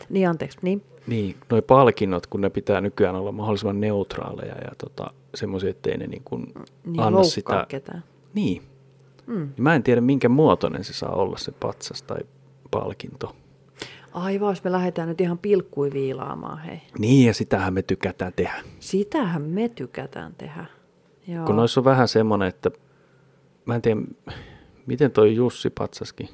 Niin 0.09 0.29
anteeksi, 0.29 0.57
niin. 0.61 0.83
Niin, 1.07 1.35
noi 1.49 1.61
palkinnot, 1.61 2.27
kun 2.27 2.41
ne 2.41 2.49
pitää 2.49 2.81
nykyään 2.81 3.15
olla 3.15 3.31
mahdollisimman 3.31 3.81
neutraaleja 3.81 4.55
ja 4.55 4.71
tota, 4.77 5.13
semmoisia, 5.35 5.69
ettei 5.69 5.97
ne 5.97 6.07
niin 6.07 6.21
kuin 6.25 6.53
Niin 6.83 6.99
anna 6.99 7.23
sitä. 7.23 7.65
ketään. 7.69 8.03
Niin. 8.33 8.61
Mm. 9.27 9.35
Niin 9.35 9.49
Mä 9.63 9.75
en 9.75 9.83
tiedä, 9.83 10.01
minkä 10.01 10.29
muotoinen 10.29 10.83
se 10.83 10.93
saa 10.93 11.11
olla 11.11 11.37
se 11.37 11.51
patsas 11.51 12.01
tai 12.01 12.19
palkinto. 12.71 13.35
Aivan, 14.13 14.49
jos 14.51 14.63
me 14.63 14.71
lähdetään 14.71 15.09
nyt 15.09 15.21
ihan 15.21 15.37
pilkkui 15.37 15.91
viilaamaan, 15.93 16.57
hei. 16.57 16.81
Niin, 16.99 17.27
ja 17.27 17.33
sitähän 17.33 17.73
me 17.73 17.81
tykätään 17.81 18.33
tehdä. 18.35 18.63
Sitähän 18.79 19.41
me 19.41 19.69
tykätään 19.69 20.35
tehdä. 20.37 20.65
Joo. 21.27 21.45
Kun 21.45 21.55
noissa 21.55 21.79
on 21.79 21.85
vähän 21.85 22.07
semmoinen, 22.07 22.47
että 22.47 22.71
mä 23.65 23.75
en 23.75 23.81
tiedä, 23.81 24.01
miten 24.85 25.11
toi 25.11 25.35
Jussi 25.35 25.69
patsaskin 25.69 26.29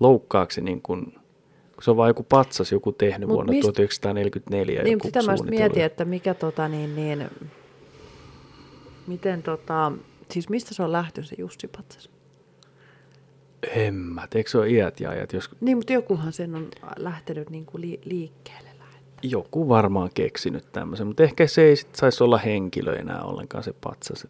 loukkaaksi 0.00 0.60
niin 0.60 0.82
kuin, 0.82 1.04
kun 1.74 1.82
se 1.82 1.90
on 1.90 1.96
vaan 1.96 2.10
joku 2.10 2.22
patsas 2.22 2.72
joku 2.72 2.92
tehnyt 2.92 3.28
Mut 3.28 3.34
vuonna 3.36 3.52
mist- 3.52 3.60
1944 3.62 4.82
niin, 4.82 4.92
joku 4.92 5.06
sitä 5.06 5.22
mä 5.22 5.34
mietin, 5.50 5.82
että 5.84 6.04
mikä 6.04 6.34
tota 6.34 6.68
niin, 6.68 6.96
niin 6.96 7.24
miten 9.06 9.42
tota, 9.42 9.92
siis 10.30 10.48
mistä 10.48 10.74
se 10.74 10.82
on 10.82 10.92
lähtöisin 10.92 11.36
se 11.36 11.42
Jussi 11.42 11.68
Patsas? 11.68 12.10
Tiedä, 13.74 13.92
eikö 14.34 14.50
se 14.50 14.58
ole 14.58 14.70
iät 14.70 15.00
ja 15.00 15.10
ajat, 15.10 15.32
jos 15.32 15.50
Niin, 15.60 15.78
mutta 15.78 15.92
jokuhan 15.92 16.32
sen 16.32 16.54
on 16.54 16.68
lähtenyt 16.96 17.50
niin 17.50 17.66
kuin 17.66 17.80
li- 17.80 18.00
liikkeelle. 18.04 18.68
lähet- 18.78 19.02
joku 19.22 19.68
varmaan 19.68 20.10
keksinyt 20.14 20.72
tämmöisen, 20.72 21.06
mutta 21.06 21.22
ehkä 21.22 21.46
se 21.46 21.62
ei 21.62 21.76
sit 21.76 21.94
saisi 21.94 22.24
olla 22.24 22.38
henkilö 22.38 22.96
enää 22.96 23.22
ollenkaan 23.22 23.64
se 23.64 23.72
patsas. 23.84 24.26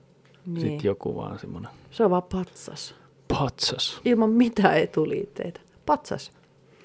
Niin. 0.46 0.60
Sitten 0.60 0.84
joku 0.88 1.16
vaan 1.16 1.38
semmoinen 1.38 1.70
Se 1.90 2.04
on 2.04 2.10
vaan 2.10 2.22
patsas. 2.22 2.94
Patsas. 3.39 4.01
Ilman 4.05 4.30
mitään 4.30 4.76
etuliitteitä. 4.78 5.61
Patsas. 5.87 6.32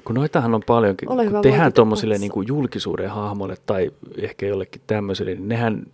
Kun 0.05 0.15
noitahan 0.15 0.55
on 0.55 0.61
paljonkin, 0.67 1.09
Ole 1.11 1.21
hyvä, 1.25 1.31
kun 1.31 1.41
tehdään 1.41 1.61
voitit 1.63 1.75
tuommoisille 1.75 2.17
niin 2.17 2.31
kuin 2.31 2.47
julkisuuden 2.47 3.09
hahmoille 3.09 3.55
tai 3.65 3.91
ehkä 4.17 4.45
jollekin 4.45 4.81
tämmöiselle, 4.87 5.31
niin 5.31 5.49
nehän 5.49 5.85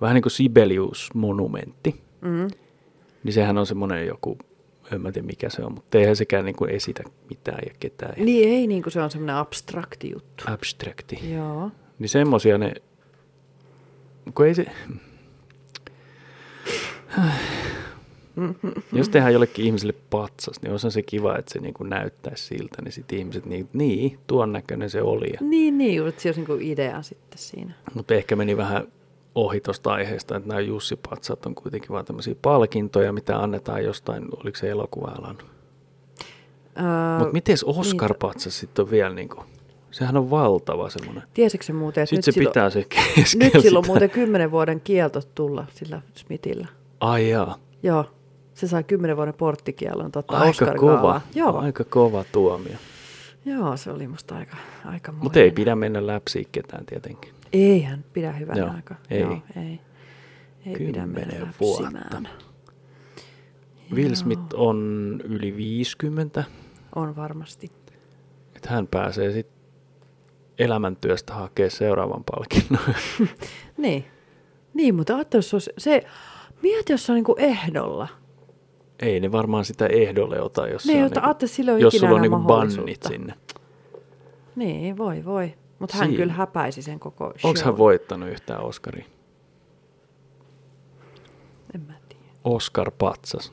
vähän 0.00 0.14
niin 0.14 0.22
kuin 0.22 0.32
Sibelius-monumentti, 0.32 1.94
Mm. 2.20 2.48
niin 3.24 3.32
sehän 3.32 3.58
on 3.58 3.66
semmoinen 3.66 4.06
joku, 4.06 4.38
en 4.92 5.00
mä 5.02 5.12
tiedä 5.12 5.26
mikä 5.26 5.50
se 5.50 5.62
on, 5.64 5.72
mutta 5.72 5.98
eihän 5.98 6.16
sekään 6.16 6.44
niin 6.44 6.56
kuin 6.56 6.70
esitä 6.70 7.02
mitään 7.30 7.58
ja 7.66 7.74
ketään. 7.80 8.14
Niin 8.24 8.48
ei, 8.48 8.66
niin 8.66 8.82
kuin 8.82 8.92
se 8.92 9.02
on 9.02 9.10
semmoinen 9.10 9.36
abstrakti 9.36 10.10
juttu. 10.10 10.44
abstrakti. 10.46 11.34
Joo. 11.34 11.70
Niin 11.98 12.08
semmosia 12.08 12.58
ne, 12.58 12.74
kun 14.34 14.46
ei 14.46 14.54
se... 14.54 14.66
Jos 18.92 19.08
tehdään 19.08 19.32
jollekin 19.32 19.64
ihmiselle 19.64 19.94
patsas, 20.10 20.62
niin 20.62 20.72
on 20.72 20.78
se 20.78 21.02
kiva, 21.02 21.36
että 21.38 21.52
se 21.52 21.60
niin 21.60 21.74
kuin 21.74 21.90
näyttäisi 21.90 22.46
siltä, 22.46 22.82
niin 22.82 22.92
sitten 22.92 23.18
ihmiset, 23.18 23.46
niin, 23.46 23.68
niin 23.72 24.18
tuon 24.26 24.52
näköinen 24.52 24.90
se 24.90 25.02
oli. 25.02 25.32
Niin, 25.40 25.78
niin, 25.78 26.08
että 26.08 26.22
se 26.22 26.28
olisi 26.28 26.44
niin 26.48 26.62
idea 26.62 27.02
sitten 27.02 27.38
siinä. 27.38 27.74
mutta 27.94 28.14
ehkä 28.14 28.36
meni 28.36 28.56
vähän 28.56 28.88
ohi 29.34 29.60
tuosta 29.60 29.92
aiheesta, 29.92 30.36
että 30.36 30.48
nämä 30.48 30.60
Jussi 30.60 30.98
Patsat 31.08 31.46
on 31.46 31.54
kuitenkin 31.54 31.90
vaan 31.90 32.04
tämmöisiä 32.04 32.34
palkintoja, 32.42 33.12
mitä 33.12 33.38
annetaan 33.38 33.84
jostain, 33.84 34.24
oliko 34.36 34.58
se 34.58 34.70
elokuva-alan. 34.70 35.38
Öö, 35.38 37.18
Mutta 37.18 37.32
miten 37.32 37.56
Oscar 37.64 38.14
Patsas 38.14 38.58
sitten 38.58 38.82
on 38.84 38.90
vielä 38.90 39.14
niin 39.14 39.28
kuin, 39.28 39.46
sehän 39.90 40.16
on 40.16 40.30
valtava 40.30 40.90
semmoinen. 40.90 41.22
Tiesitkö 41.34 41.66
se 41.66 41.72
muuten, 41.72 42.04
että 42.04 42.16
nyt, 42.16 42.24
se 42.24 42.32
silloin, 42.32 42.50
pitää 42.50 42.70
se 42.70 42.84
keskellä 42.84 43.44
nyt 43.44 43.62
silloin 43.62 43.84
sitä. 43.84 43.92
muuten 43.92 44.10
kymmenen 44.10 44.50
vuoden 44.50 44.80
kielto 44.80 45.20
tulla 45.34 45.66
sillä 45.74 46.02
Smithillä. 46.14 46.68
Ai 47.00 47.30
jaa. 47.30 47.58
Joo, 47.82 48.10
se 48.54 48.68
sai 48.68 48.84
kymmenen 48.84 49.16
vuoden 49.16 49.34
porttikielon 49.34 50.12
tota 50.12 50.36
Aika 50.36 50.74
kova, 50.74 51.20
Joo, 51.34 51.58
aika 51.58 51.84
kova 51.84 52.24
tuomio. 52.32 52.76
joo, 53.44 53.76
se 53.76 53.90
oli 53.90 54.08
musta 54.08 54.36
aika, 54.36 54.56
aika 54.84 55.12
Mutta 55.12 55.40
ei 55.40 55.50
pidä 55.50 55.76
mennä 55.76 56.06
läpsiä 56.06 56.42
ketään 56.52 56.86
tietenkin. 56.86 57.34
Eihän 57.52 58.04
pidä 58.12 58.32
hyvänä 58.32 58.60
Joo, 58.60 58.70
aika. 58.76 58.94
ei. 59.10 59.20
Joo, 59.20 59.38
ei. 59.56 59.80
Ei 60.66 60.74
pidä 60.86 61.06
mennä 61.06 61.52
vuotta. 61.60 61.82
läpsimään. 61.84 62.28
Will 63.94 64.14
Smith 64.14 64.42
on 64.54 65.20
yli 65.24 65.56
50, 65.56 66.44
On 66.94 67.16
varmasti. 67.16 67.70
että 68.56 68.70
hän 68.70 68.86
pääsee 68.86 69.32
sitten 69.32 69.56
elämäntyöstä 70.58 71.34
hakemaan 71.34 71.70
seuraavan 71.70 72.24
palkinnon. 72.24 72.94
Niin. 73.76 74.04
Niin, 74.74 74.94
mutta 74.94 75.14
ajattele, 75.16 75.42
jos 75.52 75.64
se, 75.64 75.72
se 75.78 76.02
mieti, 76.62 76.92
jos 76.92 77.06
se 77.06 77.12
on 77.12 77.16
niinku 77.16 77.34
ehdolla. 77.38 78.08
Ei 79.00 79.20
ne 79.20 79.32
varmaan 79.32 79.64
sitä 79.64 79.86
ehdolle 79.86 80.40
ota, 80.42 80.68
jos, 80.68 80.84
Niin, 80.86 80.96
on 80.96 81.02
jota 81.02 81.20
niinku, 81.20 81.72
ole 81.72 81.80
jos 81.80 81.94
sulla 81.94 82.14
on 82.14 82.22
niinku 82.22 82.38
bannit 82.38 83.02
sinne. 83.02 83.34
Niin, 84.56 84.98
voi 84.98 85.24
voi. 85.24 85.54
Mutta 85.78 85.96
hän 85.96 86.14
kyllä 86.14 86.32
häpäisi 86.32 86.82
sen 86.82 87.00
koko 87.00 87.24
Onko 87.24 87.56
show. 87.56 87.64
hän 87.64 87.78
voittanut 87.78 88.28
yhtään 88.28 88.62
Oscaria? 88.62 89.04
En 91.74 91.80
mä 91.80 91.92
tiedä. 92.08 92.22
Oscar 92.44 92.90
Patsas. 92.98 93.52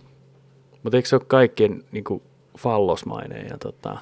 Mutta 0.84 0.98
eikö 0.98 1.10
se 1.10 1.16
ole 1.16 1.24
kaikkien 1.28 1.84
niinku 1.92 2.22
fallosmainen 2.58 3.48
ja 3.50 3.58
tota, 3.58 3.98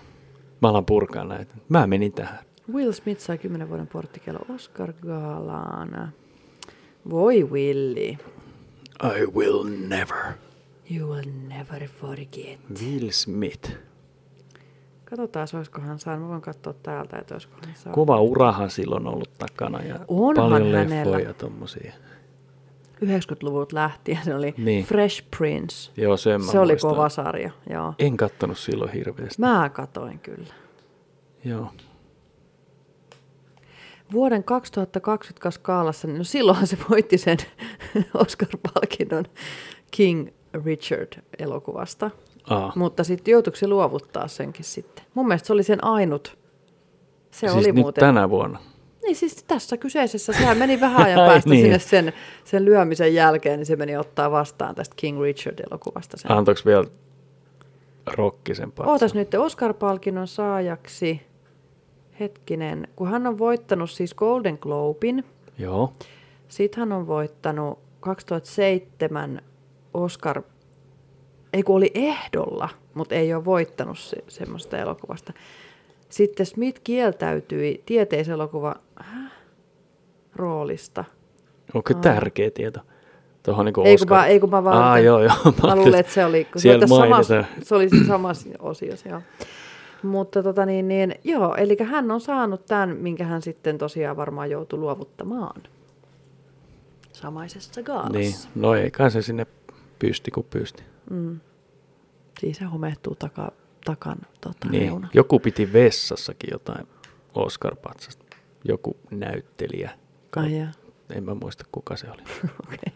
mä 0.61 0.69
alan 0.69 0.85
purkaa 0.85 1.23
näitä. 1.23 1.53
Mä 1.69 1.87
menin 1.87 2.13
tähän. 2.13 2.39
Will 2.73 2.91
Smith 2.91 3.21
sai 3.21 3.37
10 3.37 3.69
vuoden 3.69 3.87
porttikello 3.87 4.39
Oscar 4.55 4.93
Galaan. 4.93 6.13
Voi 7.09 7.43
Willi. 7.43 8.17
I 9.17 9.25
will 9.35 9.63
never. 9.87 10.23
You 10.95 11.09
will 11.09 11.29
never 11.47 11.87
forget. 11.87 12.59
Will 12.83 13.09
Smith. 13.11 13.71
Katsotaan, 15.05 15.47
olisiko 15.53 15.81
hän 15.81 15.99
saanut. 15.99 16.23
Mä 16.25 16.29
voin 16.29 16.41
katsoa 16.41 16.73
täältä, 16.73 17.17
että 17.17 17.35
olisiko 17.35 17.53
hän 17.65 17.75
saanut. 17.75 17.95
Kova 17.95 18.21
urahan 18.21 18.69
silloin 18.69 19.07
ollut 19.07 19.31
takana 19.37 19.81
ja 19.83 19.99
Onhan 20.07 20.49
paljon 20.51 20.71
hänellä. 20.75 20.95
leffoja 20.95 21.33
tommosia. 21.33 21.93
90-luvulta 23.05 23.75
lähtien 23.75 24.19
se 24.23 24.35
oli 24.35 24.53
Niin. 24.57 24.85
Fresh 24.85 25.23
Prince. 25.37 25.91
Joo, 25.97 26.17
sen 26.17 26.41
mä 26.45 26.51
se 26.51 26.59
oli 26.59 26.71
muistan. 26.73 26.89
kova 26.91 27.09
sarja, 27.09 27.51
joo. 27.69 27.93
En 27.99 28.17
kattonut 28.17 28.57
silloin 28.57 28.91
hirveästi. 28.91 29.41
Mä 29.41 29.69
katoin 29.73 30.19
kyllä. 30.19 30.53
Joo. 31.45 31.71
Vuoden 34.11 34.43
2020 34.43 35.51
skaalassa, 35.51 36.07
niin 36.07 36.17
no 36.17 36.23
silloinhan 36.23 36.67
se 36.67 36.77
voitti 36.89 37.17
sen 37.17 37.37
Oscar-palkinnon 38.13 39.25
King 39.91 40.27
Richard-elokuvasta. 40.65 42.11
Aa. 42.49 42.73
Mutta 42.75 43.03
sitten 43.03 43.31
joutuiko 43.31 43.55
se 43.57 43.67
luovuttaa 43.67 44.27
senkin 44.27 44.65
sitten? 44.65 45.05
Mun 45.13 45.27
mielestä 45.27 45.47
se 45.47 45.53
oli 45.53 45.63
sen 45.63 45.83
ainut. 45.83 46.37
Se 47.31 47.39
siis 47.39 47.53
oli 47.53 47.65
nyt 47.65 47.75
muuten. 47.75 48.01
tänä 48.01 48.29
vuonna. 48.29 48.59
Niin 49.03 49.15
siis 49.15 49.43
tässä 49.43 49.77
kyseisessä, 49.77 50.33
sehän 50.33 50.57
meni 50.57 50.79
vähän 50.79 51.05
ajan 51.05 51.19
päästä 51.29 51.49
niin. 51.49 51.61
sinne 51.61 51.79
sen, 51.79 52.13
sen 52.43 52.65
lyömisen 52.65 53.13
jälkeen, 53.13 53.59
niin 53.59 53.65
se 53.65 53.75
meni 53.75 53.97
ottaa 53.97 54.31
vastaan 54.31 54.75
tästä 54.75 54.93
King 54.97 55.21
Richard-elokuvasta 55.21 56.17
sen. 56.17 56.31
Antoiko 56.31 56.61
vielä 56.65 56.85
rokkisen 58.05 58.71
patsan? 58.71 58.91
Ootas 58.91 59.13
nyt 59.13 59.33
Oscar-palkinnon 59.33 60.27
saajaksi. 60.27 61.21
Hetkinen, 62.19 62.87
kun 62.95 63.07
hän 63.07 63.27
on 63.27 63.37
voittanut 63.37 63.89
siis 63.91 64.13
Golden 64.13 64.57
Globin, 64.61 65.23
Joo. 65.57 65.93
sitten 66.47 66.79
hän 66.79 66.91
on 66.91 67.07
voittanut 67.07 67.79
2007 67.99 69.41
Oscar, 70.03 70.41
ei 71.53 71.63
kun 71.63 71.75
oli 71.75 71.91
ehdolla, 71.93 72.69
mutta 72.93 73.15
ei 73.15 73.33
ole 73.33 73.45
voittanut 73.45 73.99
se, 73.99 74.17
semmoista 74.27 74.77
elokuvasta. 74.77 75.33
Sitten 76.09 76.45
Smith 76.45 76.81
kieltäytyi 76.83 77.83
tieteiselokuva 77.85 78.75
häh? 78.95 79.31
roolista. 80.35 81.03
Onko 81.73 81.93
tärkeä 81.93 82.51
tieto? 82.51 82.79
Tuohon 83.43 83.65
niinku 83.65 83.81
Ei 83.85 83.97
kun, 83.97 84.09
mä, 84.09 84.25
ei 84.25 84.39
kun 84.39 84.49
mä 84.49 84.63
vaan... 84.63 84.83
Aa, 84.83 84.99
joo, 84.99 85.23
joo. 85.23 85.35
Mä 85.63 85.75
luulen, 85.75 85.99
että 85.99 86.13
se 86.13 86.25
oli, 86.25 86.45
kun 86.45 86.61
se, 86.61 86.63
Siellä 86.63 86.87
samassa, 86.87 87.33
mainitaan. 87.33 87.63
se 87.65 87.75
oli 87.75 87.89
siinä 87.89 88.07
samassa 88.07 88.49
osiossa, 88.59 89.09
joo. 89.09 89.21
Mutta 90.03 90.43
tota 90.43 90.65
niin, 90.65 90.87
niin, 90.87 91.15
joo, 91.23 91.55
eli 91.55 91.77
hän 91.83 92.11
on 92.11 92.21
saanut 92.21 92.65
tämän, 92.65 92.97
minkä 92.97 93.25
hän 93.25 93.41
sitten 93.41 93.77
tosiaan 93.77 94.17
varmaan 94.17 94.51
joutui 94.51 94.79
luovuttamaan. 94.79 95.61
Samaisessa 97.13 97.83
gaalassa. 97.83 98.17
Niin, 98.17 98.33
no 98.55 98.75
ei 98.75 98.91
kai 98.91 99.11
se 99.11 99.21
sinne 99.21 99.47
pysti 99.99 100.31
kuin 100.31 100.47
pysti. 100.49 100.83
Mm. 101.09 101.39
Siis 102.39 102.57
se 102.57 102.65
homehtuu 102.65 103.15
taka, 103.15 103.51
takan 103.85 104.17
tota, 104.41 104.69
Niin. 104.69 104.81
reuna. 104.83 105.09
Joku 105.13 105.39
piti 105.39 105.73
vessassakin 105.73 106.49
jotain 106.51 106.87
Oscar-patsasta. 107.33 108.25
Joku 108.63 108.97
näyttelijä. 109.11 109.91
Ai 110.35 110.57
jaa. 110.59 110.71
En 111.15 111.23
mä 111.23 111.35
muista 111.35 111.65
kuka 111.71 111.95
se 111.95 112.07
oli. 112.11 112.21
Okei. 112.67 112.93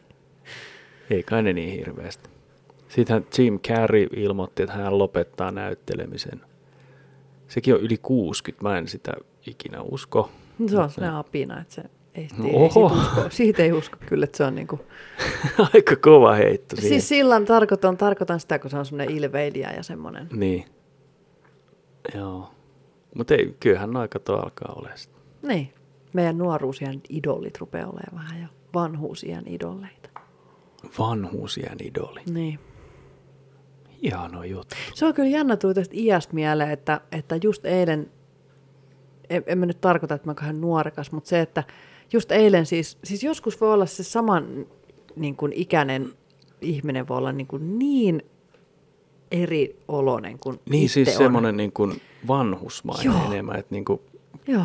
Ei 1.10 1.24
kai 1.24 1.44
ne 1.44 1.54
niin 1.54 1.80
hirveästi. 1.80 2.30
Sittenhän 2.90 3.26
Jim 3.38 3.60
Carrey 3.60 4.08
ilmoitti, 4.16 4.64
että 4.64 4.76
hän 4.76 4.98
lopettaa 4.98 5.52
näyttelemisen. 5.52 6.42
Sekin 7.48 7.74
on 7.76 7.82
yli 7.82 7.98
60, 7.98 8.64
mä 8.64 8.78
en 8.78 8.88
sitä 8.88 9.12
ikinä 9.48 9.82
usko. 9.82 10.32
Se 10.70 10.78
on 10.78 10.90
sellainen 10.90 11.20
apina, 11.20 11.62
että 11.62 11.74
se 11.74 11.84
ei, 12.16 12.28
No 12.38 12.46
ei, 12.46 12.52
siitä, 12.52 12.80
oho. 12.80 12.86
usko, 12.86 13.30
siitä 13.30 13.64
ei 13.64 13.72
usko 13.72 13.98
kyllä, 14.06 14.24
että 14.24 14.38
se 14.38 14.44
on 14.44 14.56
niinku... 14.56 14.80
Aika 15.74 15.96
kova 15.96 16.34
heitto 16.34 16.76
siihen. 16.76 16.90
Siis 16.90 17.10
sillan 17.10 17.46
tarkoitan, 17.46 17.98
tarkoitan 17.98 18.40
sitä, 18.40 18.60
kun 18.60 18.70
se 18.70 18.78
on 18.78 18.86
semmoinen 18.86 19.16
ilveilijä 19.18 19.72
ja 19.72 19.84
semmoinen. 19.84 20.28
Niin. 20.34 20.66
Joo. 22.16 22.52
Mutta 23.16 23.34
kyllähän 23.60 23.98
aika 23.98 24.20
tuo 24.20 24.36
alkaa 24.36 24.74
olemaan. 24.76 24.98
Niin. 25.42 25.74
Meidän 26.14 26.38
nuoruusien 26.38 27.02
idolit 27.10 27.58
rupeaa 27.58 27.90
olemaan 27.90 28.16
vähän 28.16 28.42
jo 28.42 28.48
vanhuusien 28.74 29.44
idoleita. 29.48 30.10
Vanhuusien 31.00 31.78
idoli. 31.84 32.22
Niin. 32.30 32.60
Hieno 34.02 34.44
juttu. 34.44 34.76
Se 34.94 35.06
on 35.06 35.14
kyllä 35.14 35.30
jännä 35.30 35.58
tuli 35.58 35.74
tästä 35.74 35.96
iästä 35.98 36.34
mieleen, 36.34 36.72
että, 36.72 37.02
että 37.12 37.36
just 37.44 37.66
eilen, 37.66 38.12
en, 39.30 39.44
en 39.46 39.58
mä 39.58 39.66
nyt 39.66 39.82
tarkoita, 39.82 40.16
että 40.16 40.28
mä 40.28 40.36
oon 40.46 40.62
nuorekas, 40.62 41.12
mutta 41.12 41.30
se, 41.30 41.42
että 41.42 41.64
just 42.14 42.32
eilen 42.32 42.66
siis, 42.66 42.98
siis 43.04 43.24
joskus 43.24 43.62
voi 43.62 43.74
olla 43.74 43.86
se 43.86 44.04
saman 44.04 44.66
niin 45.16 45.36
kuin 45.36 45.54
ikäinen 45.54 46.14
ihminen 46.62 47.08
voi 47.08 47.18
olla 47.18 47.32
niin, 47.32 47.48
kuin 47.48 47.80
niin 47.80 48.22
eri 49.32 49.76
oloinen 49.88 50.40
kuin 50.40 50.60
Niin 50.70 50.84
itse 50.84 50.94
siis 50.94 51.08
on. 51.10 51.14
semmoinen 51.18 51.58
niin 51.58 51.72
kuin 51.72 52.02
vanhusmainen 52.28 53.06
Joo. 53.06 53.26
enemmän, 53.32 53.56
että 53.60 53.76
niin 53.76 53.86
kuin, 53.86 54.02
Joo. 54.48 54.64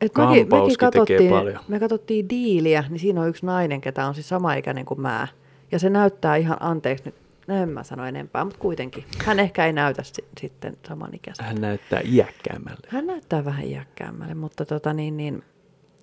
Et 0.00 0.12
Kampauskin 0.12 0.50
tekee 0.78 0.90
katsottiin, 0.90 1.30
paljon. 1.30 1.58
me 1.68 1.80
katsottiin 1.80 2.28
diiliä, 2.28 2.84
niin 2.88 2.98
siinä 3.00 3.20
on 3.20 3.28
yksi 3.28 3.46
nainen, 3.46 3.80
ketä 3.80 4.06
on 4.06 4.14
siis 4.14 4.28
sama 4.28 4.54
ikäinen 4.54 4.84
kuin 4.84 5.00
mä. 5.00 5.28
Ja 5.72 5.78
se 5.78 5.90
näyttää 5.90 6.36
ihan, 6.36 6.56
anteeksi 6.60 7.04
nyt, 7.04 7.14
no 7.46 7.54
en 7.62 7.68
mä 7.68 7.82
sano 7.82 8.04
enempää, 8.06 8.44
mutta 8.44 8.58
kuitenkin. 8.60 9.04
Hän 9.24 9.40
ehkä 9.40 9.66
ei 9.66 9.72
näytä 9.72 10.02
si- 10.02 10.24
sitten 10.40 10.76
samanikäiseltä. 10.88 11.48
hän 11.48 11.60
näyttää 11.60 12.00
iäkkäämmälle. 12.04 12.88
Hän 12.88 13.06
näyttää 13.06 13.44
vähän 13.44 13.64
iäkkäämmälle, 13.66 14.34
mutta 14.34 14.64
tota 14.64 14.92
niin, 14.92 15.16
niin 15.16 15.42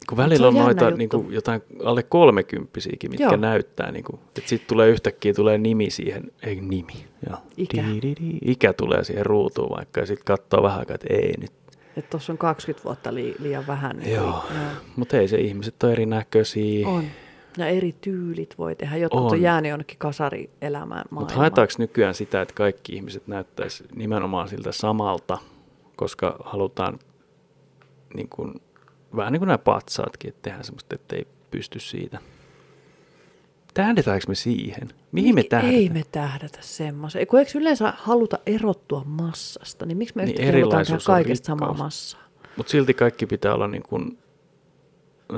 Kun 0.09 0.17
välillä 0.17 0.47
on 0.47 0.55
on, 0.57 0.63
noita 0.63 0.85
juttu. 0.85 0.97
niin 0.97 1.09
kuin, 1.09 1.33
jotain 1.33 1.61
alle 1.83 2.03
kolmekymppisiäkin, 2.03 3.11
mitkä 3.11 3.23
Joo. 3.23 3.35
näyttää, 3.35 3.91
niin 3.91 4.03
kuin, 4.03 4.19
että 4.27 4.49
sitten 4.49 4.67
tulee 4.67 4.89
yhtäkkiä 4.89 5.33
tulee 5.33 5.57
nimi 5.57 5.89
siihen, 5.89 6.31
ei 6.43 6.55
nimi, 6.55 7.05
joo. 7.29 7.37
Ikä. 7.57 7.83
Di-di-di. 7.83 8.37
Ikä 8.45 8.73
tulee 8.73 9.03
siihen 9.03 9.25
ruutuun 9.25 9.69
vaikka 9.77 9.99
ja 9.99 10.05
sitten 10.05 10.25
katsoo 10.25 10.63
vähän 10.63 10.79
aikaa, 10.79 10.95
että 10.95 11.07
ei 11.13 11.33
nyt. 11.39 11.51
että 11.97 12.09
tuossa 12.09 12.33
on 12.33 12.37
20 12.37 12.83
vuotta 12.83 13.13
li- 13.13 13.35
liian 13.39 13.67
vähän. 13.67 13.97
Niin 13.97 14.15
Joo. 14.15 14.43
Mutta 14.95 15.17
ei 15.17 15.27
se, 15.27 15.37
ihmiset 15.37 15.83
on 15.83 15.91
erinäköisiä. 15.91 16.87
On. 16.87 17.03
Ja 17.57 17.67
eri 17.67 17.95
tyylit 18.01 18.57
voi 18.57 18.75
tehdä. 18.75 18.97
Jotkut 18.97 19.21
on, 19.21 19.31
On. 19.31 19.41
jäänyt 19.41 19.69
jonnekin 19.69 19.97
kasarielämään 19.97 21.05
Mutta 21.09 21.33
haetaanko 21.33 21.73
nykyään 21.77 22.13
sitä, 22.13 22.41
että 22.41 22.53
kaikki 22.53 22.95
ihmiset 22.95 23.27
näyttäisi 23.27 23.83
nimenomaan 23.95 24.47
siltä 24.47 24.71
samalta, 24.71 25.37
koska 25.95 26.35
halutaan 26.45 26.99
niin 28.13 28.29
kuin, 28.29 28.53
vähän 29.15 29.33
niin 29.33 29.39
kuin 29.39 29.47
nämä 29.47 29.57
patsaatkin, 29.57 30.29
että 30.29 30.41
tehdään 30.41 30.63
semmoista, 30.63 30.95
että 30.95 31.15
ei 31.15 31.27
pysty 31.51 31.79
siitä. 31.79 32.19
Tähdetäänkö 33.73 34.25
me 34.27 34.35
siihen? 34.35 34.89
Mihin 35.11 35.35
me 35.35 35.43
tähdetään? 35.43 35.75
Ei 35.75 35.89
me 35.89 36.03
tähdätä 36.11 36.57
semmoiseen. 36.61 37.27
Kun 37.27 37.39
eikö 37.39 37.51
yleensä 37.55 37.93
haluta 37.97 38.39
erottua 38.45 39.03
massasta, 39.05 39.85
niin 39.85 39.97
miksi 39.97 40.15
me 40.15 40.25
Niin, 40.25 40.29
yhtäkkiä 40.31 40.61
halutaan 40.61 40.85
tehdä 40.85 40.99
kaikesta 41.05 41.45
samaa 41.45 41.73
massaa? 41.73 42.21
Mutta 42.57 42.71
silti 42.71 42.93
kaikki 42.93 43.25
pitää 43.25 43.53
olla 43.53 43.67
niin 43.67 43.83
kuin, 43.83 44.17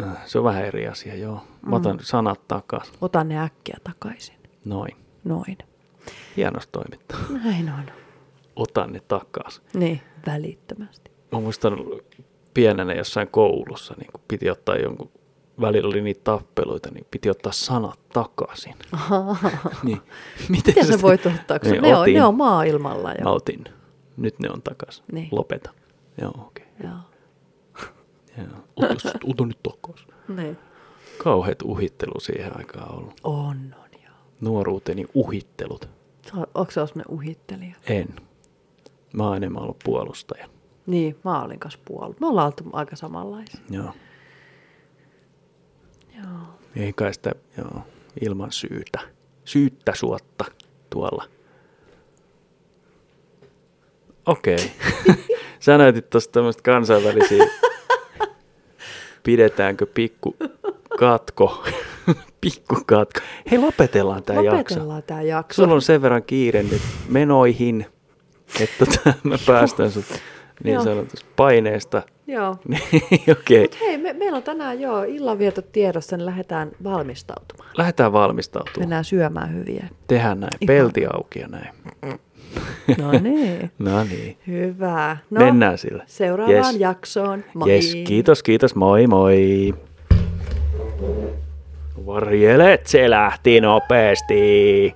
äh, 0.04 0.28
se 0.28 0.38
on 0.38 0.44
vähän 0.44 0.66
eri 0.66 0.88
asia, 0.88 1.16
joo. 1.16 1.36
Mm. 1.62 1.70
Mä 1.70 1.76
otan 1.76 2.00
sanat 2.02 2.48
takaisin. 2.48 2.96
Ota 3.02 3.24
ne 3.24 3.40
äkkiä 3.40 3.78
takaisin. 3.84 4.36
Noin. 4.66 4.96
Noin. 5.24 5.58
Hienosti 6.38 6.72
toimittaa. 6.72 7.20
Näin 7.44 7.70
on. 7.70 7.86
Otan 8.56 8.94
ne 8.94 9.00
takaisin. 9.08 9.64
Niin, 9.74 10.02
välittömästi. 10.26 11.12
Mä 11.32 11.40
muistan 11.40 11.74
pienenä 12.54 12.93
jossain 12.93 13.28
koulussa, 13.28 13.93
niin 13.97 14.12
kun 14.12 14.22
piti 14.28 14.49
ottaa 14.49 14.76
jonkun, 14.76 15.12
välillä 15.62 15.88
oli 15.89 16.01
niitä 16.01 16.22
tappeluita, 16.24 16.89
niin 16.91 17.06
piti 17.12 17.30
ottaa 17.30 17.51
sanat 17.51 17.99
takaisin. 18.14 18.76
niin, 19.84 20.01
miten 20.49 20.74
Miten 20.76 20.86
sä 20.86 21.01
voit 21.01 21.26
ottaa, 21.26 21.60
kun 21.60 21.72
Niin, 21.72 21.82
ne, 21.82 21.95
on, 21.95 22.01
otin. 22.01 22.14
ne 22.14 22.24
on 22.24 22.36
maailmalla 22.36 23.10
Mä 23.10 23.16
jo. 23.22 23.34
otin. 23.34 23.64
Nyt 24.18 24.39
ne 24.39 24.49
on 24.49 24.62
takaisin. 24.62 25.04
Niin. 25.12 25.28
Lopeta. 25.32 25.72
Joo, 26.22 26.32
okei. 26.47 26.66
Joo. 26.84 26.93
Okay. 28.76 28.91
Ota, 28.91 29.10
ota 29.26 29.45
nyt 29.45 29.60
takaisin. 29.64 30.08
Niin. 30.28 30.58
Kauheat 31.24 31.62
uhittelu 31.62 32.20
siihen 32.20 32.58
aikaan 32.58 32.95
ollut. 32.95 33.14
On, 33.24 33.76
on 33.84 33.89
joo. 34.04 34.14
Nuoruuteni 34.41 35.06
uhittelut. 35.14 35.89
Onko 36.56 36.72
semmoinen 36.72 37.06
uhittelija? 37.10 37.76
En. 37.88 38.08
Mä 39.14 39.24
oon 39.28 39.38
enemmän 39.38 39.64
ollut 39.64 39.80
puolustaja. 39.84 40.47
Niin, 40.86 41.16
mä 41.24 41.44
olin 41.44 41.60
kanssa 41.60 41.80
puolella. 41.86 42.16
Me 42.20 42.28
ollaan 42.28 42.46
oltu 42.46 42.64
aika 42.74 42.96
samanlaisia. 42.96 43.60
Joo. 43.70 43.94
Joo. 46.16 46.40
Ei 46.76 46.94
kai 46.94 47.14
sitä, 47.14 47.32
joo, 47.58 47.82
ilman 48.22 48.52
syytä. 48.52 49.00
Syyttä 49.46 49.92
suotta 49.96 50.46
tuolla. 50.90 51.26
Okei. 54.26 54.72
Sä 55.60 55.78
näytit 55.78 56.10
tuosta 56.10 56.32
tämmöistä 56.32 56.62
kansainvälisiä. 56.64 57.46
Pidetäänkö 59.24 59.86
pikku 59.86 60.36
katko? 61.00 61.64
pikku 62.42 62.76
katko. 62.86 63.20
Hei, 63.52 63.60
lopetellaan 63.60 64.24
tämä 64.24 64.42
jakso. 64.42 64.58
Lopetellaan 64.58 65.04
tämä 65.04 65.22
jakso. 65.22 65.62
Sulla 65.62 65.76
on 65.76 65.82
sen 65.82 66.02
verran 66.02 66.24
kiire 66.24 66.64
nyt 66.64 66.82
menoihin, 67.10 67.86
että 68.60 68.86
tota, 68.86 69.14
mä 69.24 69.38
päästän 69.46 69.92
sut 69.92 70.06
niin 70.64 70.74
Joo. 70.74 70.84
sanotusta 70.84 71.26
paineesta. 71.36 72.01
Joo. 72.28 72.56
Niin, 72.70 73.32
Okei, 73.32 73.62
Mutta 73.62 73.78
hei, 73.82 73.97
me, 73.97 74.14
meillä 74.14 74.38
on 74.38 74.43
tänään 74.43 74.80
jo 74.82 75.04
illanvietot 75.04 75.72
tiedossa, 75.72 76.18
niin 76.18 76.26
lähdetään 76.26 76.72
valmistautumaan. 76.84 77.70
lähdetään 77.78 78.14
valmistautumaan. 78.14 78.80
Mennään 78.80 79.04
syömään 79.06 79.54
hyviä. 79.54 79.86
Tehdään 80.08 80.39
näin, 80.39 80.51
Ihan. 80.62 80.68
pelti 80.68 81.06
auki 81.14 81.39
ja 81.39 81.47
näin. 81.47 81.70
No 82.97 83.12
niin. 83.12 83.72
No 83.80 84.04
niin, 84.04 84.38
Hyvä. 84.47 85.18
No, 85.30 85.39
mennään 85.45 85.78
sillä. 85.78 86.04
Seuraavaan 86.08 86.56
Yes. 86.74 86.80
jaksoon. 86.80 87.43
Moi. 87.54 87.72
Yes, 87.72 87.95
kiitos, 88.04 88.43
kiitos, 88.43 88.76
moi 88.76 89.08
moi. 89.08 89.74
Varjelet, 92.06 92.88
se 92.88 93.10
lähti 93.10 93.62
nopeasti. 93.62 94.93